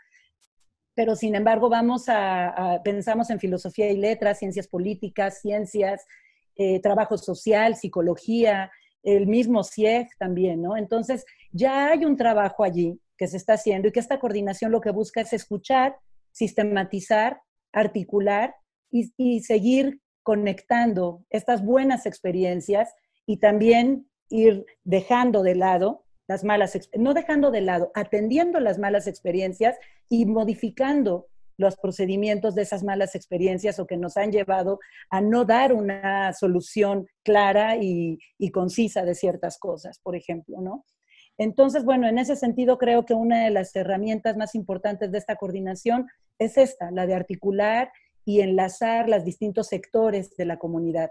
Pero 0.95 1.17
sin 1.17 1.35
embargo, 1.35 1.67
vamos 1.67 2.05
a, 2.07 2.79
pensamos 2.81 3.29
en 3.29 3.41
filosofía 3.41 3.91
y 3.91 3.97
letras, 3.97 4.39
ciencias 4.39 4.69
políticas, 4.69 5.41
ciencias, 5.41 6.05
eh, 6.55 6.79
trabajo 6.79 7.17
social, 7.17 7.75
psicología, 7.75 8.71
el 9.05 9.27
mismo 9.27 9.63
CIEG 9.63 10.09
también, 10.17 10.61
¿no? 10.61 10.75
Entonces, 10.75 11.25
ya 11.51 11.91
hay 11.91 12.03
un 12.05 12.17
trabajo 12.17 12.63
allí 12.63 12.99
que 13.17 13.27
se 13.27 13.37
está 13.37 13.53
haciendo 13.53 13.87
y 13.87 13.91
que 13.91 13.99
esta 13.99 14.19
coordinación 14.19 14.71
lo 14.71 14.81
que 14.81 14.91
busca 14.91 15.21
es 15.21 15.31
escuchar, 15.31 15.97
sistematizar, 16.31 17.39
articular 17.71 18.55
y, 18.91 19.41
seguir 19.41 20.01
conectando 20.23 21.23
estas 21.29 21.63
buenas 21.63 22.05
experiencias 22.05 22.93
y 23.25 23.37
también 23.37 24.09
ir 24.29 24.65
dejando 24.83 25.43
de 25.43 25.55
lado 25.55 26.05
las 26.27 26.43
malas, 26.43 26.77
no 26.97 27.13
dejando 27.13 27.51
de 27.51 27.61
lado, 27.61 27.91
atendiendo 27.93 28.59
las 28.59 28.79
malas 28.79 29.05
experiencias 29.05 29.77
y 30.09 30.25
modificando 30.25 31.27
los 31.57 31.75
procedimientos 31.77 32.55
de 32.55 32.63
esas 32.63 32.83
malas 32.83 33.15
experiencias 33.15 33.79
o 33.79 33.87
que 33.87 33.97
nos 33.97 34.17
han 34.17 34.31
llevado 34.31 34.79
a 35.09 35.21
no 35.21 35.45
dar 35.45 35.73
una 35.73 36.33
solución 36.33 37.07
clara 37.23 37.77
y, 37.77 38.19
concisa 38.53 39.03
de 39.03 39.15
ciertas 39.15 39.57
cosas, 39.57 39.99
por 39.99 40.15
ejemplo, 40.15 40.61
¿no? 40.61 40.85
Entonces, 41.37 41.83
bueno, 41.83 42.07
en 42.07 42.17
ese 42.17 42.35
sentido 42.35 42.77
creo 42.77 43.05
que 43.05 43.13
una 43.13 43.43
de 43.43 43.49
las 43.49 43.75
herramientas 43.75 44.37
más 44.37 44.55
importantes 44.55 45.11
de 45.11 45.17
esta 45.17 45.35
coordinación 45.35 46.07
es 46.39 46.57
esta, 46.57 46.91
la 46.91 47.05
de 47.05 47.13
articular 47.13 47.91
y 48.23 48.39
enlazar 48.39 49.09
los 49.09 49.25
distintos 49.25 49.67
sectores 49.67 50.35
de 50.37 50.45
la 50.45 50.57
comunidad. 50.57 51.09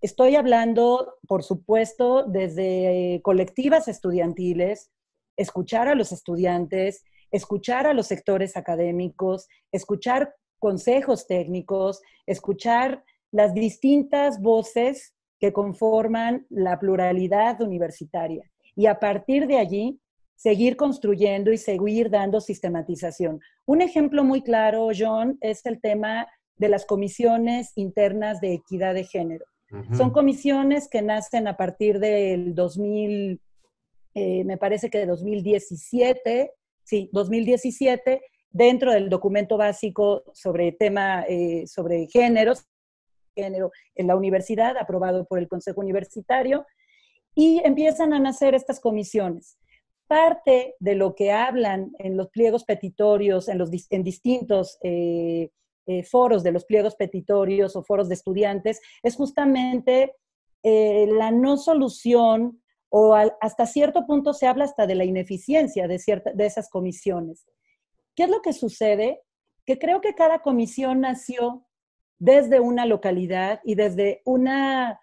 Estoy 0.00 0.36
hablando, 0.36 1.18
por 1.26 1.42
supuesto, 1.42 2.24
desde 2.24 3.20
colectivas 3.22 3.88
estudiantiles, 3.88 4.90
escuchar 5.36 5.88
a 5.88 5.94
los 5.94 6.12
estudiantes, 6.12 7.04
escuchar 7.30 7.86
a 7.86 7.94
los 7.94 8.06
sectores 8.06 8.56
académicos, 8.56 9.48
escuchar 9.72 10.34
consejos 10.58 11.26
técnicos, 11.26 12.00
escuchar 12.26 13.04
las 13.32 13.54
distintas 13.54 14.40
voces 14.40 15.14
que 15.38 15.52
conforman 15.52 16.46
la 16.50 16.78
pluralidad 16.78 17.60
universitaria 17.60 18.44
y 18.76 18.86
a 18.86 18.98
partir 18.98 19.46
de 19.46 19.58
allí 19.58 20.00
seguir 20.36 20.76
construyendo 20.76 21.52
y 21.52 21.58
seguir 21.58 22.10
dando 22.10 22.40
sistematización. 22.40 23.40
Un 23.66 23.82
ejemplo 23.82 24.24
muy 24.24 24.42
claro, 24.42 24.88
John, 24.96 25.36
es 25.40 25.64
el 25.66 25.80
tema 25.80 26.26
de 26.56 26.68
las 26.68 26.86
comisiones 26.86 27.72
internas 27.74 28.40
de 28.40 28.54
equidad 28.54 28.94
de 28.94 29.04
género. 29.04 29.44
Son 29.96 30.10
comisiones 30.10 30.88
que 30.88 31.00
nacen 31.00 31.46
a 31.46 31.56
partir 31.56 32.00
del 32.00 32.56
2000, 32.56 33.40
eh, 34.14 34.44
me 34.44 34.56
parece 34.56 34.90
que 34.90 34.98
de 34.98 35.06
2017, 35.06 36.50
sí, 36.90 37.08
2017, 37.12 38.20
dentro 38.50 38.92
del 38.92 39.08
documento 39.08 39.56
básico 39.56 40.24
sobre 40.34 40.72
tema, 40.72 41.24
eh, 41.28 41.64
sobre 41.68 42.08
géneros, 42.08 42.66
género 43.32 43.70
en 43.94 44.08
la 44.08 44.16
universidad, 44.16 44.76
aprobado 44.76 45.24
por 45.24 45.38
el 45.38 45.46
Consejo 45.46 45.80
Universitario, 45.80 46.66
y 47.32 47.60
empiezan 47.64 48.12
a 48.12 48.18
nacer 48.18 48.56
estas 48.56 48.80
comisiones. 48.80 49.56
Parte 50.08 50.74
de 50.80 50.96
lo 50.96 51.14
que 51.14 51.30
hablan 51.30 51.92
en 52.00 52.16
los 52.16 52.28
pliegos 52.30 52.64
petitorios, 52.64 53.48
en, 53.48 53.58
los, 53.58 53.70
en 53.90 54.02
distintos 54.02 54.76
eh, 54.82 55.50
eh, 55.86 56.02
foros 56.02 56.42
de 56.42 56.50
los 56.50 56.64
pliegos 56.64 56.96
petitorios 56.96 57.76
o 57.76 57.84
foros 57.84 58.08
de 58.08 58.14
estudiantes, 58.14 58.80
es 59.04 59.14
justamente 59.14 60.16
la 60.62 61.30
no 61.30 61.56
solución 61.56 62.60
o 62.90 63.14
hasta 63.14 63.66
cierto 63.66 64.06
punto 64.06 64.34
se 64.34 64.46
habla 64.46 64.64
hasta 64.64 64.86
de 64.86 64.96
la 64.96 65.04
ineficiencia 65.04 65.88
de, 65.88 65.98
cierta, 65.98 66.32
de 66.32 66.44
esas 66.44 66.68
comisiones. 66.68 67.46
¿Qué 68.14 68.24
es 68.24 68.28
lo 68.28 68.42
que 68.42 68.52
sucede? 68.52 69.22
Que 69.64 69.78
creo 69.78 70.00
que 70.00 70.14
cada 70.14 70.40
comisión 70.40 71.00
nació 71.00 71.66
desde 72.18 72.60
una 72.60 72.84
localidad 72.86 73.60
y 73.64 73.76
desde 73.76 74.22
una 74.24 75.00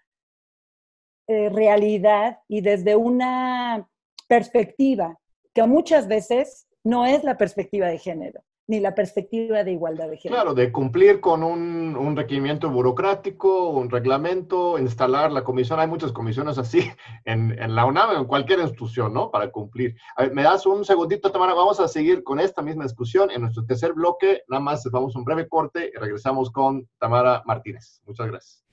eh, 1.27 1.49
realidad 1.49 2.39
y 2.47 2.61
desde 2.61 2.95
una 2.95 3.89
perspectiva 4.27 5.19
que 5.53 5.63
muchas 5.63 6.07
veces 6.07 6.67
no 6.83 7.05
es 7.05 7.23
la 7.23 7.37
perspectiva 7.37 7.87
de 7.87 7.97
género, 7.97 8.43
ni 8.67 8.81
la 8.81 8.93
perspectiva 8.93 9.63
de 9.63 9.71
igualdad 9.71 10.09
de 10.09 10.17
género. 10.17 10.41
Claro, 10.41 10.53
de 10.53 10.71
cumplir 10.71 11.21
con 11.21 11.41
un, 11.41 11.95
un 11.95 12.15
requerimiento 12.15 12.69
burocrático, 12.69 13.69
un 13.69 13.89
reglamento, 13.89 14.77
instalar 14.77 15.31
la 15.31 15.43
comisión. 15.43 15.79
Hay 15.79 15.87
muchas 15.87 16.11
comisiones 16.11 16.57
así 16.57 16.91
en, 17.25 17.57
en 17.57 17.75
la 17.75 17.85
UNAM, 17.85 18.17
en 18.17 18.25
cualquier 18.25 18.59
institución, 18.59 19.13
¿no? 19.13 19.31
Para 19.31 19.51
cumplir. 19.51 19.95
A 20.17 20.23
ver, 20.23 20.33
me 20.33 20.43
das 20.43 20.65
un 20.65 20.83
segundito, 20.83 21.31
Tamara. 21.31 21.53
Vamos 21.53 21.79
a 21.79 21.87
seguir 21.87 22.23
con 22.23 22.39
esta 22.39 22.61
misma 22.61 22.83
discusión 22.83 23.31
en 23.31 23.41
nuestro 23.41 23.65
tercer 23.65 23.93
bloque. 23.93 24.41
Nada 24.49 24.61
más 24.61 24.83
vamos 24.91 25.15
a 25.15 25.19
un 25.19 25.25
breve 25.25 25.47
corte 25.47 25.91
y 25.93 25.97
regresamos 25.97 26.51
con 26.51 26.87
Tamara 26.99 27.43
Martínez. 27.45 28.01
Muchas 28.05 28.27
gracias. 28.27 28.63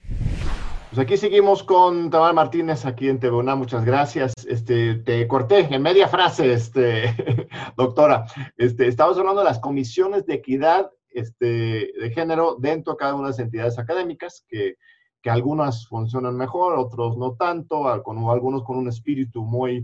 Pues 0.94 1.06
aquí 1.06 1.16
seguimos 1.16 1.64
con 1.64 2.08
Tamara 2.08 2.32
Martínez, 2.32 2.86
aquí 2.86 3.08
en 3.08 3.18
TVUNA, 3.18 3.56
muchas 3.56 3.84
gracias. 3.84 4.32
Este, 4.46 4.94
te 4.94 5.26
corté 5.26 5.66
en 5.74 5.82
media 5.82 6.06
frase, 6.06 6.52
este, 6.52 7.12
doctora. 7.76 8.26
Este, 8.56 8.86
estamos 8.86 9.18
hablando 9.18 9.40
de 9.40 9.48
las 9.48 9.58
comisiones 9.58 10.24
de 10.24 10.34
equidad 10.34 10.92
este, 11.10 11.90
de 11.98 12.12
género 12.14 12.58
dentro 12.60 12.92
de 12.92 12.96
cada 12.98 13.14
una 13.16 13.24
de 13.24 13.30
las 13.30 13.40
entidades 13.40 13.76
académicas, 13.76 14.46
que, 14.48 14.76
algunas 15.24 15.88
funcionan 15.88 16.36
mejor, 16.36 16.78
otros 16.78 17.16
no 17.16 17.34
tanto, 17.34 17.88
algunos 17.88 18.62
con 18.62 18.76
un 18.76 18.86
espíritu 18.86 19.42
muy 19.42 19.78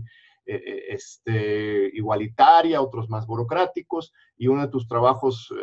eh, 0.45 0.63
eh, 0.65 0.83
este, 0.91 1.89
igualitaria, 1.93 2.81
otros 2.81 3.09
más 3.09 3.27
burocráticos, 3.27 4.13
y 4.37 4.47
uno 4.47 4.61
de 4.61 4.69
tus 4.69 4.87
trabajos, 4.87 5.51
eh, 5.51 5.61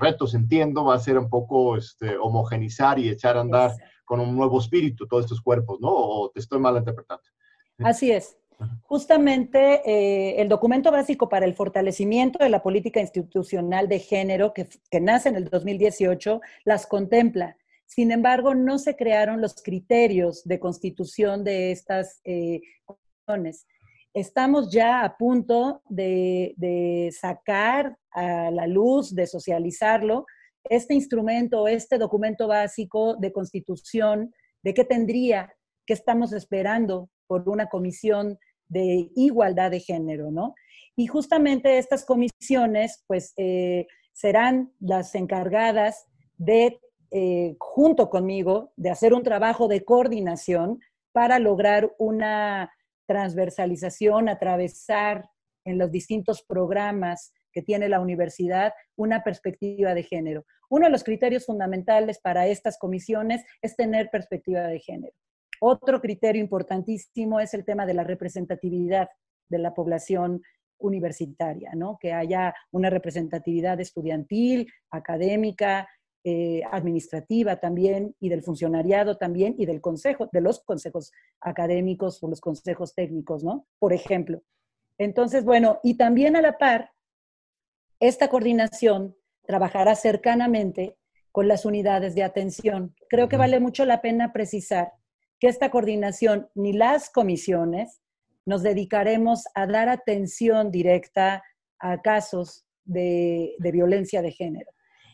retos, 0.00 0.34
entiendo, 0.34 0.84
va 0.84 0.96
a 0.96 0.98
ser 0.98 1.18
un 1.18 1.30
poco 1.30 1.76
este, 1.76 2.18
homogenizar 2.18 2.98
y 2.98 3.08
echar 3.08 3.36
a 3.36 3.42
andar 3.42 3.70
con 4.08 4.20
un 4.20 4.34
nuevo 4.34 4.58
espíritu 4.58 5.06
todos 5.06 5.26
estos 5.26 5.42
cuerpos, 5.42 5.78
¿no? 5.80 5.90
¿O 5.90 6.30
te 6.30 6.40
estoy 6.40 6.58
mal 6.58 6.78
interpretando? 6.78 7.22
Así 7.78 8.10
es. 8.10 8.38
Justamente 8.82 9.82
eh, 9.84 10.40
el 10.40 10.48
documento 10.48 10.90
básico 10.90 11.28
para 11.28 11.44
el 11.44 11.54
fortalecimiento 11.54 12.42
de 12.42 12.48
la 12.48 12.62
política 12.62 13.00
institucional 13.00 13.86
de 13.86 14.00
género 14.00 14.54
que, 14.54 14.66
que 14.90 15.00
nace 15.00 15.28
en 15.28 15.36
el 15.36 15.44
2018 15.50 16.40
las 16.64 16.86
contempla. 16.86 17.56
Sin 17.84 18.10
embargo, 18.10 18.54
no 18.54 18.78
se 18.78 18.96
crearon 18.96 19.42
los 19.42 19.62
criterios 19.62 20.42
de 20.44 20.58
constitución 20.58 21.44
de 21.44 21.70
estas 21.70 22.20
eh. 22.24 22.62
Estamos 24.14 24.72
ya 24.72 25.04
a 25.04 25.18
punto 25.18 25.82
de, 25.86 26.54
de 26.56 27.10
sacar 27.12 27.98
a 28.10 28.50
la 28.50 28.66
luz, 28.66 29.14
de 29.14 29.26
socializarlo, 29.26 30.24
este 30.70 30.94
instrumento, 30.94 31.68
este 31.68 31.98
documento 31.98 32.46
básico 32.48 33.16
de 33.16 33.32
constitución, 33.32 34.32
de 34.62 34.74
qué 34.74 34.84
tendría, 34.84 35.52
qué 35.86 35.94
estamos 35.94 36.32
esperando 36.32 37.10
por 37.26 37.48
una 37.48 37.66
comisión 37.66 38.38
de 38.68 39.10
igualdad 39.16 39.70
de 39.70 39.80
género, 39.80 40.30
¿no? 40.30 40.54
Y 40.96 41.06
justamente 41.06 41.78
estas 41.78 42.04
comisiones, 42.04 43.04
pues, 43.06 43.32
eh, 43.36 43.86
serán 44.12 44.72
las 44.80 45.14
encargadas 45.14 46.06
de, 46.36 46.80
eh, 47.10 47.56
junto 47.58 48.10
conmigo, 48.10 48.72
de 48.76 48.90
hacer 48.90 49.14
un 49.14 49.22
trabajo 49.22 49.68
de 49.68 49.84
coordinación 49.84 50.80
para 51.12 51.38
lograr 51.38 51.94
una 51.98 52.72
transversalización, 53.06 54.28
atravesar 54.28 55.30
en 55.64 55.78
los 55.78 55.90
distintos 55.90 56.42
programas 56.42 57.32
tiene 57.62 57.88
la 57.88 58.00
universidad 58.00 58.72
una 58.96 59.22
perspectiva 59.22 59.94
de 59.94 60.02
género. 60.02 60.44
Uno 60.70 60.86
de 60.86 60.92
los 60.92 61.04
criterios 61.04 61.46
fundamentales 61.46 62.18
para 62.18 62.46
estas 62.46 62.78
comisiones 62.78 63.44
es 63.62 63.76
tener 63.76 64.10
perspectiva 64.10 64.62
de 64.62 64.80
género. 64.80 65.14
Otro 65.60 66.00
criterio 66.00 66.40
importantísimo 66.40 67.40
es 67.40 67.54
el 67.54 67.64
tema 67.64 67.86
de 67.86 67.94
la 67.94 68.04
representatividad 68.04 69.08
de 69.48 69.58
la 69.58 69.74
población 69.74 70.42
universitaria, 70.78 71.72
¿no? 71.74 71.98
Que 72.00 72.12
haya 72.12 72.54
una 72.70 72.90
representatividad 72.90 73.80
estudiantil, 73.80 74.70
académica, 74.90 75.88
eh, 76.24 76.62
administrativa 76.70 77.56
también, 77.56 78.14
y 78.20 78.28
del 78.28 78.42
funcionariado 78.42 79.16
también, 79.16 79.54
y 79.58 79.66
del 79.66 79.80
consejo, 79.80 80.28
de 80.32 80.40
los 80.40 80.62
consejos 80.64 81.12
académicos 81.40 82.22
o 82.22 82.28
los 82.28 82.40
consejos 82.40 82.94
técnicos, 82.94 83.42
¿no? 83.42 83.66
Por 83.78 83.92
ejemplo. 83.92 84.42
Entonces, 84.98 85.44
bueno, 85.44 85.80
y 85.82 85.94
también 85.94 86.36
a 86.36 86.42
la 86.42 86.58
par, 86.58 86.90
esta 88.00 88.28
coordinación 88.28 89.16
trabajará 89.46 89.94
cercanamente 89.94 90.96
con 91.32 91.48
las 91.48 91.64
unidades 91.64 92.14
de 92.14 92.24
atención. 92.24 92.94
Creo 93.08 93.28
que 93.28 93.36
vale 93.36 93.60
mucho 93.60 93.84
la 93.84 94.00
pena 94.00 94.32
precisar 94.32 94.92
que 95.38 95.48
esta 95.48 95.70
coordinación 95.70 96.48
ni 96.54 96.72
las 96.72 97.10
comisiones 97.10 98.00
nos 98.44 98.62
dedicaremos 98.62 99.44
a 99.54 99.66
dar 99.66 99.88
atención 99.88 100.70
directa 100.70 101.42
a 101.78 102.00
casos 102.00 102.64
de, 102.84 103.54
violencia 103.58 104.22
de 104.22 104.32
género. 104.32 104.70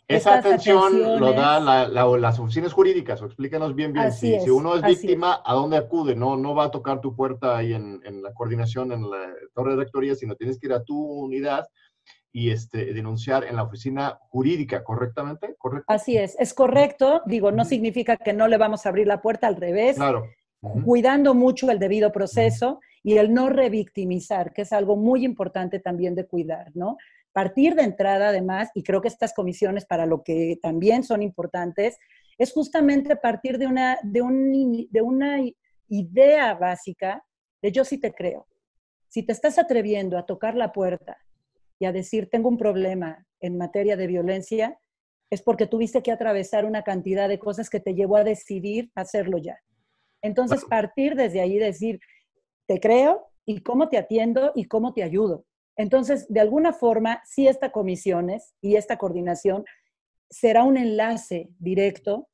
Esa 0.07 0.39
atención 0.39 1.19
lo 1.19 1.33
dan 1.33 1.65
las 1.93 2.39
oficinas 2.39 2.73
jurídicas, 2.73 3.23
o 3.23 3.27
explícanos 3.27 3.75
bien, 3.75 3.93
bien. 3.93 4.13
Si, 4.13 4.39
uno 4.51 4.77
es 4.77 4.83
víctima, 4.83 5.43
¿a 5.45 5.55
dónde 5.55 5.79
acude? 5.79 6.15
No, 6.15 6.37
no 6.37 6.55
va 6.55 6.65
a 6.65 6.71
tocar 6.71 7.01
tu 7.01 7.17
puerta 7.17 7.57
ahí 7.57 7.73
en, 7.73 8.01
en, 8.05 8.23
la 8.23 8.33
coordinación, 8.35 8.93
en 8.93 9.11
la 9.11 9.33
torre 9.55 9.73
de 9.73 9.79
rectoría, 9.79 10.15
sino 10.15 10.37
tienes 10.37 10.59
que 10.59 10.67
ir 10.67 10.75
a 10.75 10.85
tu 10.85 10.97
unidad 10.97 11.67
y 12.35 12.51
este, 12.51 12.93
denunciar 12.93 13.45
en 13.45 13.55
la 13.55 13.63
oficina 13.63 14.19
jurídica, 14.29 14.83
¿correctamente? 14.83 15.55
¿Correcto? 15.57 15.85
Así 15.87 16.17
es, 16.17 16.37
es 16.41 16.53
correcto. 16.53 17.23
Digo, 17.27 17.53
no 17.53 17.65
significa 17.65 18.17
que 18.17 18.33
no 18.33 18.49
le 18.49 18.59
vamos 18.59 18.85
a 18.85 18.89
abrir 18.89 19.07
la 19.07 19.23
puerta 19.23 19.47
al 19.47 19.55
revés. 19.55 19.97
Claro. 19.97 20.27
Cuidando 20.85 21.35
mucho 21.35 21.71
el 21.71 21.79
debido 21.79 22.11
proceso 22.11 22.81
y 23.05 23.19
el 23.19 23.33
no 23.33 23.51
revictimizar, 23.51 24.53
que 24.53 24.63
es 24.63 24.73
algo 24.73 24.97
muy 24.97 25.25
importante 25.25 25.79
también 25.79 26.17
de 26.17 26.27
cuidar, 26.27 26.73
¿no? 26.75 26.97
Partir 27.33 27.77
de 27.77 27.83
entrada, 27.83 28.31
además, 28.31 28.71
y 28.75 28.83
creo 28.83 29.01
que 29.01 29.09
estas 29.09 29.33
comisiones 29.33 29.87
para 29.87 30.05
lo 30.05 30.25
que 30.25 30.59
también 30.61 31.05
son 31.05 31.23
importantes, 31.23 31.99
es 32.37 32.53
justamente 32.53 33.15
partir 33.15 33.59
de 33.59 33.69
una, 33.69 33.99
de, 34.03 34.23
un, 34.23 34.89
de 34.91 35.03
una 35.03 35.39
idea 35.87 36.55
básica 36.55 37.25
de 37.63 37.71
yo 37.71 37.85
sí 37.85 37.99
te 37.99 38.13
creo. 38.13 38.49
Si 39.07 39.23
te 39.23 39.33
estás 39.33 39.57
atreviendo 39.59 40.19
a 40.19 40.27
tocar 40.27 40.57
la 40.57 40.73
puerta 40.73 41.17
y 41.79 41.87
a 41.87 41.93
decir, 41.93 42.29
tengo 42.31 42.49
un 42.49 42.59
problema 42.59 43.27
en 43.41 43.59
materia 43.59 43.97
de 43.97 44.07
violencia, 44.07 44.79
es 45.31 45.43
porque 45.43 45.67
tuviste 45.67 46.03
que 46.03 46.13
atravesar 46.13 46.65
una 46.65 46.83
cantidad 46.83 47.29
de 47.29 47.39
cosas 47.39 47.69
que 47.71 47.81
te 47.81 47.95
llevó 47.95 48.17
a 48.17 48.25
decidir 48.25 48.91
hacerlo 48.95 49.39
ya. 49.39 49.59
Entonces, 50.23 50.65
partir 50.65 51.17
desde 51.17 51.41
ahí, 51.41 51.59
decir, 51.59 52.01
te 52.67 52.81
creo 52.81 53.29
y 53.45 53.61
cómo 53.61 53.89
te 53.89 53.99
atiendo 53.99 54.53
y 54.55 54.67
cómo 54.67 54.95
te 54.95 55.03
ayudo. 55.03 55.45
Entonces, 55.77 56.27
de 56.29 56.41
alguna 56.41 56.73
forma, 56.73 57.21
si 57.25 57.49
esta 57.49 57.73
comisiones 57.73 58.55
y 58.61 58.77
esta 58.77 58.97
coordinación 58.97 59.65
será 60.31 60.63
un 60.63 60.77
enlace 60.77 61.49
directo 61.59 62.29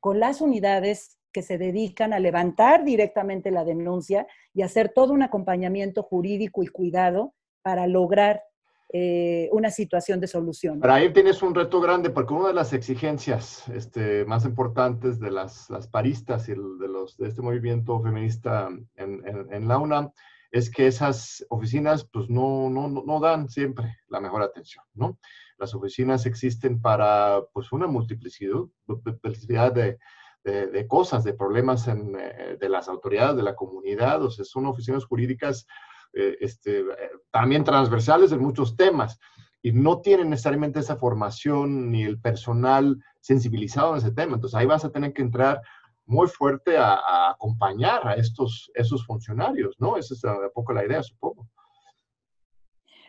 con 0.00 0.18
las 0.18 0.40
unidades 0.40 1.18
que 1.32 1.42
se 1.42 1.58
dedican 1.58 2.12
a 2.12 2.18
levantar 2.18 2.84
directamente 2.84 3.50
la 3.50 3.64
denuncia 3.64 4.26
y 4.54 4.62
hacer 4.62 4.88
todo 4.88 5.12
un 5.12 5.22
acompañamiento 5.22 6.02
jurídico 6.02 6.62
y 6.62 6.68
cuidado 6.68 7.34
para 7.62 7.86
lograr 7.86 8.42
eh, 8.92 9.48
una 9.50 9.70
situación 9.70 10.20
de 10.20 10.28
solución. 10.28 10.78
Pero 10.80 10.92
ahí 10.92 11.12
tienes 11.12 11.42
un 11.42 11.54
reto 11.56 11.80
grande, 11.80 12.10
porque 12.10 12.34
una 12.34 12.48
de 12.48 12.54
las 12.54 12.72
exigencias 12.72 13.68
este, 13.68 14.24
más 14.26 14.44
importantes 14.44 15.18
de 15.18 15.32
las, 15.32 15.68
paristas 15.90 16.48
y 16.48 16.52
de, 16.52 16.88
los, 16.88 17.16
de 17.16 17.26
este 17.26 17.42
movimiento 17.42 18.00
feminista 18.00 18.68
en, 18.94 19.68
la 19.68 19.78
UNAM 19.78 20.12
es 20.52 20.70
que 20.70 20.86
esas 20.86 21.44
oficinas 21.48 22.04
pues 22.04 22.30
no, 22.30 22.70
no, 22.70 22.88
no, 22.88 23.20
dan 23.20 23.48
siempre 23.48 23.98
la 24.08 24.20
mejor 24.20 24.42
atención, 24.42 24.84
¿no? 24.94 25.18
Las 25.58 25.74
oficinas 25.74 26.24
existen 26.24 26.80
para 26.80 27.42
pues 27.52 27.72
una 27.72 27.88
multiplicidad, 27.88 29.72
de, 29.72 29.98
de, 30.44 30.86
cosas, 30.86 31.24
de 31.24 31.34
problemas 31.34 31.88
en, 31.88 32.14
eh, 32.16 32.56
de 32.60 32.68
las 32.68 32.88
autoridades, 32.88 33.36
de 33.36 33.42
la 33.42 33.56
comunidad, 33.56 34.22
o 34.22 34.30
sea, 34.30 34.44
son 34.44 34.66
oficinas 34.66 35.04
jurídicas 35.04 35.66
eh, 36.16 36.38
este, 36.40 36.84
también 37.30 37.62
transversales 37.62 38.32
en 38.32 38.40
muchos 38.40 38.74
temas 38.74 39.20
y 39.62 39.72
no 39.72 40.00
tienen 40.00 40.30
necesariamente 40.30 40.80
esa 40.80 40.96
formación 40.96 41.90
ni 41.90 42.04
el 42.04 42.20
personal 42.20 42.98
sensibilizado 43.20 43.92
en 43.92 43.98
ese 43.98 44.12
tema. 44.12 44.34
Entonces 44.34 44.56
ahí 44.56 44.66
vas 44.66 44.84
a 44.84 44.90
tener 44.90 45.12
que 45.12 45.22
entrar 45.22 45.60
muy 46.06 46.28
fuerte 46.28 46.78
a, 46.78 47.30
acompañar 47.30 48.06
a 48.06 48.14
estos 48.14 48.70
esos 48.74 49.04
funcionarios, 49.04 49.74
¿no? 49.78 49.96
Esa 49.96 50.14
es 50.14 50.24
un 50.24 50.50
poco 50.54 50.72
la 50.72 50.86
idea, 50.86 51.02
supongo. 51.02 51.48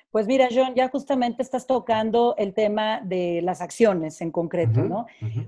Pues 0.10 0.26
mira, 0.26 0.48
John, 0.50 0.74
ya 0.74 0.88
justamente 0.88 1.44
estás 1.44 1.68
tocando 1.68 2.34
el 2.38 2.54
tema 2.54 3.02
de 3.04 3.42
las 3.44 3.62
acciones 3.62 4.22
en 4.22 4.32
concreto, 4.32 4.82
¿no? 4.84 5.06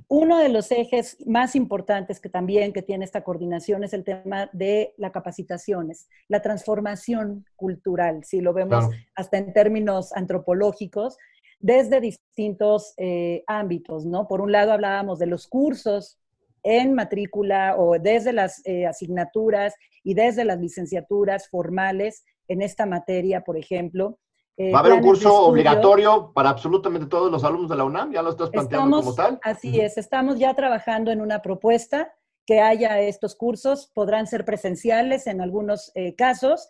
Uno 0.10 0.38
de 0.38 0.50
los 0.50 0.70
ejes 0.72 1.18
más 1.26 1.56
importantes 1.56 2.20
que 2.20 2.30
también 2.30 2.74
que 2.74 2.82
tiene 2.82 3.06
esta 3.06 3.24
coordinación 3.24 3.84
es 3.86 3.94
el 3.94 4.04
tema 4.04 4.50
de 4.52 4.94
las 4.98 5.12
capacitaciones, 5.12 6.10
la 6.28 6.42
transformación 6.42 7.46
cultural, 7.56 8.26
si 8.26 8.42
lo 8.42 8.54
vemos 8.54 8.86
hasta 9.16 9.38
en 9.38 9.54
términos 9.54 10.12
antropológicos, 10.14 11.18
desde 11.60 12.02
distintos 12.02 12.94
eh, 12.98 13.44
ámbitos, 13.48 14.06
¿no? 14.06 14.28
Por 14.28 14.42
un 14.42 14.52
lado 14.52 14.74
hablábamos 14.74 15.20
de 15.20 15.28
los 15.28 15.48
cursos 15.48 16.20
en 16.64 16.94
matrícula 16.94 17.76
o 17.78 17.98
desde 17.98 18.34
las 18.34 18.62
eh, 18.66 18.86
asignaturas 18.86 19.74
y 20.04 20.14
desde 20.14 20.44
las 20.44 20.60
licenciaturas 20.60 21.50
formales 21.50 22.26
en 22.48 22.62
esta 22.62 22.86
materia, 22.86 23.42
por 23.42 23.58
ejemplo, 23.58 24.18
eh, 24.60 24.74
¿Va 24.74 24.80
a 24.80 24.82
haber 24.82 24.92
un 24.92 25.02
curso 25.02 25.34
obligatorio 25.46 26.34
para 26.34 26.50
absolutamente 26.50 27.08
todos 27.08 27.32
los 27.32 27.46
alumnos 27.46 27.70
de 27.70 27.78
la 27.78 27.86
UNAM? 27.86 28.12
¿Ya 28.12 28.22
lo 28.22 28.32
estás 28.32 28.50
planteando 28.50 28.98
como 28.98 29.16
tal? 29.16 29.40
Así 29.42 29.80
es, 29.80 29.98
estamos 29.98 30.38
ya 30.38 30.54
trabajando 30.54 31.12
en 31.12 31.22
una 31.22 31.42
propuesta 31.42 32.14
que 32.46 32.60
haya 32.60 33.00
estos 33.00 33.36
cursos, 33.36 33.90
podrán 33.94 34.28
ser 34.28 34.44
presenciales 34.44 35.28
en 35.28 35.40
algunos 35.40 35.94
eh, 35.96 36.14
casos. 36.14 36.68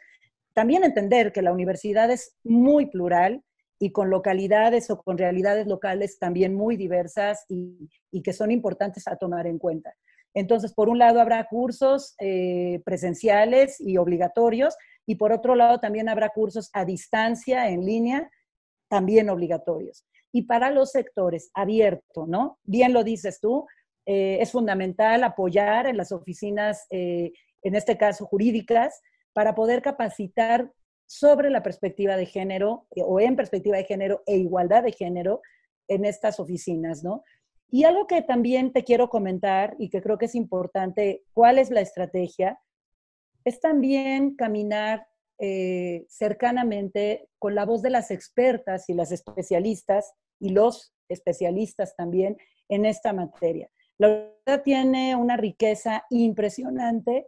También 0.53 0.83
entender 0.83 1.31
que 1.31 1.41
la 1.41 1.51
universidad 1.51 2.11
es 2.11 2.35
muy 2.43 2.85
plural 2.85 3.43
y 3.79 3.91
con 3.91 4.11
localidades 4.11 4.91
o 4.91 5.01
con 5.01 5.17
realidades 5.17 5.65
locales 5.65 6.19
también 6.19 6.53
muy 6.53 6.77
diversas 6.77 7.43
y, 7.49 7.89
que 8.21 8.33
son 8.33 8.51
importantes 8.51 9.07
a 9.07 9.15
tomar 9.15 9.47
en 9.47 9.57
cuenta. 9.57 9.95
Entonces, 10.35 10.73
por 10.73 10.89
un 10.89 10.99
lado 10.99 11.21
habrá 11.21 11.43
cursos 11.47 12.13
eh, 12.19 12.83
presenciales 12.85 13.81
y 13.81 13.97
obligatorios, 13.97 14.75
y 15.09 15.15
por 15.15 15.31
otro 15.31 15.55
lado, 15.55 15.79
también 15.79 16.07
habrá 16.07 16.29
cursos 16.29 16.69
a 16.71 16.85
distancia, 16.85 17.67
en 17.69 17.83
línea, 17.83 18.29
también 18.87 19.31
obligatorios. 19.31 20.05
Y 20.31 20.43
para 20.43 20.69
los 20.69 20.91
sectores 20.91 21.49
abiertos, 21.55 22.27
¿no? 22.27 22.59
Bien 22.61 22.93
lo 22.93 23.03
dices 23.03 23.39
tú, 23.39 23.65
eh, 24.05 24.37
es 24.39 24.51
fundamental 24.51 25.23
apoyar 25.23 25.87
en 25.87 25.97
las 25.97 26.11
oficinas, 26.11 26.85
eh, 26.91 27.31
en 27.63 27.73
este 27.73 27.97
caso 27.97 28.27
jurídicas, 28.27 29.01
para 29.33 29.55
poder 29.55 29.81
capacitar 29.81 30.71
sobre 31.07 31.49
la 31.49 31.63
perspectiva 31.63 32.15
de 32.15 32.27
género 32.27 32.85
eh, 32.95 33.01
o 33.03 33.19
en 33.19 33.35
perspectiva 33.35 33.77
de 33.77 33.85
género 33.85 34.21
e 34.27 34.37
igualdad 34.37 34.83
de 34.83 34.91
género 34.91 35.41
en 35.87 36.05
estas 36.05 36.39
oficinas, 36.39 37.03
¿no? 37.03 37.23
Y 37.71 37.85
algo 37.85 38.05
que 38.05 38.21
también 38.21 38.73
te 38.73 38.83
quiero 38.83 39.09
comentar 39.09 39.75
y 39.79 39.89
que 39.89 40.03
creo 40.03 40.19
que 40.19 40.25
es 40.25 40.35
importante, 40.35 41.23
¿cuál 41.33 41.57
es 41.57 41.71
la 41.71 41.81
estrategia? 41.81 42.59
Es 43.49 43.59
también 43.59 44.35
caminar 44.35 45.07
eh, 45.39 46.05
cercanamente 46.09 47.29
con 47.39 47.55
la 47.55 47.65
voz 47.65 47.81
de 47.81 47.89
las 47.89 48.11
expertas 48.11 48.89
y 48.89 48.93
las 48.93 49.11
especialistas 49.11 50.13
y 50.39 50.49
los 50.49 50.93
especialistas 51.09 51.95
también 51.95 52.37
en 52.69 52.85
esta 52.85 53.13
materia. 53.13 53.69
La 53.97 54.07
universidad 54.07 54.63
tiene 54.63 55.15
una 55.15 55.37
riqueza 55.37 56.03
impresionante 56.09 57.27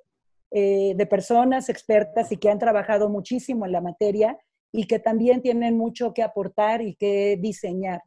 eh, 0.52 0.94
de 0.96 1.06
personas 1.06 1.70
expertas 1.70 2.32
y 2.32 2.38
que 2.38 2.50
han 2.50 2.60
trabajado 2.60 3.10
muchísimo 3.10 3.66
en 3.66 3.72
la 3.72 3.82
materia 3.82 4.38
y 4.72 4.88
que 4.88 5.00
también 5.00 5.42
tienen 5.42 5.78
mucho 5.78 6.14
que 6.14 6.24
aportar 6.24 6.82
y 6.82 6.96
que 6.96 7.38
diseñar. 7.40 8.02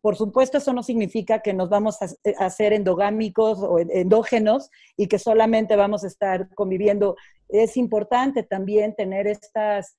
Por 0.00 0.16
supuesto, 0.16 0.58
eso 0.58 0.72
no 0.72 0.82
significa 0.82 1.40
que 1.40 1.52
nos 1.52 1.68
vamos 1.68 1.98
a, 2.00 2.08
hacer 2.38 2.72
endogámicos 2.72 3.58
o 3.62 3.78
endógenos 3.78 4.70
y 4.96 5.08
que 5.08 5.18
solamente 5.18 5.76
vamos 5.76 6.04
a 6.04 6.06
estar 6.06 6.48
conviviendo. 6.54 7.16
Es 7.52 7.76
importante 7.76 8.42
también 8.42 8.94
tener 8.94 9.26
estos 9.26 9.96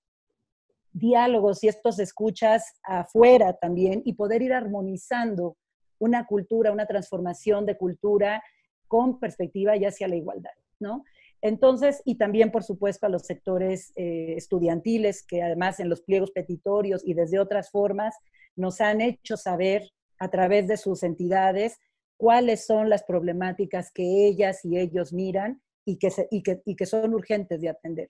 diálogos 0.93 1.63
y 1.63 1.67
estos 1.67 1.99
escuchas 1.99 2.63
afuera 2.83 3.53
también 3.53 4.01
y 4.05 4.13
poder 4.13 4.41
ir 4.41 4.53
armonizando 4.53 5.57
una 5.99 6.25
cultura, 6.25 6.71
una 6.71 6.85
transformación 6.85 7.65
de 7.65 7.77
cultura 7.77 8.43
con 8.87 9.19
perspectiva 9.19 9.75
ya 9.77 9.89
hacia 9.89 10.07
la 10.07 10.15
igualdad, 10.15 10.51
¿no? 10.79 11.03
Entonces, 11.41 12.01
y 12.05 12.15
también, 12.15 12.51
por 12.51 12.63
supuesto, 12.63 13.05
a 13.05 13.09
los 13.09 13.23
sectores 13.23 13.93
eh, 13.95 14.35
estudiantiles, 14.37 15.25
que 15.25 15.41
además 15.41 15.79
en 15.79 15.89
los 15.89 16.01
pliegos 16.01 16.31
petitorios 16.31 17.01
y 17.05 17.13
desde 17.13 17.39
otras 17.39 17.71
formas 17.71 18.15
nos 18.55 18.79
han 18.79 19.01
hecho 19.01 19.37
saber 19.37 19.89
a 20.19 20.29
través 20.29 20.67
de 20.67 20.77
sus 20.77 21.01
entidades 21.03 21.79
cuáles 22.17 22.65
son 22.65 22.89
las 22.89 23.03
problemáticas 23.03 23.91
que 23.91 24.27
ellas 24.27 24.63
y 24.63 24.77
ellos 24.77 25.13
miran 25.13 25.61
y 25.85 25.97
que, 25.97 26.09
y 26.29 26.43
que, 26.43 26.61
y 26.65 26.75
que 26.75 26.85
son 26.85 27.13
urgentes 27.13 27.61
de 27.61 27.69
atender. 27.69 28.09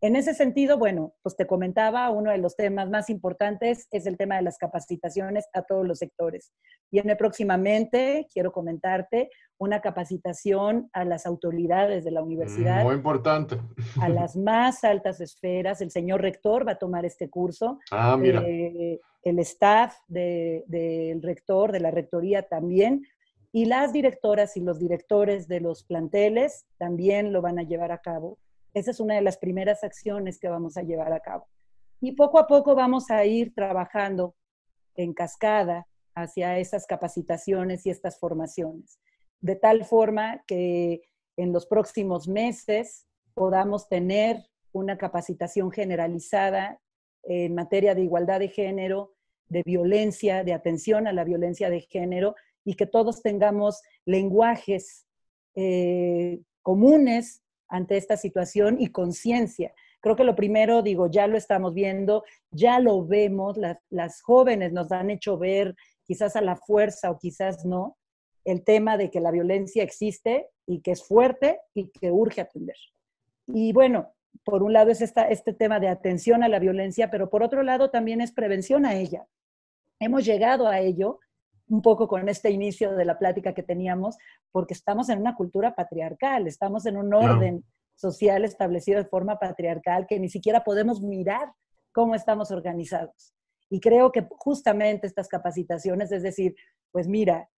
En 0.00 0.14
ese 0.14 0.32
sentido, 0.32 0.78
bueno, 0.78 1.14
pues 1.22 1.34
te 1.34 1.48
comentaba, 1.48 2.08
uno 2.10 2.30
de 2.30 2.38
los 2.38 2.54
temas 2.54 2.88
más 2.88 3.10
importantes 3.10 3.88
es 3.90 4.06
el 4.06 4.16
tema 4.16 4.36
de 4.36 4.42
las 4.42 4.56
capacitaciones 4.56 5.48
a 5.52 5.62
todos 5.62 5.84
los 5.84 5.98
sectores. 5.98 6.52
Viene 6.92 7.16
próximamente, 7.16 8.28
quiero 8.32 8.52
comentarte, 8.52 9.28
una 9.58 9.80
capacitación 9.80 10.88
a 10.92 11.04
las 11.04 11.26
autoridades 11.26 12.04
de 12.04 12.12
la 12.12 12.22
universidad. 12.22 12.84
Muy 12.84 12.94
importante. 12.94 13.56
A 14.00 14.08
las 14.08 14.36
más 14.36 14.84
altas 14.84 15.20
esferas. 15.20 15.80
El 15.80 15.90
señor 15.90 16.22
rector 16.22 16.66
va 16.66 16.72
a 16.72 16.78
tomar 16.78 17.04
este 17.04 17.28
curso. 17.28 17.80
Ah, 17.90 18.16
mira. 18.16 18.40
Eh, 18.46 19.00
el 19.24 19.38
staff 19.40 19.96
del 20.06 21.20
rector, 21.22 21.72
de 21.72 21.80
la 21.80 21.90
rectoría 21.90 22.42
también. 22.42 23.02
Y 23.52 23.64
las 23.64 23.92
directoras 23.92 24.56
y 24.56 24.60
los 24.60 24.78
directores 24.78 25.48
de 25.48 25.60
los 25.60 25.84
planteles 25.84 26.66
también 26.76 27.32
lo 27.32 27.40
van 27.40 27.58
a 27.58 27.62
llevar 27.62 27.92
a 27.92 27.98
cabo 27.98 28.38
esa 28.74 28.90
es 28.90 29.00
una 29.00 29.14
de 29.14 29.22
las 29.22 29.38
primeras 29.38 29.82
acciones 29.82 30.38
que 30.38 30.48
vamos 30.48 30.76
a 30.76 30.82
llevar 30.82 31.12
a 31.12 31.20
cabo. 31.20 31.48
Y 32.00 32.12
poco 32.12 32.38
a 32.38 32.46
poco 32.46 32.74
vamos 32.74 33.10
a 33.10 33.24
ir 33.24 33.54
trabajando 33.54 34.36
en 34.94 35.12
cascada 35.14 35.86
hacia 36.14 36.58
esas 36.58 36.86
capacitaciones 36.86 37.86
y 37.86 37.90
estas 37.90 38.18
formaciones, 38.18 39.00
de 39.40 39.56
tal 39.56 39.84
forma 39.84 40.42
que 40.46 41.02
en 41.36 41.52
los 41.52 41.66
próximos 41.66 42.28
meses 42.28 43.06
podamos 43.34 43.88
tener 43.88 44.44
una 44.72 44.98
capacitación 44.98 45.70
generalizada 45.70 46.80
en 47.22 47.54
materia 47.54 47.94
de 47.94 48.02
igualdad 48.02 48.40
de 48.40 48.48
género, 48.48 49.14
de 49.48 49.62
violencia, 49.64 50.44
de 50.44 50.52
atención 50.52 51.06
a 51.06 51.12
la 51.12 51.24
violencia 51.24 51.70
de 51.70 51.80
género 51.80 52.34
y 52.68 52.74
que 52.74 52.84
todos 52.84 53.22
tengamos 53.22 53.80
lenguajes 54.04 55.06
eh, 55.54 56.42
comunes 56.60 57.42
ante 57.66 57.96
esta 57.96 58.18
situación 58.18 58.76
y 58.78 58.88
conciencia. 58.88 59.72
Creo 60.00 60.16
que 60.16 60.24
lo 60.24 60.36
primero, 60.36 60.82
digo, 60.82 61.10
ya 61.10 61.26
lo 61.26 61.38
estamos 61.38 61.72
viendo, 61.72 62.24
ya 62.50 62.78
lo 62.78 63.06
vemos, 63.06 63.56
las, 63.88 64.20
jóvenes 64.20 64.74
nos 64.74 64.92
han 64.92 65.08
hecho 65.08 65.38
ver, 65.38 65.76
quizás 66.04 66.36
a 66.36 66.42
la 66.42 66.56
fuerza 66.56 67.10
o 67.10 67.18
quizás 67.18 67.64
no, 67.64 67.96
el 68.44 68.62
tema 68.64 68.98
de 68.98 69.10
que 69.10 69.20
la 69.20 69.30
violencia 69.30 69.82
existe 69.82 70.50
y 70.66 70.82
que 70.82 70.90
es 70.90 71.02
fuerte 71.02 71.60
y 71.72 71.88
que 71.88 72.10
urge 72.10 72.42
atender. 72.42 72.76
Y 73.46 73.72
bueno, 73.72 74.12
por 74.44 74.62
un 74.62 74.74
lado 74.74 74.90
es 74.90 75.00
esta, 75.00 75.22
este 75.22 75.54
tema 75.54 75.80
de 75.80 75.88
atención 75.88 76.42
a 76.42 76.48
la 76.48 76.58
violencia, 76.58 77.10
pero 77.10 77.30
por 77.30 77.42
otro 77.42 77.62
lado 77.62 77.88
también 77.88 78.20
es 78.20 78.32
prevención 78.32 78.84
a 78.84 78.94
ella. 78.94 79.26
Hemos 80.00 80.26
llegado 80.26 80.68
a 80.68 80.80
ello 80.80 81.18
un 81.68 81.82
poco 81.82 82.08
con 82.08 82.28
este 82.28 82.50
inicio 82.50 82.94
de 82.94 83.04
la 83.04 83.18
plática 83.18 83.52
que 83.54 83.62
teníamos, 83.62 84.16
porque 84.52 84.74
estamos 84.74 85.08
en 85.08 85.20
una 85.20 85.34
cultura 85.34 85.74
patriarcal, 85.74 86.46
estamos 86.46 86.86
en 86.86 86.96
un 86.96 87.12
orden 87.12 87.64
social 87.94 88.44
establecido 88.44 88.98
de 88.98 89.08
forma 89.08 89.38
patriarcal 89.38 90.06
que 90.06 90.20
ni 90.20 90.28
siquiera 90.28 90.64
podemos 90.64 91.02
mirar 91.02 91.52
cómo 91.92 92.14
estamos 92.14 92.50
organizados. 92.50 93.34
Y 93.70 93.80
creo 93.80 94.12
que 94.12 94.26
justamente 94.30 95.06
estas 95.06 95.28
capacitaciones, 95.28 96.10
es 96.12 96.22
decir, 96.22 96.54
pues 96.90 97.06
mira, 97.06 97.50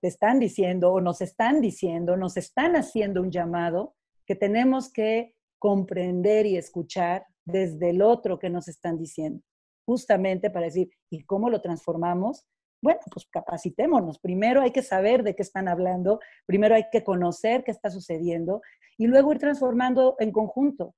te 0.00 0.08
están 0.08 0.38
diciendo 0.38 0.92
o 0.92 1.00
nos 1.00 1.20
están 1.22 1.60
diciendo, 1.60 2.16
nos 2.16 2.36
están 2.36 2.76
haciendo 2.76 3.22
un 3.22 3.30
llamado 3.30 3.94
que 4.26 4.34
tenemos 4.34 4.92
que 4.92 5.34
comprender 5.58 6.44
y 6.44 6.56
escuchar 6.56 7.24
desde 7.46 7.90
el 7.90 8.02
otro 8.02 8.38
que 8.38 8.50
nos 8.50 8.68
están 8.68 8.98
diciendo, 8.98 9.42
justamente 9.86 10.50
para 10.50 10.66
decir, 10.66 10.90
¿y 11.10 11.24
cómo 11.24 11.48
lo 11.48 11.62
transformamos? 11.62 12.46
Bueno, 12.84 13.00
pues 13.10 13.26
capacitémonos. 13.30 14.18
Primero 14.18 14.60
hay 14.60 14.70
que 14.70 14.82
saber 14.82 15.22
de 15.22 15.34
qué 15.34 15.42
están 15.42 15.68
hablando, 15.68 16.20
primero 16.44 16.74
hay 16.74 16.84
que 16.92 17.02
conocer 17.02 17.64
qué 17.64 17.70
está 17.70 17.88
sucediendo 17.88 18.60
y 18.98 19.06
luego 19.06 19.32
ir 19.32 19.38
transformando 19.38 20.16
en 20.18 20.30
conjunto. 20.30 20.94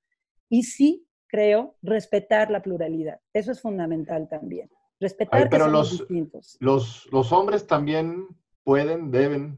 Y 0.49 0.65
sí, 0.65 1.07
creo, 1.29 1.77
respetar 1.83 2.51
la 2.51 2.61
pluralidad. 2.61 3.21
Eso 3.33 3.53
es 3.53 3.61
fundamental 3.61 4.29
también. 4.29 4.69
Respetar 4.99 5.49
pero 5.49 5.69
los, 5.69 5.93
distintos. 5.93 6.57
Los, 6.59 7.07
los 7.13 7.31
hombres 7.31 7.69
también 7.69 8.27
pueden, 8.65 9.13
deben 9.13 9.57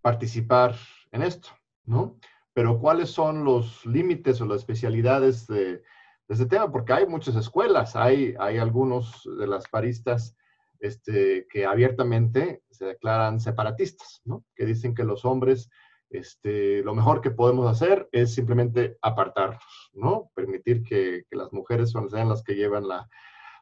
participar 0.00 0.76
en 1.10 1.22
esto, 1.22 1.48
¿no? 1.84 2.20
Pero 2.54 2.78
¿cuáles 2.78 3.10
son 3.10 3.42
los 3.42 3.84
límites 3.84 4.40
o 4.40 4.46
las 4.46 4.58
especialidades 4.58 5.48
de, 5.48 5.78
de 5.78 5.82
este 6.28 6.46
tema? 6.46 6.70
Porque 6.70 6.92
hay 6.92 7.06
muchas 7.06 7.34
escuelas, 7.34 7.96
hay, 7.96 8.36
hay 8.38 8.58
algunos 8.58 9.28
de 9.40 9.46
las 9.48 9.66
paristas 9.66 10.36
este, 10.80 11.46
que 11.50 11.66
abiertamente 11.66 12.62
se 12.70 12.86
declaran 12.86 13.40
separatistas, 13.40 14.20
¿no? 14.24 14.44
que 14.54 14.66
dicen 14.66 14.94
que 14.94 15.04
los 15.04 15.24
hombres 15.24 15.68
este, 16.10 16.82
lo 16.82 16.94
mejor 16.94 17.20
que 17.20 17.30
podemos 17.30 17.70
hacer 17.70 18.08
es 18.12 18.34
simplemente 18.34 18.96
apartarnos, 19.02 19.90
¿no? 19.92 20.30
Permitir 20.34 20.82
que, 20.82 21.24
las 21.30 21.52
mujeres 21.52 21.92
sean 21.92 22.28
las 22.28 22.42
que 22.42 22.54
llevan 22.54 22.88
la, 22.88 23.08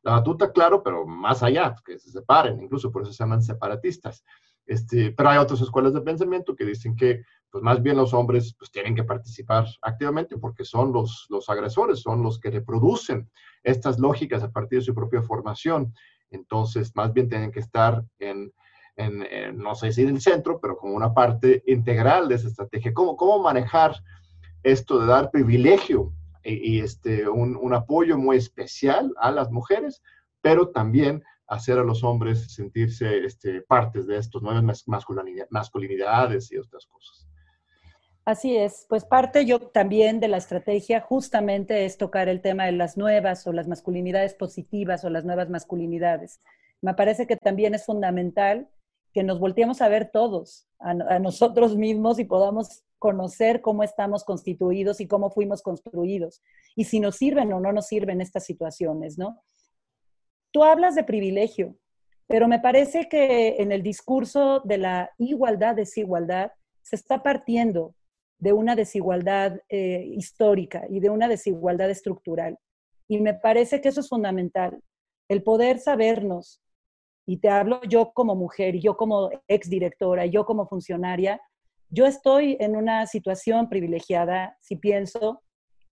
la, 0.03 0.13
batuta, 0.13 0.53
claro, 0.53 0.83
pero 0.83 1.07
más 1.07 1.43
allá, 1.43 1.75
que 1.85 1.99
se 1.99 2.11
separen, 2.11 2.61
incluso 2.61 2.93
por 2.93 3.03
eso 3.03 3.13
se 3.13 3.25
llaman 3.25 3.43
separatistas. 3.43 4.25
Este, 4.65 5.13
pero 5.13 5.29
hay 5.29 5.39
otras 5.39 5.61
escuelas 5.61 5.95
de 5.95 6.01
pensamiento 6.01 6.57
que 6.57 6.65
dicen 6.65 6.97
que, 6.97 7.23
pues 7.51 7.63
más 7.63 7.83
bien 7.83 7.97
los 7.97 8.13
hombres 8.13 8.55
pues, 8.59 8.71
tienen 8.71 8.95
que 8.95 9.05
participar 9.05 9.67
activamente 9.83 10.37
porque 10.39 10.65
son 10.65 10.93
los, 10.93 11.27
los 11.29 11.49
agresores, 11.49 12.01
son 12.01 12.23
los 12.23 12.41
que 12.41 12.51
reproducen 12.51 13.31
estas 13.63 13.99
lógicas 13.99 14.43
a 14.43 14.51
partir 14.51 14.81
de 14.81 14.85
su 14.85 14.95
propia 14.95 15.23
formación. 15.23 15.95
Entonces, 16.31 16.95
más 16.95 17.13
bien 17.13 17.29
tienen 17.29 17.53
que 17.53 17.61
estar 17.61 18.05
en, 18.19 18.53
no 19.55 19.75
sé 19.75 19.93
si 19.93 20.03
en 20.03 20.09
el 20.09 20.21
centro, 20.21 20.59
pero 20.61 20.77
como 20.77 20.95
una 20.95 21.13
parte 21.13 21.63
integral 21.67 22.29
de 22.29 22.37
esa 22.37 22.49
estrategia. 22.49 22.95
¿Cómo, 22.95 23.17
cómo 23.17 23.43
manejar 23.43 23.97
esto 24.63 24.99
de 24.99 25.07
dar 25.07 25.31
privilegio 25.31 26.13
y, 26.43 26.81
este, 26.81 27.29
un, 27.29 27.75
apoyo 27.75 28.17
muy 28.17 28.37
especial 28.37 29.13
a 29.21 29.31
las 29.31 29.51
mujeres, 29.51 30.03
pero 30.41 30.71
también 30.71 31.23
hacer 31.49 31.79
a 31.79 31.85
los 31.85 32.03
hombres 32.05 32.53
sentirse 32.55 33.25
este, 33.25 33.63
partes 33.63 34.07
de 34.07 34.19
estos 34.19 34.43
nuevas 34.43 34.85
masculinidades 35.51 36.53
y 36.53 36.57
otras 36.57 36.87
cosas? 36.87 37.27
Así 38.27 38.57
es, 38.57 38.87
pues 38.89 39.05
parte 39.05 39.47
yo 39.47 39.61
también 39.61 40.19
de 40.19 40.27
la 40.27 40.39
estrategia 40.39 41.01
justamente 41.01 41.85
es 41.85 41.97
tocar 41.97 42.29
el 42.29 42.41
tema 42.41 42.67
de 42.67 42.73
las 42.73 42.97
nuevas 42.97 43.47
o 43.47 43.53
las 43.53 43.69
masculinidades 43.69 44.35
positivas 44.35 45.05
o 45.05 45.11
las 45.11 45.25
nuevas 45.25 45.49
masculinidades. 45.49 46.41
Me 46.83 46.93
parece 46.95 47.29
que 47.29 47.37
también 47.37 47.77
es 47.77 47.87
fundamental 47.87 48.69
que 49.13 49.23
nos 49.23 49.39
volteemos 49.39 49.81
a 49.81 49.89
ver 49.89 50.11
todos, 50.11 50.67
a, 50.81 51.21
nosotros 51.21 51.77
mismos 51.77 52.19
y 52.19 52.25
podamos 52.25 52.83
conocer 52.99 53.61
cómo 53.61 53.85
estamos 53.85 54.25
constituidos 54.25 55.01
y 55.01 55.07
cómo 55.07 55.31
fuimos 55.31 55.63
construidos 55.63 56.43
y 56.75 56.83
si 56.83 56.99
nos 56.99 57.15
sirven 57.15 57.53
o 57.53 57.61
no 57.61 57.71
nos 57.71 57.87
sirven 57.87 58.21
estas 58.21 58.45
situaciones, 58.45 59.19
¿no? 59.19 59.41
Tú 60.51 60.65
hablas 60.65 60.97
de 60.97 61.05
privilegio, 61.05 61.77
pero 62.27 62.49
me 62.49 62.59
parece 62.59 63.09
que 63.09 63.59
en 63.63 63.71
el 63.71 63.85
discurso 63.85 64.63
de 64.65 64.79
la 64.79 65.13
igualdad-desigualdad 65.17 66.51
se 66.83 66.97
está 66.97 67.23
partiendo 67.23 67.95
de 68.39 68.53
una 68.53 68.77
desigualdad 68.77 69.61
eh, 69.69 70.05
histórica 70.15 70.85
y 70.89 71.01
de 71.01 71.11
una 71.11 71.29
desigualdad 71.29 71.91
estructural. 71.91 72.59
Y 73.09 73.21
me 73.21 73.35
parece 73.35 73.81
que 73.81 73.89
eso 73.89 74.01
es 74.01 74.09
fundamental, 74.09 74.81
el 75.29 75.43
poder 75.43 75.79
sabernos, 75.79 76.61
y 77.27 77.39
te 77.39 77.49
hablo 77.49 77.81
yo 77.89 78.13
como 78.13 78.37
mujer, 78.37 78.79
yo 78.79 78.97
como 78.97 79.31
exdirectora, 79.49 80.27
y 80.27 80.31
yo 80.31 80.45
como 80.45 80.67
funcionaria, 80.67 81.41
yo 81.89 82.07
estoy 82.07 82.57
en 82.61 82.77
una 82.77 83.07
situación 83.07 83.69
privilegiada 83.69 84.57
si 84.61 84.77
pienso 84.77 85.43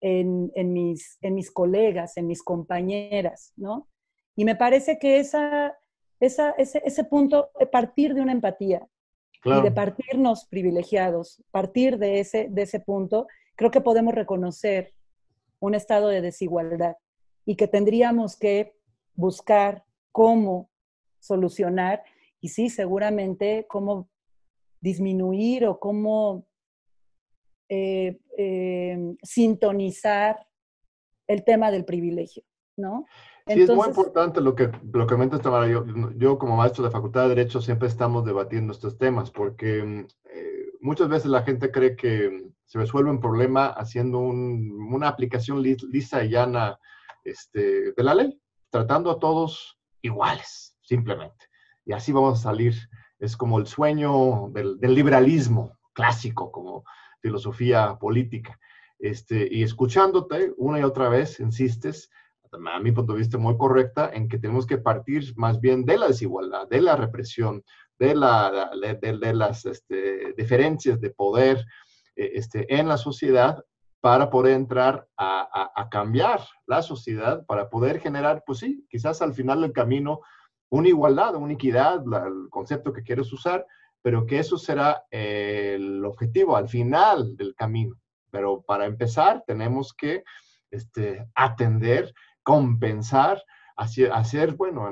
en, 0.00 0.50
mis, 0.72 1.16
en 1.22 1.34
mis 1.34 1.50
colegas, 1.50 2.16
en 2.16 2.26
mis 2.26 2.42
compañeras, 2.42 3.52
¿no? 3.56 3.88
Y 4.36 4.44
me 4.44 4.54
parece 4.54 4.98
que 4.98 5.18
esa, 5.18 5.74
esa, 6.20 6.50
ese, 6.58 6.82
ese 6.84 7.04
punto, 7.04 7.50
partir 7.72 8.14
de 8.14 8.20
una 8.20 8.32
empatía, 8.32 8.86
y 9.44 9.62
de 9.62 9.70
partirnos 9.70 10.46
privilegiados, 10.46 11.42
partir 11.50 11.98
de 11.98 12.20
ese, 12.20 12.48
de 12.50 12.62
ese 12.62 12.80
punto, 12.80 13.26
creo 13.56 13.70
que 13.70 13.80
podemos 13.80 14.14
reconocer 14.14 14.94
un 15.60 15.74
estado 15.74 16.08
de 16.08 16.20
desigualdad 16.20 16.96
y 17.44 17.56
que 17.56 17.68
tendríamos 17.68 18.36
que 18.36 18.76
buscar 19.14 19.84
cómo 20.12 20.70
solucionar 21.18 22.02
y 22.40 22.48
sí, 22.48 22.68
seguramente 22.68 23.66
cómo 23.68 24.08
disminuir 24.80 25.66
o 25.66 25.78
cómo 25.78 26.46
eh, 27.68 28.20
eh, 28.36 29.16
sintonizar 29.22 30.46
el 31.26 31.44
tema 31.44 31.70
del 31.70 31.86
privilegio, 31.86 32.44
¿no? 32.76 33.06
Sí, 33.46 33.60
es 33.60 33.70
muy 33.70 33.88
importante 33.88 34.40
lo 34.40 34.54
que, 34.54 34.70
lo 34.90 35.06
que 35.06 35.14
comentas, 35.14 35.42
Tamara. 35.42 35.68
Yo, 35.68 35.84
yo, 36.16 36.38
como 36.38 36.56
maestro 36.56 36.82
de 36.82 36.90
Facultad 36.90 37.24
de 37.24 37.34
Derecho 37.34 37.60
siempre 37.60 37.88
estamos 37.88 38.24
debatiendo 38.24 38.72
estos 38.72 38.96
temas 38.96 39.30
porque 39.30 40.06
eh, 40.24 40.66
muchas 40.80 41.10
veces 41.10 41.26
la 41.26 41.42
gente 41.42 41.70
cree 41.70 41.94
que 41.94 42.52
se 42.64 42.78
resuelve 42.78 43.10
un 43.10 43.20
problema 43.20 43.66
haciendo 43.66 44.18
una 44.18 45.08
aplicación 45.08 45.62
lisa 45.62 46.24
y 46.24 46.30
llana 46.30 46.78
este, 47.22 47.92
de 47.92 48.02
la 48.02 48.14
ley, 48.14 48.40
tratando 48.70 49.10
a 49.10 49.18
todos 49.18 49.78
iguales, 50.00 50.78
simplemente. 50.80 51.46
Y 51.84 51.92
así 51.92 52.12
vamos 52.12 52.40
a 52.40 52.42
salir. 52.42 52.74
Es 53.18 53.36
como 53.36 53.58
el 53.58 53.66
sueño 53.66 54.48
del, 54.52 54.78
del 54.80 54.94
liberalismo 54.94 55.76
clásico, 55.92 56.50
como 56.50 56.84
filosofía 57.20 57.98
política. 58.00 58.58
Este, 58.98 59.46
y 59.50 59.62
escuchándote 59.62 60.54
una 60.56 60.80
y 60.80 60.82
otra 60.82 61.10
vez, 61.10 61.40
insistes, 61.40 62.10
a 62.54 62.80
mi 62.80 62.92
punto 62.92 63.12
de 63.12 63.18
vista 63.18 63.38
muy 63.38 63.56
correcta, 63.56 64.10
en 64.12 64.28
que 64.28 64.38
tenemos 64.38 64.66
que 64.66 64.78
partir 64.78 65.32
más 65.36 65.60
bien 65.60 65.84
de 65.84 65.98
la 65.98 66.08
desigualdad, 66.08 66.68
de 66.68 66.80
la 66.80 66.96
represión, 66.96 67.62
de, 67.98 68.14
la, 68.14 68.70
de, 69.00 69.34
las 69.34 69.66
este, 69.66 70.32
diferencias 70.36 71.00
de 71.00 71.10
poder 71.10 71.64
eh, 72.16 72.32
este, 72.34 72.74
en 72.74 72.88
la 72.88 72.96
sociedad 72.96 73.64
para 74.00 74.28
poder 74.28 74.54
entrar 74.54 75.06
a, 75.16 75.72
a, 75.74 75.88
cambiar 75.88 76.40
la 76.66 76.82
sociedad, 76.82 77.46
para 77.46 77.70
poder 77.70 78.00
generar, 78.00 78.42
pues 78.44 78.58
sí, 78.58 78.86
quizás 78.90 79.22
al 79.22 79.32
final 79.32 79.62
del 79.62 79.72
camino, 79.72 80.20
una 80.68 80.88
igualdad, 80.88 81.36
una 81.36 81.54
equidad, 81.54 82.02
el 82.26 82.50
concepto 82.50 82.92
que 82.92 83.02
quieres 83.02 83.32
usar, 83.32 83.64
pero 84.02 84.26
que 84.26 84.38
eso 84.38 84.58
será 84.58 85.04
el 85.10 86.04
objetivo 86.04 86.54
al 86.54 86.68
final 86.68 87.34
del 87.36 87.54
camino. 87.54 87.96
Pero 88.30 88.60
para 88.60 88.84
empezar, 88.84 89.42
tenemos 89.46 89.94
que 89.94 90.22
este, 90.70 91.26
atender, 91.34 92.12
compensar, 92.44 93.42
hacer, 93.76 94.54
bueno, 94.54 94.86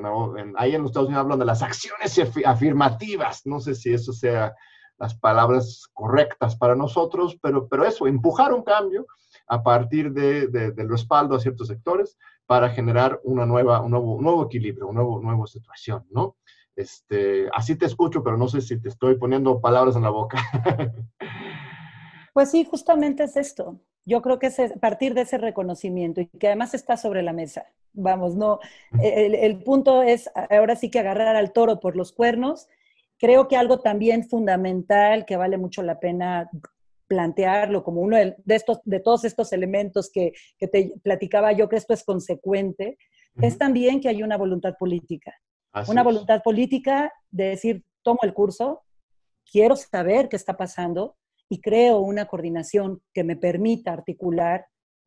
ahí 0.57 0.75
en 0.75 0.81
los 0.81 0.91
Estados 0.91 1.07
Unidos 1.07 1.23
hablan 1.23 1.39
de 1.39 1.45
las 1.45 1.61
acciones 1.61 2.19
afirmativas. 2.45 3.45
No 3.45 3.59
sé 3.59 3.75
si 3.75 3.93
eso 3.93 4.11
sea 4.11 4.53
las 4.97 5.15
palabras 5.15 5.87
correctas 5.93 6.55
para 6.55 6.75
nosotros, 6.75 7.37
pero, 7.41 7.67
pero 7.67 7.85
eso, 7.85 8.07
empujar 8.07 8.53
un 8.53 8.63
cambio 8.63 9.05
a 9.47 9.63
partir 9.63 10.11
de, 10.11 10.47
del 10.47 10.89
respaldo 10.89 11.35
a 11.35 11.39
ciertos 11.39 11.67
sectores 11.67 12.17
para 12.45 12.69
generar 12.69 13.19
una 13.23 13.45
nueva, 13.45 13.81
un 13.81 13.91
nuevo, 13.91 14.21
nuevo 14.21 14.45
equilibrio, 14.45 14.87
una 14.87 15.01
nueva 15.01 15.47
situación, 15.47 16.05
¿no? 16.09 16.35
Este, 16.75 17.47
así 17.53 17.75
te 17.75 17.85
escucho, 17.85 18.23
pero 18.23 18.37
no 18.37 18.47
sé 18.47 18.61
si 18.61 18.81
te 18.81 18.89
estoy 18.89 19.17
poniendo 19.17 19.61
palabras 19.61 19.95
en 19.95 20.03
la 20.03 20.09
boca. 20.09 20.37
Pues 22.33 22.49
sí, 22.49 22.65
justamente 22.65 23.25
es 23.25 23.37
esto. 23.37 23.79
Yo 24.05 24.21
creo 24.21 24.39
que 24.39 24.47
es 24.47 24.59
a 24.59 24.67
partir 24.79 25.13
de 25.13 25.21
ese 25.21 25.37
reconocimiento 25.37 26.21
y 26.21 26.27
que 26.27 26.47
además 26.47 26.73
está 26.73 26.97
sobre 26.97 27.23
la 27.23 27.33
mesa. 27.33 27.65
Vamos, 27.93 28.35
no, 28.35 28.59
el, 29.01 29.63
punto 29.63 30.01
es 30.01 30.29
ahora 30.49 30.75
sí 30.75 30.89
que 30.89 30.99
agarrar 30.99 31.35
al 31.35 31.53
toro 31.53 31.79
por 31.79 31.95
los 31.95 32.11
cuernos. 32.11 32.67
Creo 33.17 33.47
que 33.47 33.55
algo 33.55 33.79
también 33.79 34.27
fundamental 34.27 35.25
que 35.25 35.37
vale 35.37 35.57
mucho 35.57 35.83
la 35.83 35.99
pena 35.99 36.49
plantearlo 37.07 37.83
como 37.83 38.01
uno 38.01 38.17
de, 38.17 38.35
estos, 38.47 38.79
de 38.83 38.99
todos 38.99 39.23
estos 39.23 39.53
elementos 39.53 40.09
que, 40.11 40.33
que, 40.57 40.67
te 40.67 40.93
platicaba 41.03 41.51
yo, 41.51 41.69
que 41.69 41.75
esto 41.75 41.93
es 41.93 42.03
consecuente, 42.03 42.97
es 43.41 43.57
también 43.57 44.01
que 44.01 44.09
hay 44.09 44.23
una 44.23 44.37
voluntad 44.37 44.75
política. 44.77 45.33
una 45.87 46.03
voluntad 46.03 46.41
política 46.43 47.13
de 47.29 47.49
decir, 47.49 47.83
tomo 48.01 48.19
el 48.23 48.33
curso, 48.33 48.83
quiero 49.49 49.75
saber 49.75 50.29
qué 50.29 50.35
está 50.35 50.57
pasando, 50.57 51.15
y 51.49 51.61
creo 51.61 51.99
una 51.99 52.25
coordinación 52.25 53.01
que 53.13 53.23
me 53.23 53.35
permita 53.35 53.93
articular 53.93 54.65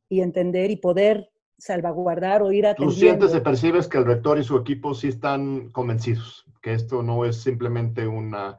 y 0.08 0.20
entender 0.20 0.70
y 0.70 0.76
poder 0.76 1.30
salvaguardar 1.58 2.42
o 2.42 2.52
ir 2.52 2.66
atendiendo. 2.66 2.94
Tú 2.94 3.00
sientes 3.00 3.34
y 3.34 3.40
percibes 3.40 3.88
que 3.88 3.98
el 3.98 4.04
rector 4.04 4.38
y 4.38 4.44
su 4.44 4.56
equipo 4.56 4.94
sí 4.94 5.08
están 5.08 5.70
convencidos, 5.70 6.44
que 6.62 6.74
esto 6.74 7.02
no 7.02 7.24
es 7.24 7.42
simplemente 7.42 8.06
una, 8.06 8.58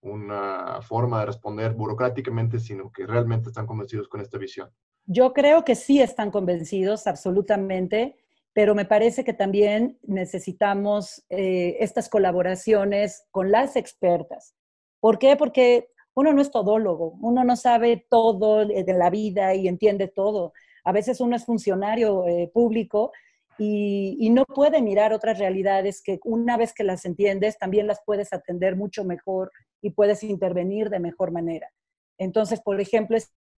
una 0.00 0.80
forma 0.82 1.20
de 1.20 1.26
responder 1.26 1.74
burocráticamente, 1.74 2.58
sino 2.58 2.90
que 2.90 3.06
realmente 3.06 3.48
están 3.48 3.66
convencidos 3.66 4.08
con 4.08 4.20
esta 4.20 4.38
visión. 4.38 4.70
Yo 5.06 5.32
creo 5.32 5.64
que 5.64 5.74
sí 5.74 6.00
están 6.00 6.30
convencidos, 6.30 7.06
absolutamente, 7.06 8.16
pero 8.52 8.74
me 8.74 8.84
parece 8.84 9.24
que 9.24 9.32
también 9.32 9.98
necesitamos 10.02 11.24
eh, 11.28 11.76
estas 11.80 12.08
colaboraciones 12.08 13.26
con 13.30 13.50
las 13.50 13.76
expertas. 13.76 14.54
¿Por 15.00 15.18
qué? 15.18 15.36
Porque 15.36 15.90
uno 16.18 16.32
no 16.32 16.42
es 16.42 16.50
todólogo, 16.50 17.16
uno 17.20 17.44
no 17.44 17.54
sabe 17.54 18.04
todo 18.10 18.66
de 18.66 18.92
la 18.92 19.08
vida 19.08 19.54
y 19.54 19.68
entiende 19.68 20.08
todo. 20.08 20.52
A 20.82 20.90
veces 20.90 21.20
uno 21.20 21.36
es 21.36 21.44
funcionario 21.44 22.26
eh, 22.26 22.50
público 22.52 23.12
y, 23.56 24.28
no 24.30 24.44
puede 24.44 24.82
mirar 24.82 25.12
otras 25.12 25.38
realidades 25.38 26.02
que 26.02 26.18
una 26.24 26.56
vez 26.56 26.72
que 26.72 26.82
las 26.82 27.04
entiendes, 27.04 27.56
también 27.56 27.86
las 27.86 28.00
puedes 28.04 28.32
atender 28.32 28.74
mucho 28.74 29.04
mejor 29.04 29.52
y 29.80 29.90
puedes 29.90 30.24
intervenir 30.24 30.90
de 30.90 30.98
mejor 30.98 31.30
manera. 31.30 31.70
Entonces, 32.18 32.60
por 32.60 32.80
ejemplo, 32.80 33.16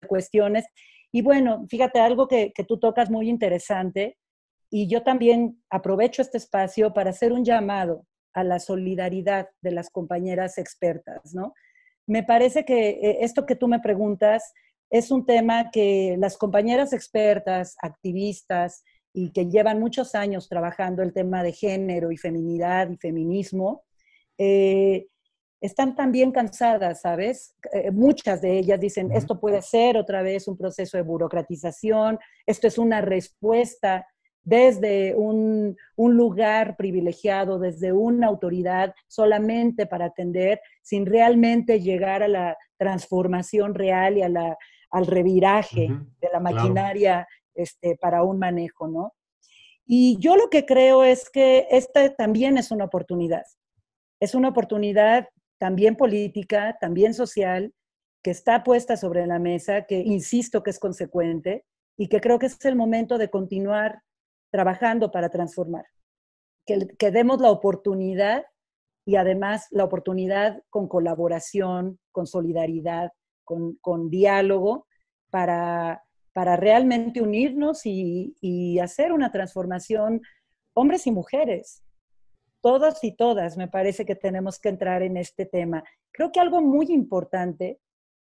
cuestiones. 0.08 0.66
Y 1.14 1.22
bueno, 1.22 1.66
fíjate, 1.70 2.00
algo 2.00 2.28
que 2.28 2.52
tú 2.68 2.78
tocas 2.78 3.10
muy 3.10 3.30
interesante, 3.30 4.18
y 4.70 4.88
yo 4.88 5.02
también 5.02 5.64
aprovecho 5.70 6.22
este 6.22 6.38
espacio 6.38 6.94
para 6.94 7.12
hacer 7.12 7.32
un 7.32 7.46
llamado 7.46 8.06
a 8.34 8.44
la 8.44 8.60
solidaridad 8.60 9.50
de 9.62 9.72
las 9.72 9.90
compañeras 9.90 10.58
expertas, 10.58 11.34
¿no? 11.34 11.54
Me 12.10 12.24
parece 12.24 12.66
que 12.66 12.90
eh, 12.90 13.18
esto 13.22 13.46
que 13.46 13.56
tú 13.56 13.68
me 13.68 13.80
preguntas 13.80 14.54
es 14.90 15.12
un 15.12 15.26
tema 15.26 15.70
que 15.70 16.18
las 16.20 16.38
compañeras 16.38 16.92
expertas, 16.92 17.78
activistas 17.82 18.84
y 19.14 19.32
que 19.32 19.46
llevan 19.48 19.80
muchos 19.80 20.16
años 20.16 20.50
trabajando 20.50 21.04
el 21.04 21.14
tema 21.14 21.44
de 21.44 21.54
género 21.54 22.12
y 22.12 22.18
feminidad 22.18 22.90
y 22.90 22.98
feminismo, 22.98 23.84
eh, 24.40 25.08
están 25.62 25.96
también 25.96 26.32
cansadas, 26.32 27.02
¿sabes? 27.02 27.56
Eh, 27.74 27.92
muchas 27.92 28.42
de 28.42 28.58
ellas 28.58 28.80
dicen, 28.80 29.12
esto 29.12 29.40
puede 29.40 29.62
ser 29.62 29.96
otra 29.96 30.24
vez 30.24 30.48
un 30.48 30.58
proceso 30.58 30.98
de 30.98 31.04
burocratización, 31.04 32.18
esto 32.48 32.66
es 32.68 32.80
una 32.80 33.02
respuesta 33.02 34.08
desde 34.44 35.16
un, 35.16 35.76
lugar 35.96 36.76
privilegiado, 36.78 37.60
desde 37.60 37.92
una 37.92 38.28
autoridad 38.28 38.94
solamente 39.08 39.86
para 39.86 40.06
atender, 40.06 40.62
sin 40.82 41.06
realmente 41.06 41.82
llegar 41.82 42.24
a 42.24 42.28
la 42.28 42.58
transformación 42.78 43.76
real 43.76 44.18
y 44.18 44.22
a 44.24 44.30
la, 44.30 44.58
al 44.92 45.06
reviraje 45.06 45.90
de 46.22 46.30
la 46.32 46.40
maquinaria 46.40 47.28
este, 47.54 47.98
para 47.98 48.24
un 48.24 48.40
manejo, 48.40 48.88
¿no? 48.88 49.14
Y 49.86 50.18
yo 50.20 50.36
lo 50.36 50.50
que 50.50 50.66
creo 50.66 51.04
es 51.04 51.30
que 51.30 51.68
esta 51.72 52.14
también 52.16 52.58
es 52.58 52.70
una 52.70 52.86
oportunidad. 52.86 53.44
Es 54.20 54.36
una 54.36 54.50
oportunidad 54.50 55.28
también 55.58 55.96
política, 55.96 56.78
también 56.80 57.14
social, 57.14 57.74
que 58.24 58.32
está 58.32 58.64
puesta 58.64 58.98
sobre 58.98 59.26
la 59.26 59.40
mesa, 59.40 59.86
que 59.86 60.00
insisto 60.00 60.62
que 60.62 60.70
es 60.70 60.80
consecuente 60.80 61.66
y 61.98 62.08
que 62.08 62.22
creo 62.22 62.38
que 62.40 62.46
es 62.46 62.64
el 62.66 62.76
momento 62.76 63.18
de 63.18 63.30
continuar 63.30 64.02
trabajando 64.52 65.12
para 65.12 65.30
transformar. 65.30 65.86
Que, 66.66 67.12
demos 67.12 67.42
la 67.42 67.50
oportunidad 67.50 68.46
y 69.06 69.16
además 69.16 69.68
la 69.72 69.86
oportunidad 69.86 70.62
con 70.70 70.88
colaboración, 70.88 72.00
con 72.12 72.28
solidaridad, 72.28 73.12
con, 73.44 74.10
diálogo, 74.12 74.86
para, 75.32 76.04
para 76.32 76.56
realmente 76.56 77.22
unirnos 77.22 77.88
y, 77.88 78.36
y, 78.40 78.78
hacer 78.78 79.12
una 79.12 79.32
transformación, 79.32 80.22
hombres 80.76 81.08
y 81.08 81.12
mujeres. 81.12 81.84
Todas 82.62 83.04
y 83.04 83.16
todas 83.16 83.58
me 83.58 83.68
parece 83.68 84.06
que 84.06 84.16
tenemos 84.16 84.60
que 84.60 84.70
entrar 84.70 85.02
en 85.02 85.18
este 85.18 85.48
tema. 85.48 85.84
Creo 86.12 86.32
que 86.32 86.40
algo 86.40 86.62
muy 86.62 86.88
importante, 86.92 87.80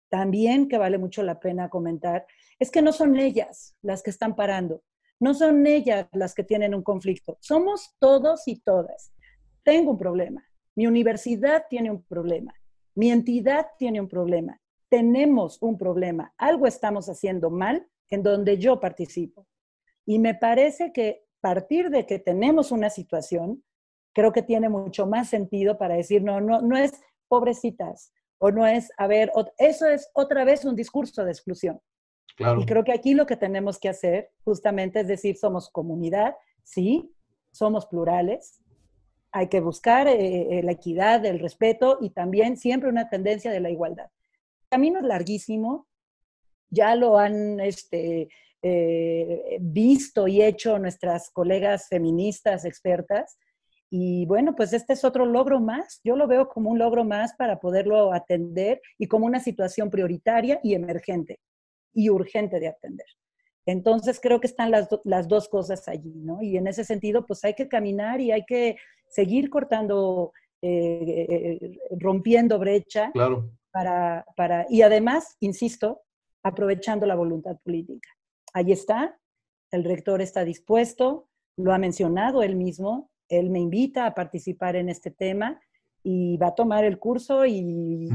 también 0.09 0.67
que 0.67 0.79
vale 0.79 0.97
mucho 0.97 1.21
la 1.21 1.39
pena 1.39 1.69
comentar, 1.69 2.25
es 2.57 2.71
que 2.71 2.81
no 2.81 2.91
son 2.93 3.15
ellas 3.17 3.75
las 3.83 4.01
que 4.01 4.09
están 4.09 4.35
parando, 4.35 4.81
no 5.19 5.33
son 5.33 5.65
ellas 5.67 6.07
las 6.13 6.33
que 6.33 6.43
tienen 6.43 6.73
un 6.73 6.83
conflicto, 6.83 7.37
somos 7.41 7.95
todos 7.99 8.47
y 8.47 8.59
todas. 8.59 9.11
Tengo 9.63 9.91
un 9.91 9.97
problema, 9.97 10.43
mi 10.75 10.87
universidad 10.87 11.65
tiene 11.69 11.91
un 11.91 12.03
problema, 12.03 12.53
mi 12.95 13.11
entidad 13.11 13.67
tiene 13.77 13.99
un 13.99 14.07
problema, 14.07 14.59
tenemos 14.89 15.61
un 15.61 15.77
problema, 15.77 16.33
algo 16.37 16.67
estamos 16.67 17.07
haciendo 17.09 17.49
mal 17.49 17.87
en 18.09 18.23
donde 18.23 18.57
yo 18.57 18.79
participo. 18.79 19.47
Y 20.05 20.19
me 20.19 20.33
parece 20.33 20.91
que 20.91 21.25
partir 21.41 21.89
de 21.89 22.05
que 22.05 22.19
tenemos 22.19 22.71
una 22.71 22.89
situación, 22.89 23.63
creo 24.13 24.31
que 24.31 24.41
tiene 24.41 24.69
mucho 24.69 25.05
más 25.05 25.29
sentido 25.29 25.77
para 25.77 25.95
decir, 25.95 26.23
no, 26.23 26.41
no, 26.41 26.61
no 26.61 26.77
es 26.77 26.93
pobrecitas, 27.27 28.11
o 28.39 28.51
no 28.51 28.65
es, 28.65 28.91
a 28.97 29.07
ver, 29.07 29.31
eso 29.57 29.85
es 29.85 30.09
otra 30.13 30.43
vez 30.43 30.65
un 30.65 30.75
discurso 30.75 31.23
de 31.23 31.31
exclusión. 31.31 31.79
Y 32.39 32.65
creo 32.65 32.83
que 32.85 32.93
aquí 32.93 33.13
lo 33.13 33.25
que 33.25 33.35
tenemos 33.35 33.79
que 33.79 33.89
hacer 33.89 34.31
justamente 34.45 35.01
es 35.01 35.07
decir, 35.07 35.35
somos 35.37 35.69
comunidad, 35.69 36.35
sí, 36.63 37.13
somos 37.51 37.85
plurales, 37.85 38.61
hay 39.31 39.47
que 39.47 39.59
buscar 39.59 40.07
eh, 40.07 40.59
eh, 40.59 40.63
la 40.63 40.71
equidad, 40.71 41.25
el 41.25 41.39
respeto 41.39 41.97
y 42.01 42.11
también 42.11 42.55
siempre 42.55 42.89
una 42.89 43.09
tendencia 43.09 43.51
de 43.51 43.59
la 43.59 43.69
igualdad. 43.69 44.07
El 44.61 44.69
camino 44.69 44.99
es 44.99 45.05
larguísimo, 45.05 45.87
ya 46.69 46.95
lo 46.95 47.17
han 47.17 47.59
este, 47.59 48.29
eh, 48.61 49.57
visto 49.59 50.27
y 50.27 50.41
hecho 50.41 50.79
nuestras 50.79 51.29
colegas 51.31 51.87
feministas 51.89 52.63
expertas. 52.63 53.37
Y 53.91 54.25
bueno, 54.27 54.55
pues 54.55 54.71
este 54.71 54.93
es 54.93 55.03
otro 55.03 55.25
logro 55.25 55.59
más. 55.59 55.99
Yo 56.03 56.15
lo 56.15 56.27
veo 56.27 56.47
como 56.47 56.69
un 56.69 56.79
logro 56.79 57.03
más 57.03 57.33
para 57.33 57.59
poderlo 57.59 58.13
atender 58.13 58.81
y 58.97 59.07
como 59.07 59.25
una 59.25 59.39
situación 59.39 59.89
prioritaria 59.89 60.59
y 60.63 60.75
emergente 60.75 61.39
y 61.93 62.09
urgente 62.09 62.59
de 62.59 62.67
atender. 62.67 63.05
Entonces 63.65 64.19
creo 64.19 64.39
que 64.39 64.47
están 64.47 64.71
las, 64.71 64.87
las 65.03 65.27
dos 65.27 65.47
cosas 65.47 65.87
allí, 65.87 66.13
¿no? 66.15 66.41
Y 66.41 66.57
en 66.57 66.67
ese 66.67 66.83
sentido, 66.83 67.25
pues 67.25 67.43
hay 67.43 67.53
que 67.53 67.67
caminar 67.67 68.19
y 68.19 68.31
hay 68.31 68.43
que 68.45 68.77
seguir 69.07 69.49
cortando, 69.49 70.33
eh, 70.61 71.27
eh, 71.29 71.79
rompiendo 71.99 72.57
brecha. 72.57 73.11
Claro. 73.11 73.51
Para, 73.71 74.25
para, 74.35 74.65
y 74.69 74.81
además, 74.81 75.37
insisto, 75.39 76.01
aprovechando 76.41 77.05
la 77.05 77.13
voluntad 77.15 77.57
política. 77.63 78.09
Ahí 78.53 78.71
está, 78.71 79.19
el 79.71 79.83
rector 79.83 80.21
está 80.21 80.43
dispuesto, 80.43 81.29
lo 81.55 81.71
ha 81.71 81.77
mencionado 81.77 82.41
él 82.41 82.55
mismo, 82.55 83.11
él 83.27 83.51
me 83.51 83.59
invita 83.59 84.07
a 84.07 84.15
participar 84.15 84.75
en 84.75 84.89
este 84.89 85.11
tema 85.11 85.61
y 86.01 86.37
va 86.37 86.47
a 86.47 86.55
tomar 86.55 86.83
el 86.83 86.97
curso 86.97 87.45
y, 87.45 88.09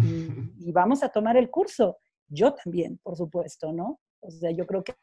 y 0.59 0.73
vamos 0.73 1.05
a 1.05 1.11
tomar 1.11 1.37
el 1.37 1.51
curso. 1.51 1.99
Yo 2.29 2.55
también, 2.55 2.99
por 3.03 3.17
supuesto, 3.17 3.73
¿no? 3.73 4.01
O 4.21 4.31
sea, 4.31 4.51
yo 4.51 4.67
creo 4.67 4.83
que 4.83 4.95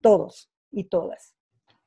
todos 0.00 0.50
y 0.70 0.84
todas. 0.84 1.34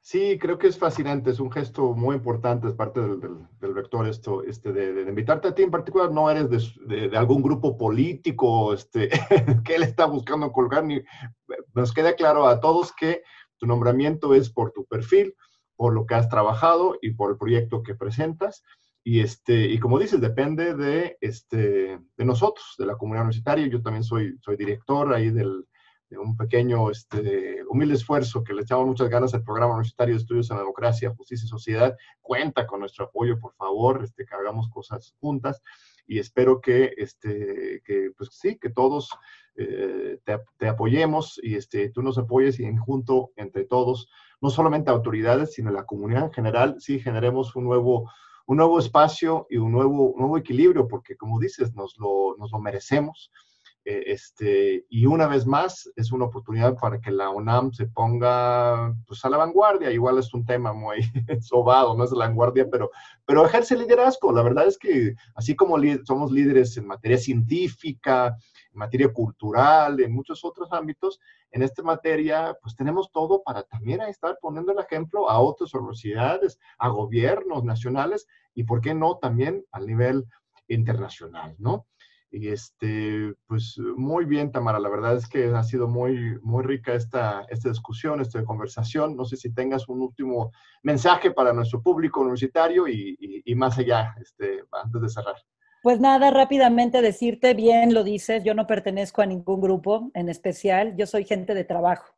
Sí, 0.02 0.38
creo 0.40 0.58
que 0.58 0.68
es 0.68 0.78
fascinante, 0.78 1.32
es 1.32 1.42
un 1.42 1.52
gesto 1.52 1.94
muy 1.94 2.16
importante, 2.16 2.68
es 2.68 2.74
parte 2.74 3.02
del, 3.02 3.20
del, 3.60 3.76
rector 3.76 4.08
esto, 4.08 4.42
este, 4.42 4.72
de, 4.72 5.02
invitarte 5.02 5.50
a 5.50 5.54
ti 5.54 5.64
en 5.64 5.72
particular, 5.72 6.10
no 6.12 6.32
eres 6.32 6.50
de, 6.50 7.10
de, 7.10 7.18
algún 7.18 7.42
grupo 7.42 7.78
político 7.78 8.74
este, 8.74 9.10
que 9.66 9.76
él 9.76 9.84
está 9.84 10.06
buscando 10.06 10.50
colgar, 10.54 10.86
ni, 10.86 11.02
nos 11.74 11.94
queda 11.94 12.16
claro 12.16 12.48
a 12.48 12.62
todos 12.62 12.94
que 12.94 13.22
tu 13.58 13.66
nombramiento 13.66 14.34
es 14.34 14.50
por 14.50 14.72
tu 14.72 14.86
perfil, 14.86 15.36
por 15.76 15.94
lo 15.94 16.06
que 16.06 16.16
has 16.16 16.30
trabajado 16.30 16.98
y 17.02 17.12
por 17.12 17.32
el 17.32 17.38
proyecto 17.38 17.84
que 17.84 17.94
presentas. 17.94 18.64
Y, 19.10 19.22
este, 19.22 19.68
y 19.68 19.80
como 19.80 20.00
dices, 20.00 20.20
depende 20.20 20.76
de, 20.76 21.18
este, 21.22 21.98
de 22.18 22.26
nosotros, 22.26 22.76
de 22.78 22.86
la 22.86 22.98
comunidad 22.98 23.24
universitaria. 23.24 23.66
Yo 23.68 23.82
también 23.82 24.04
soy, 24.04 24.38
soy 24.42 24.58
director 24.58 25.14
ahí 25.14 25.30
del, 25.30 25.66
de 26.10 26.18
un 26.18 26.36
pequeño, 26.36 26.92
este, 26.92 27.64
humilde 27.70 27.94
esfuerzo 27.94 28.44
que 28.44 28.54
le 28.54 28.64
echamos 28.64 28.86
muchas 28.86 29.08
ganas 29.08 29.34
al 29.34 29.46
Programa 29.46 29.76
Universitario 29.76 30.14
de 30.14 30.20
Estudios 30.20 30.52
en 30.52 30.58
Democracia, 30.58 31.14
Justicia 31.16 31.46
y 31.46 31.48
Sociedad. 31.48 31.96
Cuenta 32.20 32.68
con 32.68 32.82
nuestro 32.82 33.06
apoyo, 33.06 33.40
por 33.40 33.56
favor, 33.56 34.04
este, 34.04 34.26
que 34.26 34.36
hagamos 34.36 34.68
cosas 34.68 35.16
juntas 35.22 35.62
y 36.06 36.20
espero 36.20 36.60
que, 36.60 36.94
este, 36.98 37.82
que 37.86 38.12
pues 38.18 38.32
sí, 38.34 38.58
que 38.60 38.72
todos 38.72 39.10
eh, 39.56 40.20
te, 40.26 40.38
te, 40.58 40.68
apoyemos 40.68 41.40
y 41.42 41.56
este, 41.56 41.92
tú 41.92 42.02
nos 42.02 42.18
apoyes 42.18 42.60
y 42.60 42.66
en 42.66 42.78
junto 42.78 43.32
entre 43.38 43.64
todos, 43.64 44.10
no 44.42 44.50
solamente 44.50 44.92
autoridades, 44.92 45.54
sino 45.54 45.72
la 45.72 45.86
comunidad 45.86 46.26
en 46.26 46.34
general, 46.34 46.76
sí 46.80 47.00
generemos 47.00 47.56
un 47.56 47.64
nuevo, 47.64 48.12
un 48.48 48.58
nuevo 48.58 48.80
espacio 48.80 49.46
y 49.50 49.58
un 49.58 49.72
nuevo, 49.72 50.16
nuevo 50.18 50.38
equilibrio, 50.38 50.88
porque 50.88 51.16
como 51.16 51.40
dices, 51.40 51.74
nos 51.76 51.98
lo, 52.00 52.36
nos 52.38 52.52
lo 52.52 52.60
merecemos 52.60 53.32
eh, 53.90 54.12
este, 54.12 54.86
y 54.90 55.06
una 55.06 55.28
vez 55.28 55.46
más, 55.46 55.90
es 55.96 56.12
una 56.12 56.26
oportunidad 56.26 56.76
para 56.76 57.00
que 57.00 57.10
la 57.10 57.30
UNAM 57.30 57.72
se 57.72 57.86
ponga 57.88 58.94
pues, 59.08 59.24
a 59.24 59.30
la 59.30 59.38
vanguardia. 59.38 59.90
Igual 59.92 60.18
es 60.18 60.34
un 60.34 60.46
tema 60.46 60.74
muy 60.74 60.98
sobado, 61.42 61.96
no 61.96 62.04
es 62.04 62.12
la 62.12 62.28
vanguardia, 62.28 62.68
pero, 62.70 62.92
pero 63.26 63.46
ejerce 63.46 63.78
liderazgo. 63.78 64.34
La 64.34 64.44
verdad 64.44 64.68
es 64.68 64.78
que 64.78 65.16
así 65.36 65.56
como 65.56 65.78
somos 66.04 66.34
líderes 66.34 66.76
en 66.76 66.86
materia 66.86 67.18
científica, 67.18 68.36
en 68.74 68.78
materia 68.78 69.08
cultural, 69.08 70.02
en 70.02 70.12
muchos 70.12 70.44
otros 70.44 70.68
ámbitos, 70.74 71.22
en 71.52 71.64
esta 71.64 71.82
materia, 71.82 72.58
pues 72.62 72.76
tenemos 72.76 73.10
todo 73.14 73.42
para 73.42 73.64
también 73.64 74.02
estar 74.02 74.38
poniendo 74.42 74.74
el 74.74 74.80
ejemplo 74.80 75.30
a 75.30 75.40
otras 75.40 75.74
universidades, 75.74 76.60
a 76.78 76.90
gobiernos 76.90 77.64
nacionales 77.64 78.28
y, 78.54 78.66
¿por 78.66 78.82
qué 78.82 78.94
no, 78.94 79.18
también 79.18 79.64
al 79.72 79.88
nivel 79.88 80.26
internacional, 80.68 81.56
¿no? 81.58 81.86
Y 82.40 82.50
este, 82.50 83.34
pues 83.48 83.80
muy 83.96 84.26
bien, 84.26 84.52
Tamara, 84.52 84.80
la 84.80 84.90
verdad 84.90 85.16
es 85.16 85.28
que 85.28 85.48
ha 85.48 85.64
sido 85.64 85.88
muy, 85.88 86.38
muy 86.44 86.64
rica 86.64 86.94
esta, 86.94 87.48
esta 87.50 87.70
discusión, 87.70 88.22
esta 88.22 88.46
conversación. 88.46 89.16
No 89.16 89.26
sé 89.26 89.38
si 89.38 89.52
tengas 89.52 89.90
un 89.90 90.02
último 90.02 90.52
mensaje 90.84 91.32
para 91.32 91.52
nuestro 91.52 91.82
público 91.82 92.22
universitario 92.22 92.88
y, 92.88 93.42
y, 93.44 93.56
más 93.56 93.80
allá, 93.80 94.14
este, 94.22 94.60
antes 94.72 95.02
de 95.02 95.10
cerrar. 95.10 95.36
Pues 95.82 96.00
nada, 96.00 96.30
rápidamente 96.30 97.02
decirte, 97.02 97.56
bien 97.56 97.96
lo 97.96 98.04
dices, 98.04 98.44
yo 98.44 98.54
no 98.54 98.68
pertenezco 98.68 99.24
a 99.24 99.26
ningún 99.26 99.60
grupo 99.60 100.12
en 100.14 100.30
especial, 100.30 100.96
yo 100.96 101.08
soy 101.08 101.26
gente 101.26 101.56
de 101.56 101.64
trabajo. 101.64 102.14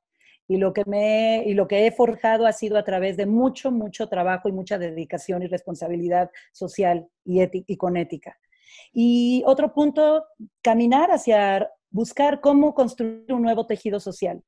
Y 0.50 0.58
lo, 0.58 0.74
que 0.74 0.84
me, 0.86 1.44
y 1.46 1.54
lo 1.54 1.68
que 1.70 1.88
he 1.88 1.92
forjado 1.94 2.46
ha 2.46 2.52
sido 2.52 2.78
a 2.78 2.84
través 2.84 3.16
de 3.16 3.26
mucho, 3.26 3.72
mucho 3.72 4.10
trabajo 4.10 4.50
y 4.50 4.52
mucha 4.52 4.78
dedicación 4.78 5.44
y 5.44 5.48
responsabilidad 5.48 6.30
social 6.52 7.08
y, 7.24 7.42
y 7.72 7.78
con 7.78 7.96
ética. 7.96 8.38
Y 8.94 9.44
otro 9.46 9.74
punto, 9.74 10.26
caminar 10.62 11.12
hacia 11.12 11.70
buscar 11.90 12.42
cómo 12.42 12.74
construir 12.74 13.32
un 13.34 13.42
nuevo 13.42 13.66
tejido 13.66 14.00
social. 14.00 14.44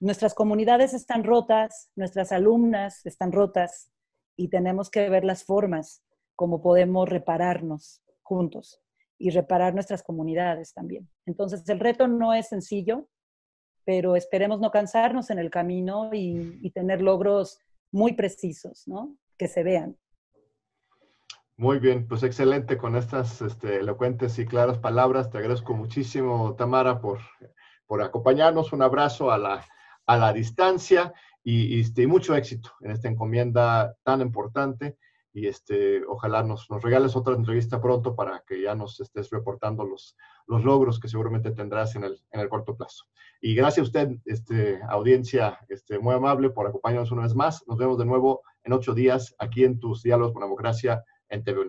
Nuestras 0.00 0.34
comunidades 0.34 0.94
están 0.94 1.24
rotas, 1.24 1.90
nuestras 1.96 2.32
alumnas 2.32 3.04
están 3.04 3.32
rotas 3.32 3.90
y 4.36 4.48
tenemos 4.48 4.90
que 4.90 5.08
ver 5.08 5.24
las 5.24 5.44
formas 5.44 6.02
como 6.36 6.62
podemos 6.62 7.08
repararnos 7.08 8.00
juntos 8.22 8.80
y 9.18 9.30
reparar 9.30 9.74
nuestras 9.74 10.04
comunidades 10.04 10.72
también. 10.72 11.08
Entonces, 11.26 11.68
el 11.68 11.80
reto 11.80 12.06
no 12.06 12.32
es 12.32 12.46
sencillo, 12.46 13.08
pero 13.84 14.14
esperemos 14.14 14.60
no 14.60 14.70
cansarnos 14.70 15.30
en 15.30 15.40
el 15.40 15.50
camino 15.50 16.14
y, 16.14 16.60
y 16.62 16.70
tener 16.70 17.02
logros 17.02 17.58
muy 17.90 18.12
precisos, 18.12 18.86
¿no? 18.86 19.16
Que 19.36 19.48
se 19.48 19.64
vean. 19.64 19.96
Muy 21.60 21.80
bien, 21.80 22.06
pues 22.06 22.22
excelente 22.22 22.78
con 22.78 22.94
estas 22.94 23.42
este, 23.42 23.80
elocuentes 23.80 24.38
y 24.38 24.46
claras 24.46 24.78
palabras. 24.78 25.28
Te 25.28 25.38
agradezco 25.38 25.74
muchísimo, 25.74 26.54
Tamara, 26.54 27.00
por, 27.00 27.18
por 27.84 28.00
acompañarnos. 28.00 28.72
Un 28.72 28.82
abrazo 28.82 29.32
a 29.32 29.38
la, 29.38 29.66
a 30.06 30.16
la 30.16 30.32
distancia 30.32 31.12
y, 31.42 31.80
este, 31.80 32.06
mucho 32.06 32.36
éxito 32.36 32.70
en 32.82 32.92
esta 32.92 33.08
encomienda 33.08 33.92
tan 34.04 34.20
importante. 34.20 34.98
Y 35.32 35.48
este, 35.48 36.04
ojalá 36.06 36.44
nos, 36.44 36.70
nos, 36.70 36.80
regales 36.80 37.16
otra 37.16 37.34
entrevista 37.34 37.80
pronto 37.80 38.14
para 38.14 38.44
que 38.46 38.62
ya 38.62 38.76
nos 38.76 39.00
estés 39.00 39.28
reportando 39.30 39.84
los, 39.84 40.16
los 40.46 40.62
logros 40.62 41.00
que 41.00 41.08
seguramente 41.08 41.50
tendrás 41.50 41.96
en 41.96 42.04
el, 42.04 42.22
en 42.30 42.38
el 42.38 42.48
corto 42.48 42.76
plazo. 42.76 43.06
Y 43.40 43.56
gracias 43.56 43.82
a 43.82 43.88
usted, 43.88 44.10
este, 44.26 44.80
audiencia 44.88 45.58
este, 45.68 45.98
muy 45.98 46.14
amable, 46.14 46.50
por 46.50 46.68
acompañarnos 46.68 47.10
una 47.10 47.22
vez 47.22 47.34
más. 47.34 47.64
Nos 47.66 47.78
vemos 47.78 47.98
de 47.98 48.04
nuevo 48.04 48.42
en 48.62 48.74
ocho 48.74 48.94
días 48.94 49.34
aquí 49.40 49.64
en 49.64 49.80
tus 49.80 50.04
Diálogos 50.04 50.34
con 50.34 50.42
Democracia 50.42 51.02
en 51.30 51.42
TV 51.44 51.64